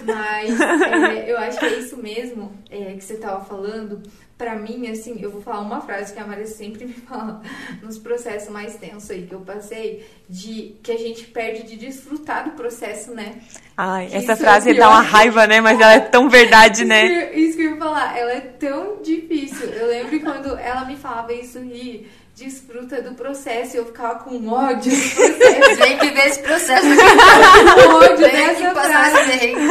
Mas 0.06 0.62
é, 0.62 1.32
eu 1.32 1.38
acho 1.38 1.60
que 1.60 1.66
é 1.66 1.80
isso 1.80 1.98
mesmo 1.98 2.52
é, 2.70 2.94
que 2.94 3.04
você 3.04 3.16
tava 3.18 3.44
falando. 3.46 4.02
Pra 4.38 4.56
mim, 4.56 4.88
assim, 4.90 5.18
eu 5.22 5.30
vou 5.30 5.42
falar 5.42 5.60
uma 5.60 5.82
frase 5.82 6.14
que 6.14 6.20
a 6.20 6.26
Maria 6.26 6.48
sempre 6.48 6.86
me 6.88 6.94
fala 6.94 7.42
nos 7.84 7.98
processos 8.00 8.48
mais 8.50 8.76
tensos 8.78 9.12
aí 9.12 9.24
que 9.28 9.36
eu 9.36 9.42
passei, 9.42 10.08
de 10.30 10.78
que 10.82 10.94
a 10.94 10.98
gente 10.98 11.26
perde 11.26 11.64
de 11.64 11.76
desfrutar 11.76 12.46
do 12.46 12.52
processo, 12.52 13.14
né? 13.14 13.36
Ai, 13.76 14.06
Isso 14.06 14.16
essa 14.16 14.32
é 14.32 14.36
frase 14.38 14.72
pior. 14.74 14.80
dá 14.86 14.90
uma 14.92 15.02
raiva, 15.02 15.46
né? 15.46 15.60
Mas 15.60 15.78
ela 15.78 15.94
é 15.94 16.00
tão 16.00 16.30
verdade, 16.32 16.86
né? 16.86 17.06
Isso, 17.06 17.28
que- 17.34 17.38
isso 17.40 17.58
que 17.58 17.64
eu 17.66 17.72
ia 17.72 17.78
falar, 17.78 18.18
ela 18.18 18.32
é 18.32 18.40
tão 18.40 19.02
difícil. 19.02 19.68
Eu 19.72 19.88
lembro 19.88 20.18
quando 20.22 20.58
ela 20.58 20.86
me 20.86 20.96
falava 20.96 21.34
isso 21.34 21.60
e 21.60 22.08
desfruta 22.40 23.02
do 23.02 23.14
processo, 23.14 23.76
e 23.76 23.80
eu 23.80 23.86
ficava 23.86 24.20
com 24.20 24.48
ódio 24.48 24.92
do 24.92 25.16
processo. 25.16 25.78
Vem 25.78 25.98
viver 26.00 26.28
esse 26.28 26.42
processo. 26.42 26.88
com 27.76 27.94
ódio 27.96 28.18
Vem 28.18 28.32
dessa 28.32 28.74
frase. 28.74 29.16
perrengue. 29.30 29.68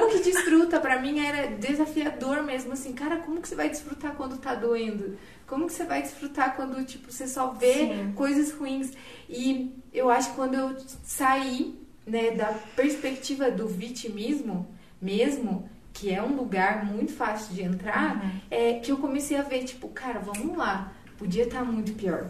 Como 0.00 0.08
que 0.10 0.18
desfruta? 0.20 0.80
Pra 0.80 1.00
mim 1.00 1.24
era 1.24 1.48
desafiador 1.48 2.42
mesmo, 2.42 2.72
assim, 2.72 2.92
cara, 2.92 3.18
como 3.18 3.40
que 3.40 3.48
você 3.48 3.54
vai 3.54 3.68
desfrutar 3.68 4.14
quando 4.14 4.38
tá 4.38 4.54
doendo? 4.54 5.16
Como 5.46 5.66
que 5.66 5.72
você 5.72 5.84
vai 5.84 6.02
desfrutar 6.02 6.56
quando, 6.56 6.84
tipo, 6.84 7.12
você 7.12 7.28
só 7.28 7.48
vê 7.52 8.06
coisas 8.14 8.52
ruins? 8.52 8.92
E 9.28 9.72
eu 9.92 10.10
acho 10.10 10.30
que 10.30 10.36
quando 10.36 10.54
eu 10.54 10.76
saí, 11.04 11.78
né, 12.06 12.32
da 12.32 12.52
perspectiva 12.74 13.50
do 13.50 13.66
vitimismo 13.68 14.66
mesmo, 15.00 15.68
que 15.92 16.12
é 16.12 16.22
um 16.22 16.34
lugar 16.36 16.84
muito 16.84 17.12
fácil 17.12 17.54
de 17.54 17.62
entrar, 17.62 18.22
é 18.50 18.74
que 18.74 18.90
eu 18.92 18.96
comecei 18.98 19.36
a 19.36 19.42
ver, 19.42 19.64
tipo, 19.64 19.88
cara, 19.88 20.18
vamos 20.18 20.56
lá, 20.56 20.92
podia 21.18 21.44
estar 21.44 21.64
muito 21.64 21.92
pior. 21.92 22.26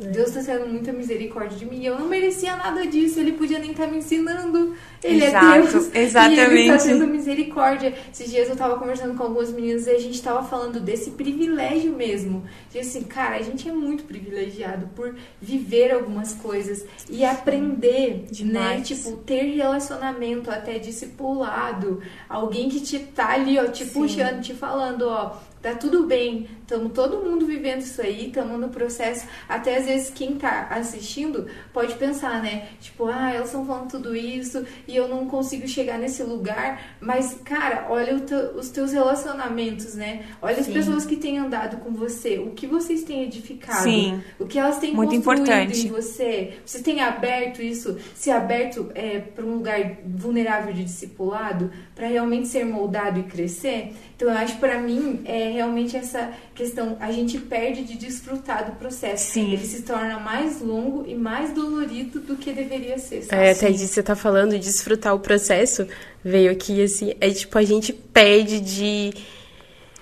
Deus 0.00 0.34
está 0.34 0.42
tendo 0.42 0.68
muita 0.68 0.92
misericórdia 0.92 1.56
de 1.56 1.64
mim. 1.64 1.84
Eu 1.84 1.96
não 1.96 2.08
merecia 2.08 2.56
nada 2.56 2.84
disso. 2.84 3.20
Ele 3.20 3.32
podia 3.32 3.60
nem 3.60 3.70
estar 3.70 3.86
me 3.86 3.98
ensinando. 3.98 4.74
Ele 5.02 5.24
Exato, 5.24 5.46
é 5.46 5.60
Deus. 5.60 5.74
E 5.94 5.98
ele 5.98 6.06
está 6.06 6.20
exatamente. 6.28 6.82
tendo 6.82 7.06
misericórdia. 7.06 7.94
Esses 8.12 8.30
dias 8.30 8.48
eu 8.48 8.56
tava 8.56 8.76
conversando 8.76 9.16
com 9.16 9.22
algumas 9.22 9.52
meninas 9.52 9.86
e 9.86 9.90
a 9.90 9.98
gente 9.98 10.20
tava 10.20 10.42
falando 10.42 10.80
desse 10.80 11.12
privilégio 11.12 11.92
mesmo. 11.92 12.42
De 12.72 12.80
assim, 12.80 13.04
cara, 13.04 13.36
a 13.36 13.42
gente 13.42 13.68
é 13.68 13.72
muito 13.72 14.02
privilegiado 14.02 14.88
por 14.96 15.14
viver 15.40 15.92
algumas 15.92 16.32
coisas 16.34 16.84
e 17.08 17.24
aprender, 17.24 18.14
né? 18.14 18.24
Demais. 18.32 18.88
Tipo, 18.88 19.12
ter 19.18 19.42
relacionamento 19.54 20.50
até 20.50 20.78
discipulado. 20.78 22.02
Alguém 22.28 22.68
que 22.68 22.80
te 22.80 22.98
tá 22.98 23.34
ali, 23.34 23.58
ó, 23.58 23.66
te 23.68 23.84
puxando, 23.86 24.40
te 24.40 24.54
falando, 24.54 25.02
ó. 25.02 25.36
Tá 25.64 25.74
tudo 25.74 26.04
bem, 26.04 26.46
estamos 26.60 26.92
todo 26.92 27.24
mundo 27.24 27.46
vivendo 27.46 27.80
isso 27.80 28.02
aí, 28.02 28.26
estamos 28.26 28.60
no 28.60 28.68
processo. 28.68 29.26
Até 29.48 29.78
às 29.78 29.86
vezes 29.86 30.10
quem 30.10 30.34
tá 30.34 30.68
assistindo 30.70 31.46
pode 31.72 31.94
pensar, 31.94 32.42
né? 32.42 32.68
Tipo, 32.82 33.06
ah, 33.06 33.32
elas 33.32 33.46
estão 33.46 33.64
falando 33.64 33.88
tudo 33.88 34.14
isso 34.14 34.62
e 34.86 34.94
eu 34.94 35.08
não 35.08 35.26
consigo 35.26 35.66
chegar 35.66 35.96
nesse 35.98 36.22
lugar. 36.22 36.82
Mas, 37.00 37.38
cara, 37.46 37.86
olha 37.88 38.14
os 38.14 38.68
teus 38.68 38.92
relacionamentos, 38.92 39.94
né? 39.94 40.26
Olha 40.42 40.58
as 40.60 40.66
pessoas 40.66 41.06
que 41.06 41.16
têm 41.16 41.38
andado 41.38 41.78
com 41.78 41.92
você, 41.92 42.38
o 42.38 42.50
que 42.50 42.66
vocês 42.66 43.02
têm 43.02 43.22
edificado, 43.22 43.84
Sim. 43.84 44.22
o 44.38 44.44
que 44.44 44.58
elas 44.58 44.76
têm 44.76 44.92
Muito 44.92 45.14
construído 45.14 45.40
importante. 45.44 45.86
em 45.86 45.90
você. 45.90 46.58
Vocês 46.62 46.82
têm 46.82 47.00
aberto 47.00 47.62
isso, 47.62 47.96
se 48.14 48.30
aberto 48.30 48.92
é, 48.94 49.18
para 49.18 49.42
um 49.42 49.54
lugar 49.54 49.96
vulnerável 50.04 50.74
de 50.74 50.84
discipulado, 50.84 51.72
para 51.94 52.06
realmente 52.06 52.48
ser 52.48 52.66
moldado 52.66 53.18
e 53.18 53.22
crescer. 53.22 53.94
Então, 54.16 54.28
eu 54.28 54.34
acho 54.38 54.56
para 54.58 54.80
mim 54.80 55.22
é 55.24 55.50
realmente 55.50 55.96
essa 55.96 56.30
questão. 56.54 56.96
A 57.00 57.10
gente 57.10 57.36
perde 57.38 57.82
de 57.82 57.96
desfrutar 57.96 58.64
do 58.64 58.76
processo. 58.76 59.32
Sim. 59.32 59.52
Ele 59.52 59.66
se 59.66 59.82
torna 59.82 60.20
mais 60.20 60.60
longo 60.60 61.04
e 61.06 61.14
mais 61.16 61.52
dolorido 61.52 62.20
do 62.20 62.36
que 62.36 62.52
deveria 62.52 62.96
ser. 62.98 63.26
É, 63.30 63.50
até 63.50 63.70
disso 63.72 63.88
você 63.94 64.02
tá 64.04 64.14
falando, 64.14 64.52
de 64.52 64.60
desfrutar 64.60 65.14
o 65.14 65.18
processo, 65.18 65.86
veio 66.24 66.52
aqui, 66.52 66.80
assim, 66.82 67.12
é 67.20 67.28
tipo, 67.30 67.58
a 67.58 67.62
gente 67.64 67.92
perde 67.92 68.60
de, 68.60 69.12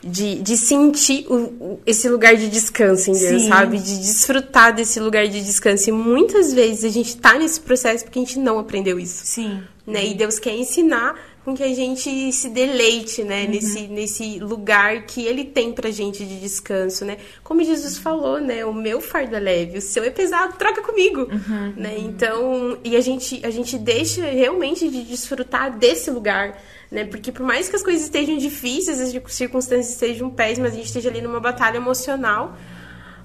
de, 0.04 0.34
de 0.42 0.56
sentir 0.58 1.24
o- 1.30 1.80
esse 1.86 2.06
lugar 2.08 2.36
de 2.36 2.48
descanso 2.50 3.10
em 3.10 3.14
Deus, 3.18 3.42
Sim. 3.42 3.48
sabe? 3.48 3.78
De 3.78 3.98
desfrutar 3.98 4.74
desse 4.74 5.00
lugar 5.00 5.26
de 5.26 5.40
descanso. 5.42 5.88
E 5.88 5.92
muitas 5.92 6.52
vezes 6.52 6.84
a 6.84 6.88
gente 6.90 7.16
tá 7.16 7.38
nesse 7.38 7.60
processo 7.60 8.04
porque 8.04 8.18
a 8.18 8.22
gente 8.22 8.38
não 8.38 8.58
aprendeu 8.58 8.98
isso 8.98 9.22
Sim. 9.24 9.62
Né? 9.86 10.04
E 10.06 10.14
Deus 10.14 10.38
quer 10.38 10.54
ensinar 10.54 11.18
com 11.44 11.54
que 11.56 11.62
a 11.64 11.74
gente 11.74 12.32
se 12.32 12.48
deleite, 12.50 13.24
né? 13.24 13.42
Uhum. 13.44 13.50
Nesse, 13.50 13.80
nesse 13.88 14.38
lugar 14.38 15.02
que 15.06 15.24
Ele 15.26 15.44
tem 15.44 15.72
pra 15.72 15.90
gente 15.90 16.24
de 16.24 16.38
descanso, 16.38 17.04
né? 17.04 17.16
Como 17.42 17.64
Jesus 17.64 17.98
falou, 17.98 18.40
né? 18.40 18.64
O 18.64 18.72
meu 18.72 19.00
fardo 19.00 19.34
é 19.34 19.40
leve, 19.40 19.78
o 19.78 19.82
seu 19.82 20.04
é 20.04 20.10
pesado, 20.10 20.54
troca 20.56 20.82
comigo, 20.82 21.22
Uhum. 21.22 21.72
né? 21.76 21.96
Então, 21.98 22.78
e 22.84 22.94
a 22.96 23.00
gente, 23.00 23.44
a 23.44 23.50
gente 23.50 23.76
deixa 23.76 24.24
realmente 24.24 24.88
de 24.88 25.02
desfrutar 25.02 25.76
desse 25.76 26.12
lugar, 26.12 26.62
né? 26.90 27.04
Porque 27.04 27.32
por 27.32 27.44
mais 27.44 27.68
que 27.68 27.74
as 27.74 27.82
coisas 27.82 28.04
estejam 28.04 28.36
difíceis, 28.38 29.00
as 29.00 29.10
circunstâncias 29.32 29.90
estejam 29.94 30.30
péssimas, 30.30 30.72
a 30.72 30.76
gente 30.76 30.86
esteja 30.86 31.08
ali 31.08 31.20
numa 31.20 31.40
batalha 31.40 31.78
emocional, 31.78 32.56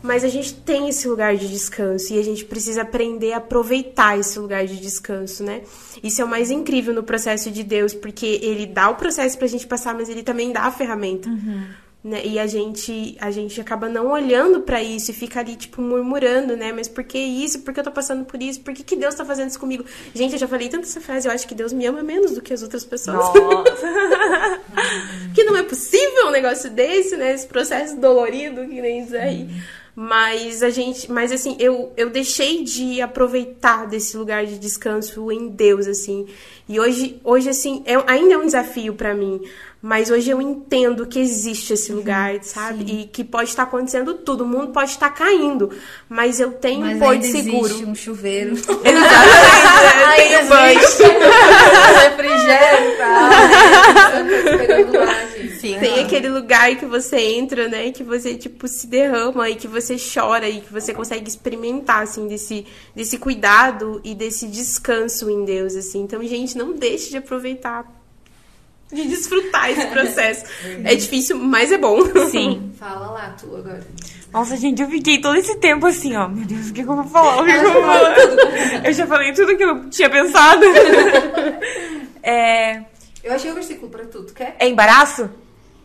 mas 0.01 0.23
a 0.23 0.27
gente 0.27 0.53
tem 0.53 0.89
esse 0.89 1.07
lugar 1.07 1.35
de 1.35 1.47
descanso 1.47 2.13
e 2.13 2.19
a 2.19 2.23
gente 2.23 2.45
precisa 2.45 2.81
aprender 2.81 3.33
a 3.33 3.37
aproveitar 3.37 4.17
esse 4.19 4.37
lugar 4.39 4.65
de 4.65 4.77
descanso, 4.77 5.43
né? 5.43 5.61
Isso 6.03 6.21
é 6.21 6.25
o 6.25 6.27
mais 6.27 6.51
incrível 6.51 6.93
no 6.93 7.03
processo 7.03 7.49
de 7.51 7.63
Deus, 7.63 7.93
porque 7.93 8.39
ele 8.41 8.65
dá 8.65 8.89
o 8.89 8.95
processo 8.95 9.37
pra 9.37 9.47
gente 9.47 9.65
passar, 9.67 9.93
mas 9.95 10.09
ele 10.09 10.23
também 10.23 10.51
dá 10.51 10.61
a 10.61 10.71
ferramenta. 10.71 11.29
né? 12.03 12.21
E 12.23 12.39
a 12.39 12.47
gente, 12.47 13.17
a 13.19 13.31
gente 13.31 13.59
acaba 13.59 13.89
não 13.89 14.11
olhando 14.11 14.61
pra 14.61 14.81
isso 14.81 15.11
e 15.11 15.13
fica 15.13 15.39
ali, 15.39 15.55
tipo, 15.55 15.81
murmurando, 15.81 16.55
né? 16.55 16.71
Mas 16.71 16.87
por 16.87 17.03
que 17.03 17.17
isso? 17.17 17.59
Por 17.61 17.73
que 17.73 17.79
eu 17.79 17.83
tô 17.83 17.91
passando 17.91 18.23
por 18.23 18.41
isso? 18.41 18.61
Por 18.61 18.73
que, 18.73 18.83
que 18.83 18.95
Deus 18.95 19.13
tá 19.15 19.25
fazendo 19.25 19.49
isso 19.49 19.59
comigo? 19.59 19.83
Gente, 20.13 20.33
eu 20.33 20.39
já 20.39 20.47
falei 20.47 20.69
tanto 20.69 20.83
essa 20.83 21.01
frase, 21.01 21.27
eu 21.27 21.33
acho 21.33 21.47
que 21.47 21.55
Deus 21.55 21.73
me 21.73 21.85
ama 21.85 22.01
menos 22.03 22.31
do 22.31 22.41
que 22.41 22.53
as 22.53 22.61
outras 22.63 22.85
pessoas. 22.85 23.17
Nossa. 23.17 24.61
que 25.35 25.43
não 25.43 25.57
é 25.57 25.63
possível 25.63 26.27
um 26.27 26.31
negócio 26.31 26.69
desse, 26.69 27.17
né? 27.17 27.33
Esse 27.33 27.47
processo 27.47 27.97
dolorido 27.97 28.65
que 28.67 28.79
nem 28.81 29.03
isso 29.03 29.15
aí. 29.15 29.49
Mas 29.99 30.61
a 30.61 30.69
gente, 30.69 31.11
mas 31.11 31.31
assim, 31.31 31.57
eu, 31.59 31.91
eu 31.97 32.11
deixei 32.11 32.63
de 32.63 33.01
aproveitar 33.01 33.87
desse 33.87 34.15
lugar 34.15 34.45
de 34.45 34.59
descanso 34.59 35.31
em 35.31 35.47
Deus, 35.47 35.87
assim. 35.87 36.27
E 36.69 36.79
hoje, 36.79 37.19
hoje 37.23 37.49
assim, 37.49 37.81
é, 37.83 37.95
ainda 38.05 38.35
é 38.35 38.37
um 38.37 38.45
desafio 38.45 38.93
pra 38.93 39.15
mim. 39.15 39.41
Mas 39.81 40.11
hoje 40.11 40.29
eu 40.29 40.39
entendo 40.39 41.07
que 41.07 41.19
existe 41.19 41.73
esse 41.73 41.91
lugar, 41.91 42.43
sabe? 42.43 42.83
E 42.83 43.07
que 43.07 43.23
pode 43.23 43.49
estar 43.49 43.63
acontecendo 43.63 44.13
tudo. 44.13 44.43
O 44.43 44.47
mundo 44.47 44.67
pode 44.71 44.91
estar 44.91 45.09
caindo. 45.09 45.71
Mas 46.07 46.39
eu 46.39 46.51
tenho 46.51 46.81
Mas 46.81 46.97
um 46.97 46.99
porto 46.99 47.23
seguro. 47.23 47.65
existe 47.65 47.85
um 47.85 47.95
chuveiro. 47.95 48.51
Exatamente. 48.53 48.83
eu 50.03 50.15
tenho 50.15 50.45
banho. 50.47 50.79
refrigério 52.03 52.91
esperando 54.61 54.99
lá. 54.99 55.26
Sim. 55.59 55.77
Tem 55.79 55.99
aquele 55.99 56.29
lugar 56.29 56.75
que 56.75 56.85
você 56.85 57.17
entra, 57.17 57.67
né? 57.67 57.91
Que 57.91 58.03
você, 58.03 58.35
tipo, 58.35 58.67
se 58.67 58.87
derrama 58.87 59.49
e 59.49 59.55
que 59.55 59.67
você 59.67 59.95
chora 59.97 60.47
e 60.49 60.61
que 60.61 60.71
você 60.71 60.93
consegue 60.93 61.27
experimentar, 61.29 62.03
assim, 62.03 62.27
desse, 62.27 62.65
desse 62.95 63.17
cuidado 63.17 63.99
e 64.03 64.13
desse 64.15 64.47
descanso 64.47 65.29
em 65.29 65.43
Deus, 65.45 65.75
assim. 65.75 66.01
Então, 66.01 66.23
gente, 66.23 66.57
não 66.57 66.73
deixe 66.73 67.09
de 67.09 67.17
aproveitar, 67.17 67.85
de 68.91 69.07
desfrutar 69.07 69.69
esse 69.71 69.87
processo. 69.91 70.45
é 70.83 70.95
difícil, 70.95 71.37
mas 71.37 71.71
é 71.71 71.77
bom. 71.77 71.99
Sim. 72.29 72.71
Fala 72.79 73.07
lá, 73.11 73.35
tu 73.39 73.55
agora. 73.55 73.85
Nossa, 74.31 74.57
gente, 74.57 74.81
eu 74.81 74.89
fiquei 74.89 75.19
todo 75.21 75.35
esse 75.37 75.55
tempo 75.57 75.87
assim, 75.87 76.15
ó. 76.15 76.27
Meu 76.27 76.45
Deus, 76.45 76.69
o 76.69 76.73
que, 76.73 76.83
que 76.83 76.89
eu 76.89 76.95
vou 76.95 77.03
falar? 77.05 77.41
O 77.41 77.45
que, 77.45 77.53
que 77.53 77.65
eu 77.65 77.73
vou 77.73 77.81
falar? 77.81 78.17
Eu 78.85 78.93
já 78.93 79.07
falei 79.07 79.33
tudo 79.33 79.55
que 79.57 79.63
eu 79.63 79.89
tinha 79.89 80.09
pensado. 80.09 80.65
é, 82.21 82.81
Eu 83.23 83.33
achei 83.33 83.51
o 83.51 83.53
versículo 83.55 83.89
pra 83.89 84.05
tu, 84.05 84.23
tu 84.23 84.33
quer? 84.33 84.55
é 84.59 84.67
embaraço? 84.67 85.29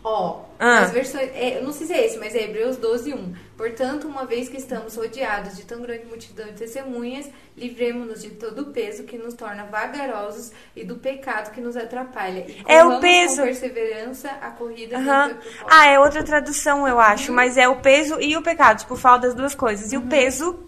Ó, 0.04 0.40
Ah. 0.58 0.80
as 0.80 0.90
versões. 0.90 1.30
é, 1.34 1.58
eu 1.58 1.62
não 1.64 1.72
sei 1.72 1.86
se 1.86 1.92
é 1.92 2.04
esse, 2.06 2.18
mas 2.18 2.34
é 2.34 2.42
Hebreus 2.44 2.76
12, 2.76 3.14
1. 3.14 3.34
Portanto, 3.56 4.08
uma 4.08 4.24
vez 4.26 4.48
que 4.48 4.56
estamos 4.56 4.96
rodeados 4.96 5.56
de 5.56 5.62
tão 5.64 5.80
grande 5.80 6.04
multidão 6.06 6.46
de 6.46 6.54
testemunhas, 6.54 7.28
livremos-nos 7.56 8.20
de 8.22 8.30
todo 8.30 8.62
o 8.62 8.64
peso 8.66 9.04
que 9.04 9.16
nos 9.16 9.34
torna 9.34 9.64
vagarosos 9.64 10.50
e 10.74 10.82
do 10.84 10.96
pecado 10.96 11.52
que 11.52 11.60
nos 11.60 11.76
atrapalha. 11.76 12.40
E 12.48 12.62
É 12.66 12.84
o 12.84 12.98
peso. 12.98 13.36
Com 13.42 13.42
perseverança 13.44 14.28
a 14.40 14.50
corrida 14.50 14.98
proposta. 14.98 15.38
Ah, 15.70 15.86
é 15.86 16.00
outra 16.00 16.24
tradução, 16.24 16.88
eu 16.88 16.98
acho. 16.98 17.32
Mas 17.32 17.56
é 17.56 17.68
o 17.68 17.76
peso 17.76 18.20
e 18.20 18.36
o 18.36 18.42
pecado. 18.42 18.78
Tipo, 18.80 18.96
fala 18.96 19.18
das 19.18 19.34
duas 19.34 19.54
coisas. 19.54 19.92
E 19.92 19.96
o 19.96 20.02
peso 20.02 20.58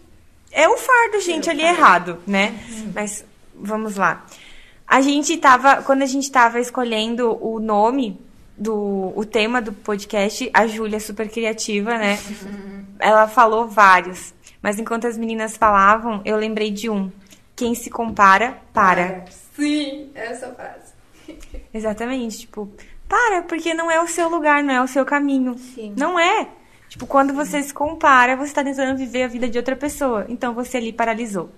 é 0.53 0.69
o 0.69 0.77
fardo, 0.77 1.21
gente, 1.21 1.51
ali 1.51 1.63
errado, 1.63 2.19
né? 2.25 2.55
Mas 2.95 3.25
vamos 3.53 3.97
lá. 3.97 4.25
A 4.87 5.01
gente 5.01 5.37
tava. 5.39 5.83
Quando 5.83 6.03
a 6.03 6.07
gente 6.07 6.31
tava 6.31 6.61
escolhendo 6.61 7.37
o 7.45 7.59
nome 7.59 8.21
do 8.57 9.13
o 9.17 9.25
tema 9.25 9.61
do 9.61 9.73
podcast, 9.73 10.51
a 10.53 10.67
Júlia, 10.67 11.01
super 11.01 11.29
criativa, 11.29 11.97
né? 11.99 12.19
Ela 12.99 13.27
falou 13.29 13.69
vários. 13.69 14.33
Mas 14.63 14.79
enquanto 14.79 15.07
as 15.07 15.19
meninas 15.19 15.57
falavam, 15.57 16.23
eu 16.25 16.37
lembrei 16.37 16.71
de 16.71 16.89
um. 16.89 17.11
Quem 17.55 17.75
se 17.75 17.91
compara, 17.91 18.59
para. 18.73 19.25
Sim, 19.55 20.11
essa 20.15 20.49
frase. 20.53 20.93
Exatamente, 21.73 22.41
tipo, 22.41 22.71
para, 23.09 23.43
porque 23.43 23.75
não 23.75 23.91
é 23.91 24.01
o 24.01 24.09
seu 24.09 24.29
lugar, 24.29 24.63
não 24.63 24.75
é 24.75 24.83
o 24.83 24.89
seu 24.89 25.05
caminho. 25.05 25.57
Sim. 25.59 25.95
Não 25.97 26.19
é. 26.19 26.49
Tipo, 26.89 27.07
quando 27.07 27.35
você 27.35 27.63
se 27.63 27.75
compara, 27.75 28.37
você 28.37 28.53
tá 28.53 28.63
tentando 28.63 28.97
viver 28.97 29.25
a 29.25 29.29
vida 29.29 29.49
de 29.49 29.59
outra 29.59 29.77
pessoa. 29.77 30.27
Então 30.29 30.55
você 30.55 30.77
ali 30.77 30.93
paralisou. 30.93 31.51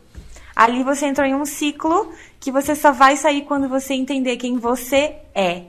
Ali 0.55 0.83
você 0.83 1.07
entrou 1.07 1.27
em 1.27 1.35
um 1.35 1.45
ciclo 1.45 2.11
que 2.41 2.51
você 2.51 2.75
só 2.75 2.91
vai 2.91 3.17
sair 3.17 3.43
quando 3.43 3.69
você 3.69 3.93
entender 3.93 4.39
quem 4.39 4.59
você 4.59 5.17
é. 5.35 5.65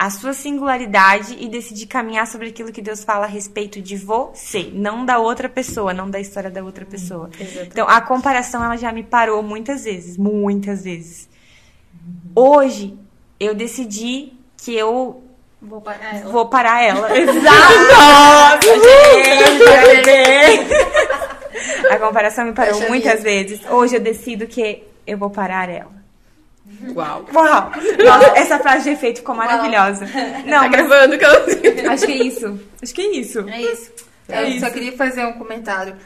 A 0.00 0.10
sua 0.10 0.32
singularidade 0.32 1.36
e 1.40 1.48
decidir 1.48 1.86
caminhar 1.86 2.24
sobre 2.28 2.50
aquilo 2.50 2.70
que 2.70 2.80
Deus 2.80 3.02
fala 3.02 3.24
a 3.24 3.28
respeito 3.28 3.82
de 3.82 3.96
você, 3.96 4.70
não 4.72 5.04
da 5.04 5.18
outra 5.18 5.48
pessoa, 5.48 5.92
não 5.92 6.08
da 6.08 6.20
história 6.20 6.48
da 6.48 6.62
outra 6.62 6.86
pessoa. 6.86 7.28
Então, 7.66 7.84
a 7.88 8.00
comparação 8.00 8.62
ela 8.64 8.76
já 8.76 8.92
me 8.92 9.02
parou 9.02 9.42
muitas 9.42 9.82
vezes, 9.82 10.16
muitas 10.16 10.84
vezes. 10.84 11.28
Hoje, 12.32 12.96
eu 13.40 13.56
decidi 13.56 14.34
que 14.56 14.72
eu 14.72 15.24
Vou 15.60 15.80
parar 15.80 16.16
ela. 16.16 16.30
vou 16.30 16.46
parar 16.46 16.84
ela. 16.84 17.10
Exato! 17.18 18.66
gente! 20.04 20.74
A 21.90 21.98
comparação 21.98 22.44
me 22.44 22.52
parou 22.52 22.88
muitas 22.88 23.20
vezes. 23.24 23.60
Hoje 23.68 23.96
eu 23.96 24.00
decido 24.00 24.46
que 24.46 24.84
eu 25.04 25.18
vou 25.18 25.30
parar 25.30 25.68
ela. 25.68 25.97
Uau. 26.94 27.26
Uau! 27.32 27.72
Nossa, 28.04 28.26
essa 28.36 28.58
frase 28.58 28.84
de 28.84 28.90
efeito 28.90 29.18
ficou 29.18 29.34
maravilhosa. 29.34 30.06
Não, 30.46 30.62
Tá 30.62 30.68
mas 30.68 30.70
gravando 30.70 31.18
que 31.18 31.24
eu... 31.24 31.90
acho 31.90 32.06
que 32.06 32.12
é 32.12 32.22
isso. 32.24 32.60
Acho 32.82 32.94
que 32.94 33.00
é 33.00 33.16
isso. 33.16 33.48
É 33.48 33.62
isso. 33.62 33.92
É 34.28 34.42
eu 34.42 34.48
isso. 34.48 34.60
só 34.60 34.70
queria 34.70 34.96
fazer 34.96 35.24
um 35.24 35.32
comentário 35.34 35.96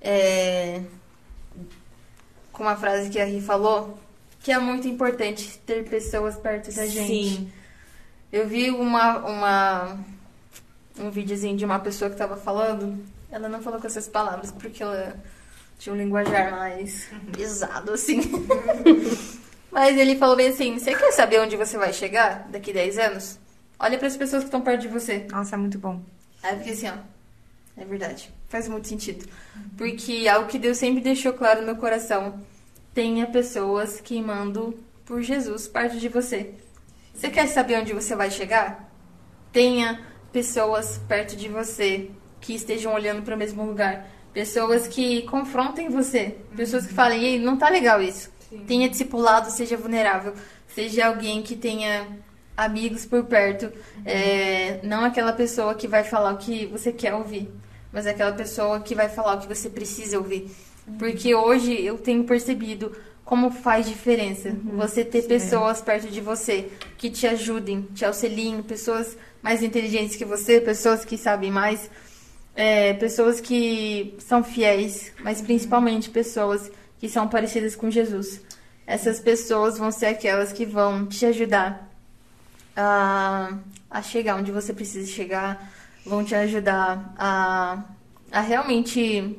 é, 0.00 0.80
com 2.52 2.62
uma 2.62 2.76
frase 2.76 3.10
que 3.10 3.18
a 3.18 3.24
Ri 3.24 3.40
falou, 3.40 3.98
que 4.40 4.52
é 4.52 4.58
muito 4.58 4.86
importante 4.86 5.58
ter 5.66 5.84
pessoas 5.88 6.36
perto 6.36 6.72
da 6.74 6.86
gente. 6.86 7.28
Sim. 7.28 7.52
Eu 8.32 8.46
vi 8.46 8.70
uma, 8.70 9.18
uma 9.18 9.98
um 10.98 11.10
videozinho 11.10 11.56
de 11.56 11.64
uma 11.64 11.78
pessoa 11.78 12.10
que 12.10 12.16
tava 12.16 12.36
falando. 12.36 13.04
Ela 13.30 13.48
não 13.48 13.60
falou 13.60 13.80
com 13.80 13.86
essas 13.86 14.08
palavras 14.08 14.50
porque 14.52 14.82
ela 14.82 15.16
tinha 15.78 15.94
um 15.94 15.98
linguajar 15.98 16.52
mais 16.52 17.08
pesado, 17.32 17.92
assim. 17.92 18.20
Mas 19.70 19.96
ele 19.96 20.16
falou 20.16 20.36
bem 20.36 20.48
assim: 20.48 20.78
Você 20.78 20.94
quer 20.94 21.12
saber 21.12 21.40
onde 21.40 21.56
você 21.56 21.76
vai 21.76 21.92
chegar 21.92 22.48
daqui 22.48 22.72
10 22.72 22.98
anos? 22.98 23.38
Olha 23.78 23.98
para 23.98 24.06
as 24.06 24.16
pessoas 24.16 24.42
que 24.42 24.48
estão 24.48 24.62
perto 24.62 24.82
de 24.82 24.88
você. 24.88 25.26
Nossa, 25.30 25.54
é 25.54 25.58
muito 25.58 25.78
bom. 25.78 26.00
Aí 26.42 26.54
eu 26.54 26.58
fiquei 26.58 26.72
assim, 26.72 26.88
ó. 26.88 27.16
É 27.76 27.84
verdade. 27.84 28.32
Faz 28.48 28.68
muito 28.68 28.88
sentido. 28.88 29.26
Porque 29.76 30.26
algo 30.28 30.48
que 30.48 30.58
Deus 30.58 30.78
sempre 30.78 31.02
deixou 31.02 31.32
claro 31.34 31.60
no 31.60 31.66
meu 31.66 31.76
coração. 31.76 32.40
Tenha 32.94 33.26
pessoas 33.26 34.00
queimando 34.00 34.78
por 35.04 35.20
Jesus 35.20 35.68
perto 35.68 35.98
de 35.98 36.08
você. 36.08 36.54
Você 37.14 37.28
quer 37.28 37.46
saber 37.48 37.78
onde 37.78 37.92
você 37.92 38.14
vai 38.16 38.30
chegar? 38.30 38.90
Tenha 39.52 40.00
pessoas 40.32 40.98
perto 41.06 41.36
de 41.36 41.48
você 41.48 42.10
que 42.40 42.54
estejam 42.54 42.94
olhando 42.94 43.22
para 43.22 43.34
o 43.34 43.38
mesmo 43.38 43.64
lugar. 43.64 44.06
Pessoas 44.32 44.86
que 44.86 45.22
confrontem 45.22 45.88
você. 45.88 46.36
Pessoas 46.54 46.86
que 46.86 46.94
falem, 46.94 47.22
ei, 47.22 47.38
não 47.38 47.56
tá 47.56 47.68
legal 47.68 48.00
isso. 48.02 48.30
Tenha 48.66 48.88
discipulado, 48.88 49.50
seja 49.50 49.76
vulnerável. 49.76 50.34
Seja 50.68 51.06
alguém 51.06 51.42
que 51.42 51.56
tenha 51.56 52.06
amigos 52.56 53.04
por 53.04 53.24
perto. 53.24 53.72
É, 54.04 54.80
não 54.82 55.04
aquela 55.04 55.32
pessoa 55.32 55.74
que 55.74 55.86
vai 55.86 56.04
falar 56.04 56.34
o 56.34 56.38
que 56.38 56.66
você 56.66 56.92
quer 56.92 57.14
ouvir, 57.14 57.50
mas 57.92 58.06
aquela 58.06 58.32
pessoa 58.32 58.80
que 58.80 58.94
vai 58.94 59.08
falar 59.08 59.34
o 59.36 59.40
que 59.40 59.48
você 59.48 59.68
precisa 59.68 60.18
ouvir. 60.18 60.50
Porque 60.98 61.34
hoje 61.34 61.84
eu 61.84 61.98
tenho 61.98 62.24
percebido 62.24 62.96
como 63.24 63.50
faz 63.50 63.86
diferença 63.86 64.56
você 64.64 65.04
ter 65.04 65.22
pessoas 65.22 65.82
perto 65.82 66.08
de 66.08 66.20
você 66.20 66.70
que 66.96 67.10
te 67.10 67.26
ajudem, 67.26 67.82
te 67.92 68.04
auxiliem, 68.04 68.62
pessoas 68.62 69.18
mais 69.42 69.64
inteligentes 69.64 70.14
que 70.14 70.24
você, 70.24 70.60
pessoas 70.60 71.04
que 71.04 71.18
sabem 71.18 71.50
mais, 71.50 71.90
é, 72.54 72.94
pessoas 72.94 73.40
que 73.40 74.14
são 74.20 74.44
fiéis, 74.44 75.12
mas 75.24 75.42
principalmente 75.42 76.08
pessoas 76.08 76.70
que 77.06 77.12
são 77.12 77.28
parecidas 77.28 77.76
com 77.76 77.88
Jesus. 77.88 78.40
Essas 78.84 79.20
pessoas 79.20 79.78
vão 79.78 79.92
ser 79.92 80.06
aquelas 80.06 80.52
que 80.52 80.66
vão 80.66 81.06
te 81.06 81.24
ajudar 81.24 81.88
a, 82.76 83.52
a 83.88 84.02
chegar 84.02 84.34
onde 84.34 84.50
você 84.50 84.72
precisa 84.72 85.06
chegar, 85.06 85.72
vão 86.04 86.24
te 86.24 86.34
ajudar 86.34 87.14
a, 87.16 87.84
a 88.32 88.40
realmente 88.40 89.38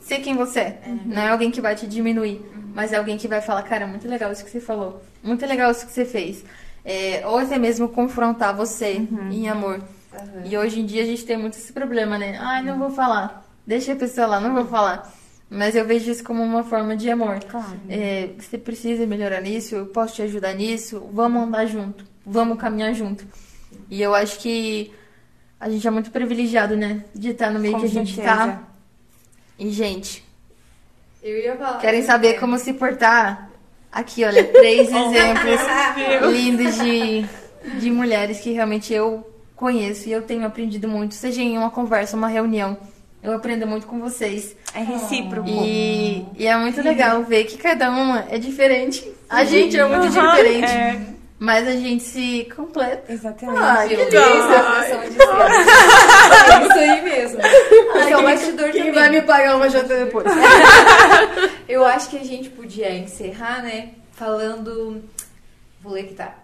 ser 0.00 0.18
quem 0.20 0.34
você 0.34 0.60
é. 0.60 0.82
Não 1.04 1.22
é 1.22 1.28
alguém 1.28 1.50
que 1.50 1.60
vai 1.60 1.74
te 1.74 1.86
diminuir, 1.86 2.40
mas 2.74 2.92
é 2.92 2.96
alguém 2.96 3.18
que 3.18 3.28
vai 3.28 3.42
falar, 3.42 3.62
cara, 3.62 3.86
muito 3.86 4.08
legal 4.08 4.32
isso 4.32 4.44
que 4.44 4.50
você 4.50 4.60
falou, 4.60 5.02
muito 5.22 5.44
legal 5.44 5.70
isso 5.70 5.86
que 5.86 5.92
você 5.92 6.06
fez. 6.06 6.44
É, 6.84 7.22
ou 7.26 7.38
até 7.38 7.58
mesmo 7.58 7.88
confrontar 7.88 8.56
você 8.56 9.06
em 9.30 9.48
amor. 9.48 9.80
E 10.44 10.56
hoje 10.56 10.80
em 10.80 10.86
dia 10.86 11.02
a 11.02 11.06
gente 11.06 11.24
tem 11.24 11.36
muito 11.36 11.58
esse 11.58 11.72
problema, 11.72 12.16
né? 12.18 12.38
Ai, 12.40 12.62
não 12.62 12.78
vou 12.78 12.90
falar. 12.90 13.46
Deixa 13.66 13.92
a 13.92 13.96
pessoa 13.96 14.26
lá, 14.26 14.40
não 14.40 14.54
vou 14.54 14.66
falar. 14.66 15.21
Mas 15.54 15.76
eu 15.76 15.84
vejo 15.84 16.10
isso 16.10 16.24
como 16.24 16.42
uma 16.42 16.64
forma 16.64 16.96
de 16.96 17.10
amor. 17.10 17.38
Claro. 17.44 17.78
É, 17.88 18.30
você 18.38 18.56
precisa 18.56 19.06
melhorar 19.06 19.42
nisso, 19.42 19.74
eu 19.74 19.86
posso 19.86 20.14
te 20.14 20.22
ajudar 20.22 20.54
nisso, 20.54 21.06
vamos 21.12 21.42
andar 21.42 21.66
junto, 21.66 22.06
vamos 22.24 22.58
caminhar 22.58 22.94
junto. 22.94 23.26
E 23.90 24.00
eu 24.00 24.14
acho 24.14 24.38
que 24.38 24.90
a 25.60 25.68
gente 25.68 25.86
é 25.86 25.90
muito 25.90 26.10
privilegiado, 26.10 26.74
né? 26.74 27.04
De 27.14 27.28
estar 27.30 27.50
no 27.50 27.60
meio 27.60 27.74
Com 27.74 27.80
que 27.80 27.86
a 27.86 27.88
gente 27.90 28.14
certeza. 28.14 28.34
tá. 28.36 28.62
E, 29.58 29.68
gente, 29.70 30.24
Eu 31.22 31.36
ia 31.38 31.54
falar. 31.54 31.78
querem 31.78 32.02
saber 32.02 32.40
como 32.40 32.58
se 32.58 32.72
portar? 32.72 33.50
Aqui, 33.92 34.24
olha, 34.24 34.42
três 34.44 34.88
exemplos 34.90 35.60
lindos 36.32 36.76
de, 36.82 37.26
de 37.78 37.90
mulheres 37.90 38.40
que 38.40 38.52
realmente 38.52 38.94
eu 38.94 39.22
conheço 39.54 40.08
e 40.08 40.12
eu 40.12 40.22
tenho 40.22 40.46
aprendido 40.46 40.88
muito, 40.88 41.14
seja 41.14 41.42
em 41.42 41.58
uma 41.58 41.70
conversa, 41.70 42.16
uma 42.16 42.28
reunião. 42.28 42.74
Eu 43.22 43.32
aprendo 43.34 43.66
muito 43.66 43.86
com 43.86 44.00
vocês. 44.00 44.56
É 44.74 44.80
recíproco. 44.82 45.48
E, 45.48 46.26
e 46.36 46.46
é 46.46 46.56
muito 46.56 46.82
legal 46.82 47.22
ver 47.22 47.44
que 47.44 47.56
cada 47.56 47.90
uma 47.90 48.26
é 48.28 48.36
diferente. 48.38 49.08
A 49.30 49.44
gente 49.44 49.78
é 49.78 49.84
muito 49.84 50.08
diferente. 50.12 50.70
é. 50.72 51.00
Mas 51.38 51.66
a 51.66 51.72
gente 51.72 52.02
se 52.04 52.48
completa. 52.54 53.12
Exatamente. 53.12 53.58
Ah, 53.60 53.84
que 53.88 53.96
lindo. 53.96 54.16
É. 54.16 54.22
É 56.52 56.62
isso 56.66 56.78
aí 56.78 57.02
mesmo. 57.02 57.40
Esse 57.40 58.12
é 58.12 58.16
o 58.16 58.22
bastidor 58.22 58.70
Quem 58.70 58.80
também. 58.80 58.92
vai 58.94 59.10
me 59.10 59.22
pagar 59.22 59.56
uma 59.56 59.68
janta 59.68 60.04
depois? 60.04 60.26
Eu 61.68 61.84
acho 61.84 62.10
que 62.10 62.18
a 62.18 62.24
gente 62.24 62.48
podia 62.50 62.94
encerrar, 62.96 63.62
né, 63.62 63.90
falando. 64.12 65.02
Vou 65.80 65.92
ler 65.92 66.04
que 66.04 66.14
tá. 66.14 66.34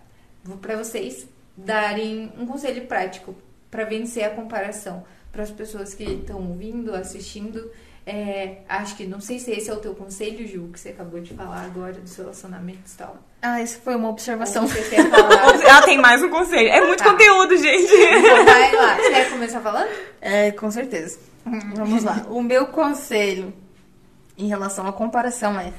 Vou 0.42 0.56
pra 0.56 0.76
vocês 0.76 1.26
darem 1.56 2.32
um 2.38 2.46
conselho 2.46 2.84
prático 2.86 3.36
pra 3.70 3.84
vencer 3.84 4.24
a 4.24 4.30
comparação. 4.30 5.04
Para 5.39 5.45
as 5.45 5.53
pessoas 5.53 5.95
que 5.95 6.03
estão 6.03 6.49
ouvindo, 6.49 6.93
assistindo. 6.97 7.70
É, 8.05 8.62
acho 8.68 8.97
que 8.97 9.07
não 9.07 9.20
sei 9.20 9.39
se 9.39 9.53
esse 9.53 9.70
é 9.70 9.72
o 9.72 9.76
teu 9.76 9.95
conselho, 9.95 10.45
Ju, 10.49 10.68
que 10.72 10.80
você 10.80 10.89
acabou 10.89 11.20
de 11.20 11.32
falar 11.32 11.61
agora 11.62 11.93
dos 11.93 12.16
relacionamentos 12.16 12.95
e 12.95 12.97
tal. 12.97 13.16
Ah, 13.41 13.62
isso 13.62 13.78
foi 13.84 13.95
uma 13.95 14.07
Ou 14.09 14.14
observação. 14.14 14.66
você 14.66 14.82
quer 14.97 15.09
falar? 15.09 15.55
Ela 15.64 15.82
tem 15.82 15.97
mais 15.97 16.20
um 16.24 16.28
conselho. 16.28 16.68
É 16.70 16.84
muito 16.84 17.05
Tá. 17.05 17.12
conteúdo, 17.12 17.57
gente. 17.57 17.84
Então 17.95 18.45
vai 18.45 18.74
lá. 18.74 18.97
Você 18.97 19.11
quer 19.11 19.30
começar 19.30 19.61
falando? 19.61 19.89
É, 20.20 20.51
com 20.51 20.72
certeza. 20.72 21.20
Vamos 21.76 22.03
lá. 22.03 22.26
O 22.30 22.43
meu 22.43 22.66
conselho 22.66 23.53
em 24.36 24.49
relação 24.49 24.89
à 24.89 24.93
comparação 24.93 25.61
é: 25.61 25.72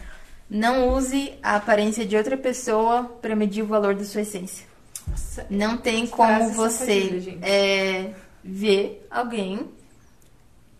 não 0.49 0.88
use 0.88 1.34
a 1.43 1.57
aparência 1.57 2.05
de 2.05 2.16
outra 2.16 2.38
pessoa 2.38 3.03
para 3.22 3.36
medir 3.36 3.62
o 3.64 3.68
valor 3.68 3.93
da 3.93 4.05
sua 4.05 4.22
essência. 4.22 4.66
Nossa, 5.05 5.45
Não 5.49 5.76
tem 5.76 6.07
como 6.07 6.45
são 6.45 6.53
você 6.53 7.38
é, 7.41 8.12
ver 8.49 9.05
alguém 9.09 9.69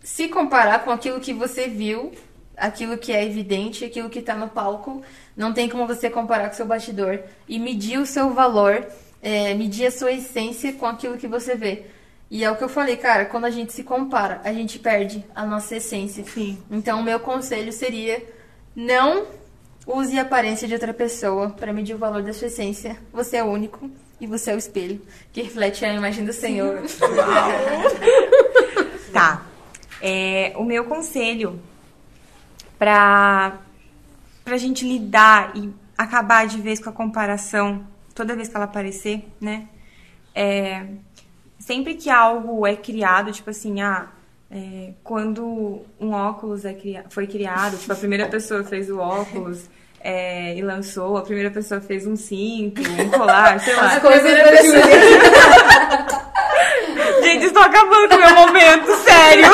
se 0.02 0.28
comparar 0.28 0.84
com 0.84 0.90
aquilo 0.90 1.20
que 1.20 1.32
você 1.32 1.68
viu, 1.68 2.12
aquilo 2.56 2.98
que 2.98 3.12
é 3.12 3.24
evidente, 3.24 3.84
aquilo 3.84 4.10
que 4.10 4.20
tá 4.20 4.34
no 4.34 4.48
palco. 4.48 5.02
Não 5.36 5.52
tem 5.52 5.68
como 5.68 5.86
você 5.86 6.10
comparar 6.10 6.48
com 6.48 6.54
o 6.54 6.56
seu 6.56 6.66
bastidor 6.66 7.20
e 7.48 7.58
medir 7.58 7.98
o 7.98 8.06
seu 8.06 8.30
valor, 8.30 8.86
é, 9.22 9.54
medir 9.54 9.86
a 9.86 9.90
sua 9.90 10.12
essência 10.12 10.72
com 10.72 10.86
aquilo 10.86 11.16
que 11.16 11.28
você 11.28 11.54
vê. 11.54 11.84
E 12.30 12.44
é 12.44 12.50
o 12.50 12.56
que 12.56 12.62
eu 12.62 12.68
falei, 12.68 12.96
cara, 12.96 13.24
quando 13.24 13.44
a 13.44 13.50
gente 13.50 13.72
se 13.72 13.82
compara, 13.82 14.40
a 14.44 14.52
gente 14.52 14.78
perde 14.78 15.24
a 15.34 15.44
nossa 15.44 15.76
essência. 15.76 16.24
Sim. 16.24 16.58
Então, 16.70 17.00
o 17.00 17.02
meu 17.02 17.18
conselho 17.18 17.72
seria: 17.72 18.22
não 18.74 19.26
use 19.86 20.16
a 20.18 20.22
aparência 20.22 20.68
de 20.68 20.74
outra 20.74 20.94
pessoa 20.94 21.50
para 21.50 21.72
medir 21.72 21.94
o 21.94 21.98
valor 21.98 22.22
da 22.22 22.32
sua 22.32 22.46
essência. 22.46 22.96
Você 23.12 23.36
é 23.36 23.42
único 23.42 23.90
e 24.20 24.26
você 24.26 24.50
é 24.50 24.54
o 24.54 24.58
espelho 24.58 25.00
que 25.32 25.42
reflete 25.42 25.84
a 25.84 25.92
imagem 25.94 26.24
do 26.24 26.32
Senhor. 26.32 26.82
Tá. 29.12 29.42
É, 30.00 30.52
o 30.56 30.64
meu 30.64 30.84
conselho 30.84 31.60
pra, 32.78 33.58
pra 34.44 34.56
gente 34.56 34.86
lidar 34.86 35.52
e 35.56 35.70
acabar 35.98 36.46
de 36.46 36.60
vez 36.60 36.78
com 36.80 36.88
a 36.88 36.92
comparação, 36.92 37.84
toda 38.14 38.34
vez 38.36 38.48
que 38.48 38.56
ela 38.56 38.64
aparecer, 38.66 39.24
né? 39.40 39.68
É, 40.34 40.86
sempre 41.58 41.94
que 41.94 42.08
algo 42.08 42.66
é 42.66 42.76
criado, 42.76 43.32
tipo 43.32 43.50
assim, 43.50 43.80
ah, 43.82 44.08
é, 44.50 44.92
quando 45.04 45.82
um 46.00 46.12
óculos 46.12 46.64
é 46.64 46.72
cria- 46.72 47.04
foi 47.10 47.26
criado, 47.26 47.76
tipo, 47.76 47.92
a 47.92 47.96
primeira 47.96 48.26
pessoa 48.28 48.62
fez 48.64 48.88
o 48.88 48.98
óculos 48.98 49.68
é, 50.02 50.54
e 50.56 50.62
lançou, 50.62 51.16
a 51.18 51.22
primeira 51.22 51.50
pessoa 51.50 51.80
fez 51.80 52.06
um 52.06 52.16
cinto, 52.16 52.80
um 52.80 53.10
colar, 53.10 53.60
sei 53.60 53.74
lá. 53.76 53.86
As 53.86 53.98
coisas. 53.98 54.32
Gente, 57.22 57.46
estou 57.46 57.62
acabando 57.62 58.08
com 58.08 58.16
o 58.16 58.18
meu 58.18 58.34
momento, 58.34 58.96
sério. 58.96 59.44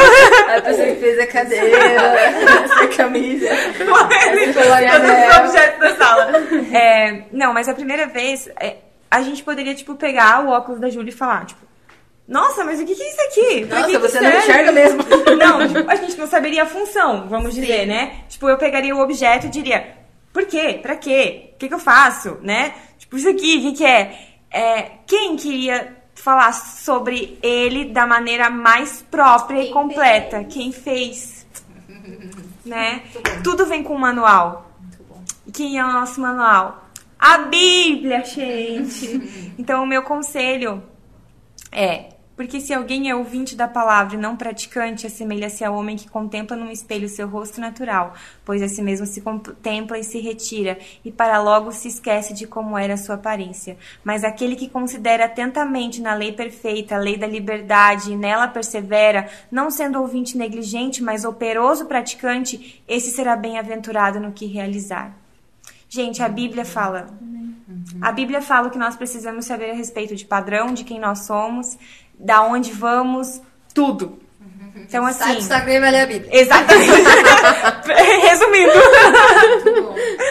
A 0.56 0.60
pessoa 0.60 0.86
que 0.86 0.94
fez 0.96 1.18
a 1.18 1.26
cadeira, 1.26 1.76
essa 1.76 2.88
camisa. 2.96 3.48
Todos 4.54 5.10
os 5.10 5.36
objetos 5.38 5.80
da 5.80 5.96
sala. 5.96 6.32
É, 6.72 7.24
não, 7.32 7.52
mas 7.52 7.68
a 7.68 7.74
primeira 7.74 8.06
vez, 8.06 8.48
é, 8.60 8.76
a 9.10 9.20
gente 9.22 9.42
poderia, 9.42 9.74
tipo, 9.74 9.96
pegar 9.96 10.44
o 10.44 10.50
óculos 10.50 10.80
da 10.80 10.88
Júlia 10.88 11.10
e 11.10 11.12
falar, 11.12 11.44
tipo, 11.46 11.66
nossa, 12.28 12.64
mas 12.64 12.80
o 12.80 12.84
que, 12.84 12.94
que 12.94 13.02
é 13.02 13.10
isso 13.10 13.20
aqui? 13.22 13.66
Pra 13.66 13.80
Nossa, 13.80 13.90
que 13.90 13.96
que 13.96 14.02
você 14.02 14.20
não 14.20 14.30
serve?" 14.30 14.38
enxerga 14.38 14.72
mesmo. 14.72 15.02
Não, 15.38 15.68
tipo, 15.68 15.90
a 15.90 15.94
gente 15.94 16.16
não 16.16 16.26
saberia 16.26 16.64
a 16.64 16.66
função, 16.66 17.28
vamos 17.28 17.54
dizer, 17.54 17.86
né? 17.86 18.22
Tipo, 18.28 18.48
eu 18.48 18.58
pegaria 18.58 18.94
o 18.94 19.00
objeto 19.00 19.46
e 19.46 19.50
diria, 19.50 19.86
por 20.36 20.44
quê? 20.44 20.78
Pra 20.82 20.96
quê? 20.96 21.52
O 21.54 21.56
que, 21.56 21.66
que 21.66 21.72
eu 21.72 21.78
faço? 21.78 22.36
Né? 22.42 22.74
Tipo, 22.98 23.16
isso 23.16 23.26
aqui, 23.26 23.56
o 23.56 23.60
que, 23.62 23.72
que 23.72 23.86
é? 23.86 24.20
é? 24.50 24.82
Quem 25.06 25.34
queria 25.34 25.96
falar 26.14 26.52
sobre 26.52 27.38
ele 27.42 27.86
da 27.86 28.06
maneira 28.06 28.50
mais 28.50 29.00
própria 29.00 29.60
e 29.60 29.64
Quem 29.64 29.72
completa? 29.72 30.44
Quem 30.44 30.72
fez? 30.72 31.46
Né? 32.66 33.04
Tudo 33.42 33.64
vem 33.64 33.82
com 33.82 33.94
um 33.94 33.98
manual. 33.98 34.70
Muito 34.78 35.02
bom. 35.04 35.24
E 35.46 35.52
quem 35.52 35.78
é 35.78 35.84
o 35.84 35.90
nosso 35.90 36.20
manual? 36.20 36.84
A 37.18 37.38
Bíblia, 37.38 38.22
gente! 38.22 39.46
Então, 39.58 39.82
o 39.82 39.86
meu 39.86 40.02
conselho 40.02 40.82
é: 41.72 42.10
porque 42.36 42.60
se 42.60 42.74
alguém 42.74 43.08
é 43.08 43.14
ouvinte 43.14 43.56
da 43.56 43.66
palavra 43.66 44.14
e 44.14 44.20
não 44.20 44.36
praticante, 44.36 45.06
assemelha-se 45.06 45.64
ao 45.64 45.74
homem 45.74 45.96
que 45.96 46.08
contempla 46.08 46.56
num 46.56 46.70
espelho 46.70 47.08
seu 47.08 47.26
rosto 47.26 47.60
natural, 47.60 48.14
pois 48.44 48.62
a 48.62 48.68
si 48.68 48.82
mesmo 48.82 49.06
se 49.06 49.22
contempla 49.22 49.98
e 49.98 50.04
se 50.04 50.20
retira, 50.20 50.78
e 51.04 51.10
para 51.10 51.40
logo 51.40 51.72
se 51.72 51.88
esquece 51.88 52.34
de 52.34 52.46
como 52.46 52.76
era 52.76 52.94
a 52.94 52.98
sua 52.98 53.14
aparência. 53.14 53.78
Mas 54.04 54.22
aquele 54.22 54.54
que 54.54 54.68
considera 54.68 55.24
atentamente 55.24 56.02
na 56.02 56.14
lei 56.14 56.32
perfeita, 56.32 56.96
a 56.96 56.98
lei 56.98 57.16
da 57.16 57.26
liberdade, 57.26 58.12
e 58.12 58.16
nela 58.16 58.46
persevera, 58.46 59.28
não 59.50 59.70
sendo 59.70 60.00
ouvinte 60.00 60.36
negligente, 60.36 61.02
mas 61.02 61.24
operoso 61.24 61.86
praticante, 61.86 62.82
esse 62.86 63.10
será 63.10 63.34
bem-aventurado 63.34 64.20
no 64.20 64.32
que 64.32 64.46
realizar. 64.46 65.16
Gente, 65.88 66.22
a 66.22 66.28
Bíblia 66.28 66.64
fala. 66.64 67.08
A 68.00 68.12
Bíblia 68.12 68.42
fala 68.42 68.68
o 68.68 68.70
que 68.70 68.78
nós 68.78 68.96
precisamos 68.96 69.44
saber 69.44 69.70
a 69.70 69.74
respeito 69.74 70.14
de 70.14 70.24
padrão, 70.24 70.74
de 70.74 70.84
quem 70.84 70.98
nós 71.00 71.20
somos, 71.26 71.78
da 72.18 72.42
onde 72.42 72.72
vamos, 72.72 73.40
tudo. 73.74 74.18
Então, 74.78 75.10
Sai 75.12 75.28
do 75.28 75.30
assim. 75.30 75.38
Instagram 75.40 75.72
e 75.74 75.80
vai 75.80 75.90
ler 75.90 76.00
a 76.02 76.06
Bíblia. 76.06 76.40
Exatamente. 76.40 76.90
Resumindo. 78.22 78.72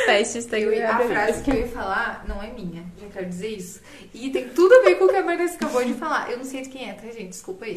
Teste 0.05 0.55
ia- 0.55 0.89
a 0.91 0.99
frase 0.99 1.43
que 1.43 1.51
eu 1.51 1.55
ia 1.55 1.67
falar 1.67 2.23
não 2.27 2.41
é 2.41 2.47
minha, 2.51 2.83
já 3.01 3.07
quero 3.07 3.25
dizer 3.25 3.49
isso. 3.49 3.81
E 4.13 4.29
tem 4.29 4.47
tudo 4.49 4.73
a 4.75 4.83
ver 4.83 4.95
com 4.95 5.05
o 5.05 5.07
que 5.09 5.15
a 5.15 5.21
Vanessa 5.21 5.55
acabou 5.55 5.83
de 5.83 5.93
falar. 5.95 6.31
Eu 6.31 6.37
não 6.37 6.45
sei 6.45 6.61
de 6.61 6.69
quem 6.69 6.89
é, 6.89 6.93
tá, 6.93 7.07
gente? 7.07 7.29
Desculpa 7.29 7.65
aí. 7.65 7.75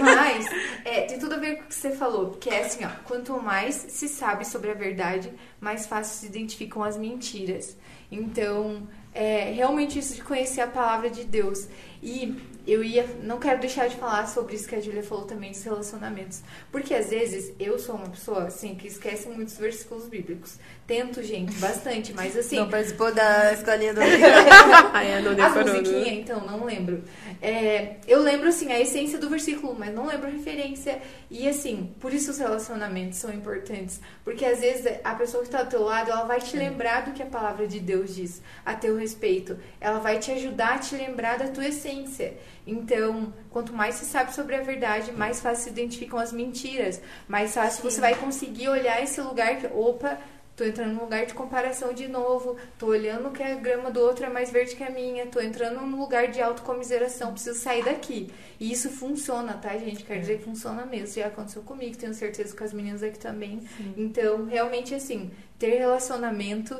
Mas 0.00 0.46
é, 0.84 1.02
tem 1.02 1.18
tudo 1.18 1.34
a 1.36 1.38
ver 1.38 1.56
com 1.56 1.62
o 1.64 1.66
que 1.66 1.74
você 1.74 1.90
falou. 1.92 2.30
Que 2.40 2.50
é 2.50 2.60
assim, 2.64 2.84
ó. 2.84 2.88
Quanto 3.04 3.40
mais 3.40 3.74
se 3.88 4.08
sabe 4.08 4.46
sobre 4.46 4.70
a 4.70 4.74
verdade, 4.74 5.32
mais 5.60 5.86
fácil 5.86 6.18
se 6.20 6.26
identificam 6.26 6.82
as 6.82 6.96
mentiras. 6.98 7.76
Então, 8.12 8.82
é 9.14 9.52
realmente 9.54 9.98
isso 9.98 10.14
de 10.14 10.22
conhecer 10.22 10.60
a 10.60 10.66
palavra 10.66 11.08
de 11.08 11.24
Deus. 11.24 11.66
E 12.02 12.36
eu 12.70 12.84
ia. 12.84 13.04
Não 13.22 13.38
quero 13.40 13.60
deixar 13.60 13.88
de 13.88 13.96
falar 13.96 14.26
sobre 14.26 14.54
isso 14.54 14.68
que 14.68 14.74
a 14.74 14.80
Julia 14.80 15.02
falou 15.02 15.24
também 15.24 15.50
dos 15.50 15.62
relacionamentos. 15.64 16.42
Porque 16.70 16.94
às 16.94 17.10
vezes 17.10 17.52
eu 17.58 17.78
sou 17.78 17.96
uma 17.96 18.08
pessoa, 18.08 18.44
assim, 18.44 18.74
que 18.74 18.86
esquece 18.86 19.28
muitos 19.28 19.56
versículos 19.56 20.06
bíblicos. 20.08 20.58
Tento, 20.90 21.22
gente, 21.22 21.56
bastante, 21.60 22.12
mas 22.12 22.36
assim. 22.36 22.56
Não 22.56 22.68
participou 22.68 23.14
da 23.14 23.52
escolinha 23.52 23.94
do 23.94 24.00
a 24.02 25.20
não 25.22 25.46
As 25.46 25.54
né? 25.54 25.62
musiquinhas, 25.62 26.18
então, 26.18 26.44
não 26.44 26.64
lembro. 26.64 27.04
É, 27.40 27.98
eu 28.08 28.20
lembro, 28.20 28.48
assim, 28.48 28.72
a 28.72 28.80
essência 28.80 29.16
do 29.16 29.30
versículo, 29.30 29.76
mas 29.78 29.94
não 29.94 30.04
lembro 30.04 30.26
a 30.26 30.30
referência. 30.30 31.00
E, 31.30 31.48
assim, 31.48 31.94
por 32.00 32.12
isso 32.12 32.32
os 32.32 32.38
relacionamentos 32.38 33.18
são 33.18 33.32
importantes. 33.32 34.00
Porque, 34.24 34.44
às 34.44 34.58
vezes, 34.58 34.98
a 35.04 35.14
pessoa 35.14 35.44
que 35.44 35.48
está 35.48 35.62
do 35.62 35.70
teu 35.70 35.84
lado, 35.84 36.10
ela 36.10 36.24
vai 36.24 36.40
te 36.40 36.56
lembrar 36.56 37.04
do 37.04 37.12
que 37.12 37.22
a 37.22 37.26
palavra 37.26 37.68
de 37.68 37.78
Deus 37.78 38.12
diz 38.12 38.42
a 38.66 38.74
teu 38.74 38.96
respeito. 38.96 39.56
Ela 39.80 40.00
vai 40.00 40.18
te 40.18 40.32
ajudar 40.32 40.74
a 40.74 40.78
te 40.78 40.96
lembrar 40.96 41.38
da 41.38 41.46
tua 41.46 41.68
essência. 41.68 42.34
Então, 42.66 43.32
quanto 43.48 43.72
mais 43.72 43.94
se 43.94 44.06
sabe 44.06 44.34
sobre 44.34 44.56
a 44.56 44.62
verdade, 44.62 45.12
mais 45.12 45.40
fácil 45.40 45.62
se 45.64 45.70
identificam 45.70 46.18
as 46.18 46.32
mentiras. 46.32 47.00
Mais 47.28 47.54
fácil 47.54 47.88
você 47.88 48.00
vai 48.00 48.16
conseguir 48.16 48.68
olhar 48.68 49.00
esse 49.00 49.20
lugar 49.20 49.56
que, 49.58 49.68
opa, 49.68 50.18
Tô 50.60 50.66
entrando 50.66 50.92
num 50.92 51.00
lugar 51.00 51.24
de 51.24 51.32
comparação 51.32 51.94
de 51.94 52.06
novo. 52.06 52.54
Tô 52.78 52.88
olhando 52.88 53.30
que 53.30 53.42
a 53.42 53.54
grama 53.54 53.90
do 53.90 53.98
outro 53.98 54.26
é 54.26 54.28
mais 54.28 54.50
verde 54.50 54.76
que 54.76 54.84
a 54.84 54.90
minha. 54.90 55.24
Tô 55.24 55.40
entrando 55.40 55.80
num 55.80 55.98
lugar 55.98 56.28
de 56.28 56.38
autocomiseração. 56.38 57.32
Preciso 57.32 57.58
sair 57.58 57.82
daqui. 57.82 58.28
E 58.60 58.70
isso 58.70 58.90
funciona, 58.90 59.54
tá, 59.54 59.70
gente? 59.78 60.04
Quero 60.04 60.20
dizer 60.20 60.36
que 60.36 60.44
funciona 60.44 60.84
mesmo. 60.84 61.14
Já 61.14 61.28
aconteceu 61.28 61.62
comigo, 61.62 61.96
tenho 61.96 62.12
certeza 62.12 62.54
com 62.54 62.62
as 62.62 62.74
meninas 62.74 63.02
aqui 63.02 63.18
também. 63.18 63.62
Então, 63.96 64.44
realmente, 64.44 64.94
assim, 64.94 65.30
ter 65.58 65.78
relacionamento 65.78 66.76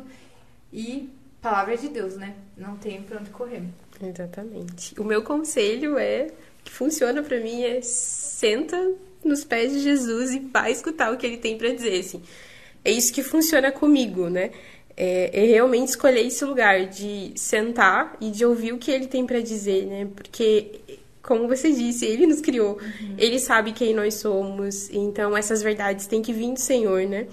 e 0.71 1.09
palavra 1.41 1.75
de 1.75 1.89
Deus, 1.89 2.19
né? 2.19 2.37
Não 2.59 2.77
tem 2.77 3.03
pra 3.03 3.19
onde 3.19 3.31
correr. 3.31 3.63
Exatamente. 4.03 5.01
O 5.01 5.05
meu 5.05 5.23
conselho 5.23 5.97
é 5.97 6.27
que 6.63 6.71
funciona 6.71 7.23
pra 7.23 7.41
mim 7.41 7.63
é 7.63 7.81
senta 7.81 8.93
nos 9.25 9.43
pés 9.43 9.73
de 9.73 9.81
Jesus 9.81 10.33
e 10.33 10.39
vai 10.39 10.71
escutar 10.71 11.11
o 11.15 11.17
que 11.17 11.27
ele 11.27 11.39
tem 11.39 11.57
pra 11.57 11.71
dizer, 11.71 11.99
assim. 11.99 12.23
É 12.85 12.91
isso 12.91 13.13
que 13.13 13.23
funciona 13.23 13.71
comigo, 13.71 14.29
né? 14.29 14.51
É, 14.97 15.45
é 15.45 15.47
realmente 15.47 15.89
escolher 15.89 16.27
esse 16.27 16.45
lugar 16.45 16.87
de 16.87 17.33
sentar 17.37 18.17
e 18.21 18.31
de 18.31 18.45
ouvir 18.45 18.73
o 18.73 18.79
que 18.79 18.91
ele 18.91 19.07
tem 19.07 19.25
pra 19.25 19.41
dizer, 19.41 19.87
né? 19.87 20.09
Porque 20.15 20.81
como 21.23 21.47
você 21.47 21.71
disse, 21.71 22.07
ele 22.07 22.27
nos 22.27 22.41
criou. 22.41 22.79
Ele 23.17 23.39
sabe 23.39 23.73
quem 23.73 23.95
nós 23.95 24.15
somos. 24.15 24.91
Então, 24.91 25.37
essas 25.37 25.63
verdades 25.63 26.07
têm 26.07 26.23
que 26.23 26.33
vir 26.33 26.53
do 26.53 26.61
Senhor, 26.61 27.07
né? 27.07 27.27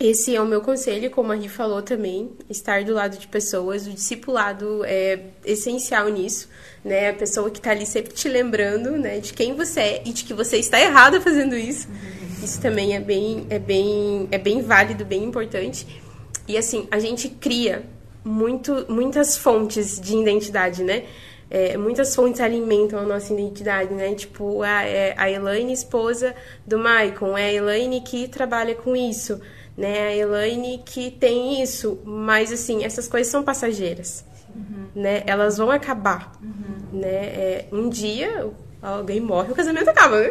Esse 0.00 0.34
é 0.34 0.40
o 0.40 0.46
meu 0.46 0.60
conselho, 0.60 1.08
como 1.10 1.30
a 1.30 1.36
Ri 1.36 1.48
falou 1.48 1.80
também, 1.80 2.32
estar 2.50 2.82
do 2.82 2.92
lado 2.92 3.16
de 3.16 3.28
pessoas. 3.28 3.86
O 3.86 3.90
discipulado 3.90 4.84
é 4.84 5.20
essencial 5.44 6.08
nisso, 6.08 6.48
né? 6.84 7.10
A 7.10 7.14
pessoa 7.14 7.48
que 7.48 7.58
está 7.58 7.70
ali 7.70 7.86
sempre 7.86 8.12
te 8.12 8.28
lembrando, 8.28 8.90
né, 8.92 9.20
de 9.20 9.32
quem 9.32 9.54
você 9.54 9.80
é 9.80 10.02
e 10.04 10.12
de 10.12 10.24
que 10.24 10.34
você 10.34 10.56
está 10.56 10.80
errada 10.80 11.20
fazendo 11.20 11.56
isso. 11.56 11.86
Isso 12.44 12.60
também 12.60 12.94
é 12.94 13.00
bem, 13.00 13.46
é 13.48 13.58
bem, 13.58 14.28
é 14.30 14.38
bem 14.38 14.60
válido, 14.60 15.04
bem 15.04 15.24
importante. 15.24 15.86
E 16.46 16.58
assim, 16.58 16.86
a 16.90 16.98
gente 16.98 17.28
cria 17.28 17.84
muito, 18.24 18.86
muitas 18.88 19.36
fontes 19.36 19.98
de 20.00 20.16
identidade, 20.16 20.82
né? 20.82 21.04
É, 21.50 21.76
muitas 21.76 22.14
fontes 22.14 22.40
alimentam 22.40 22.98
a 22.98 23.02
nossa 23.02 23.32
identidade, 23.32 23.92
né? 23.94 24.14
Tipo, 24.14 24.62
a, 24.62 24.82
é 24.82 25.14
a 25.16 25.30
Elaine, 25.30 25.72
esposa 25.72 26.34
do 26.66 26.78
Maicon, 26.78 27.36
é 27.36 27.44
a 27.44 27.52
Elaine 27.52 28.00
que 28.00 28.28
trabalha 28.28 28.74
com 28.74 28.96
isso, 28.96 29.40
né? 29.76 30.08
A 30.08 30.16
Elaine 30.16 30.82
que 30.84 31.10
tem 31.10 31.62
isso, 31.62 32.00
mas 32.04 32.52
assim, 32.52 32.84
essas 32.84 33.06
coisas 33.06 33.30
são 33.30 33.42
passageiras, 33.42 34.24
uhum. 34.54 34.86
né? 34.94 35.22
Elas 35.26 35.58
vão 35.58 35.70
acabar, 35.70 36.32
uhum. 36.42 37.00
né? 37.00 37.08
É, 37.08 37.66
um 37.72 37.88
dia 37.88 38.50
alguém 38.92 39.20
morre, 39.20 39.52
o 39.52 39.54
casamento 39.54 39.88
acaba, 39.88 40.20
né? 40.20 40.30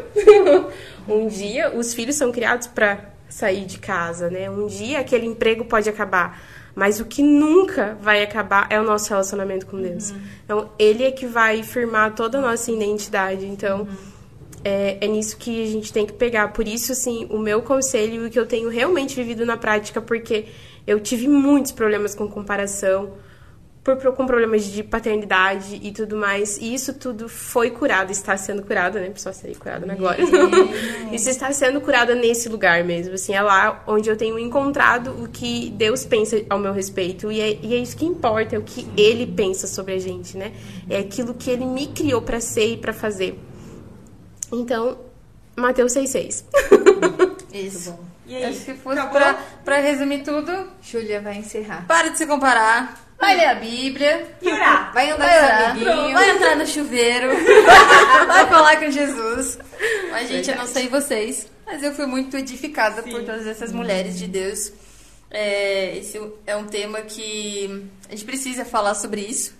um 1.07 1.27
dia 1.27 1.75
os 1.75 1.93
filhos 1.93 2.15
são 2.15 2.31
criados 2.31 2.67
para 2.67 3.13
sair 3.27 3.65
de 3.65 3.79
casa, 3.79 4.29
né? 4.29 4.49
Um 4.49 4.67
dia 4.67 4.99
aquele 4.99 5.25
emprego 5.25 5.65
pode 5.65 5.89
acabar, 5.89 6.39
mas 6.75 6.99
o 6.99 7.05
que 7.05 7.23
nunca 7.23 7.97
vai 8.01 8.21
acabar 8.21 8.67
é 8.69 8.79
o 8.79 8.83
nosso 8.83 9.09
relacionamento 9.09 9.65
com 9.65 9.81
Deus. 9.81 10.11
Uhum. 10.11 10.21
Então, 10.43 10.69
Ele 10.77 11.03
é 11.03 11.11
que 11.11 11.25
vai 11.25 11.63
firmar 11.63 12.13
toda 12.15 12.37
a 12.37 12.41
nossa 12.41 12.71
identidade. 12.71 13.45
Então, 13.45 13.81
uhum. 13.81 13.87
é, 14.63 14.97
é 15.01 15.07
nisso 15.07 15.37
que 15.37 15.63
a 15.63 15.67
gente 15.67 15.93
tem 15.93 16.05
que 16.05 16.13
pegar. 16.13 16.49
Por 16.49 16.67
isso, 16.67 16.91
assim, 16.91 17.27
o 17.29 17.37
meu 17.37 17.61
conselho 17.61 18.23
e 18.23 18.27
o 18.27 18.29
que 18.29 18.39
eu 18.39 18.45
tenho 18.45 18.69
realmente 18.69 19.15
vivido 19.15 19.45
na 19.45 19.57
prática, 19.57 20.01
porque 20.01 20.45
eu 20.85 20.99
tive 20.99 21.27
muitos 21.27 21.71
problemas 21.71 22.15
com 22.15 22.27
comparação 22.27 23.13
por, 23.83 23.97
com 24.13 24.25
problemas 24.25 24.63
de 24.63 24.81
paternidade 24.81 25.79
e 25.83 25.91
tudo 25.91 26.15
mais. 26.15 26.57
E 26.57 26.73
isso 26.73 26.93
tudo 26.93 27.27
foi 27.27 27.69
curado, 27.69 28.11
está 28.11 28.37
sendo 28.37 28.63
curado, 28.63 28.97
né? 28.97 29.11
Só 29.15 29.33
serei 29.33 29.55
curada 29.55 29.91
agora. 29.91 30.17
isso 31.11 31.29
está 31.29 31.51
sendo 31.51 31.81
curado 31.81 32.15
nesse 32.15 32.47
lugar 32.47 32.83
mesmo. 32.83 33.13
Assim, 33.13 33.33
é 33.33 33.41
lá 33.41 33.83
onde 33.85 34.09
eu 34.09 34.15
tenho 34.15 34.39
encontrado 34.39 35.23
o 35.23 35.27
que 35.27 35.69
Deus 35.71 36.05
pensa 36.05 36.41
ao 36.49 36.57
meu 36.57 36.71
respeito. 36.71 37.31
E 37.31 37.41
é, 37.41 37.59
e 37.61 37.75
é 37.75 37.77
isso 37.77 37.97
que 37.97 38.05
importa, 38.05 38.55
é 38.55 38.59
o 38.59 38.63
que 38.63 38.87
Ele 38.95 39.27
pensa 39.27 39.67
sobre 39.67 39.93
a 39.93 39.99
gente, 39.99 40.37
né? 40.37 40.53
É 40.89 40.99
aquilo 40.99 41.33
que 41.33 41.49
Ele 41.49 41.65
me 41.65 41.87
criou 41.87 42.21
para 42.21 42.39
ser 42.39 42.73
e 42.73 42.77
para 42.77 42.93
fazer. 42.93 43.37
Então, 44.51 44.97
Mateus 45.57 45.93
6,6. 45.93 46.45
Isso. 47.53 47.95
E 48.25 48.35
aí, 48.35 48.45
Acho 48.45 48.61
que 48.61 48.73
fosse 48.75 49.05
pra, 49.07 49.33
pra 49.65 49.77
resumir 49.79 50.23
tudo, 50.23 50.51
Júlia 50.81 51.19
vai 51.21 51.37
encerrar. 51.37 51.85
Para 51.85 52.07
de 52.07 52.17
se 52.17 52.25
comparar 52.25 53.02
vai 53.19 53.35
ler 53.35 53.45
a 53.45 53.55
Bíblia, 53.55 54.35
e 54.41 54.51
orar. 54.51 54.93
vai 54.93 55.09
andar 55.09 55.25
vai 55.25 55.73
com 55.73 55.81
orar, 55.81 56.13
vai 56.13 56.29
entrar 56.35 56.55
no 56.55 56.67
chuveiro, 56.67 57.29
vai 58.27 58.47
falar 58.47 58.77
com 58.77 58.89
Jesus. 58.91 59.59
Mas, 60.11 60.29
gente, 60.29 60.49
eu 60.49 60.55
não 60.55 60.67
sei 60.67 60.87
vocês, 60.87 61.47
mas 61.65 61.81
eu 61.83 61.93
fui 61.93 62.05
muito 62.05 62.37
edificada 62.37 63.01
Sim. 63.01 63.11
por 63.11 63.23
todas 63.23 63.47
essas 63.47 63.71
mulheres 63.71 64.17
de 64.17 64.27
Deus. 64.27 64.71
É, 65.31 65.97
esse 65.97 66.21
é 66.45 66.55
um 66.55 66.65
tema 66.65 67.01
que 67.01 67.87
a 68.07 68.11
gente 68.11 68.25
precisa 68.25 68.63
falar 68.63 68.93
sobre 68.93 69.21
isso. 69.21 69.53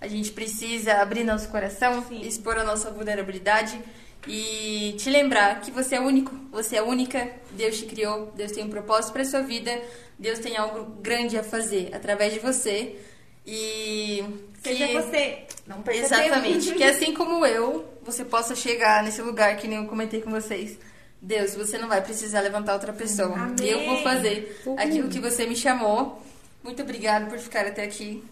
A 0.00 0.08
gente 0.08 0.32
precisa 0.32 0.94
abrir 0.94 1.24
nosso 1.24 1.48
coração, 1.48 2.04
Sim. 2.08 2.22
expor 2.22 2.58
a 2.58 2.64
nossa 2.64 2.90
vulnerabilidade 2.90 3.78
e 4.26 4.94
te 4.98 5.08
lembrar 5.08 5.60
que 5.60 5.70
você 5.70 5.96
é 5.96 6.00
único, 6.00 6.34
você 6.50 6.76
é 6.76 6.82
única, 6.82 7.30
Deus 7.52 7.78
te 7.78 7.86
criou, 7.86 8.32
Deus 8.36 8.52
tem 8.52 8.64
um 8.64 8.68
propósito 8.68 9.12
para 9.12 9.24
sua 9.24 9.40
vida, 9.40 9.70
Deus 10.20 10.38
tem 10.38 10.54
algo 10.58 10.84
grande 11.00 11.38
a 11.38 11.42
fazer 11.42 11.90
através 11.94 12.34
de 12.34 12.38
você. 12.38 12.96
E 13.46 14.22
seja 14.62 14.86
que, 14.86 14.92
você, 14.92 15.38
não 15.66 15.82
Exatamente, 15.90 16.74
que 16.74 16.84
assim 16.84 17.14
como 17.14 17.44
eu, 17.46 17.88
você 18.02 18.22
possa 18.22 18.54
chegar 18.54 19.02
nesse 19.02 19.22
lugar 19.22 19.56
que 19.56 19.66
nem 19.66 19.78
eu 19.78 19.86
comentei 19.86 20.20
com 20.20 20.30
vocês. 20.30 20.78
Deus, 21.22 21.54
você 21.54 21.78
não 21.78 21.88
vai 21.88 22.02
precisar 22.02 22.40
levantar 22.40 22.74
outra 22.74 22.92
pessoa. 22.92 23.34
Amém. 23.34 23.66
Eu 23.66 23.86
vou 23.86 24.02
fazer 24.02 24.60
uhum. 24.66 24.76
aquilo 24.78 25.08
que 25.08 25.18
você 25.18 25.46
me 25.46 25.56
chamou. 25.56 26.22
Muito 26.62 26.82
obrigada 26.82 27.24
por 27.26 27.38
ficar 27.38 27.66
até 27.66 27.82
aqui. 27.82 28.22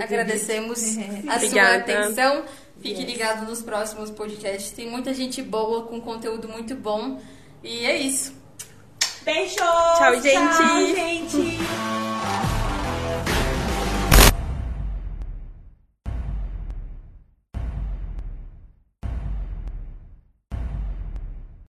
Agradecemos 0.00 0.96
a 1.28 1.40
sua 1.40 1.74
atenção. 1.74 2.44
Fique 2.80 3.00
yes. 3.00 3.10
ligado 3.10 3.46
nos 3.46 3.62
próximos 3.62 4.10
podcasts. 4.10 4.70
Tem 4.70 4.88
muita 4.88 5.12
gente 5.12 5.42
boa 5.42 5.86
com 5.86 6.00
conteúdo 6.00 6.48
muito 6.48 6.74
bom. 6.76 7.20
E 7.64 7.84
é 7.84 7.96
isso. 7.96 8.32
Beijo. 9.26 9.56
Tchau, 9.56 10.14
gente! 10.22 10.56
Tchau, 10.56 10.86
gente! 10.94 11.58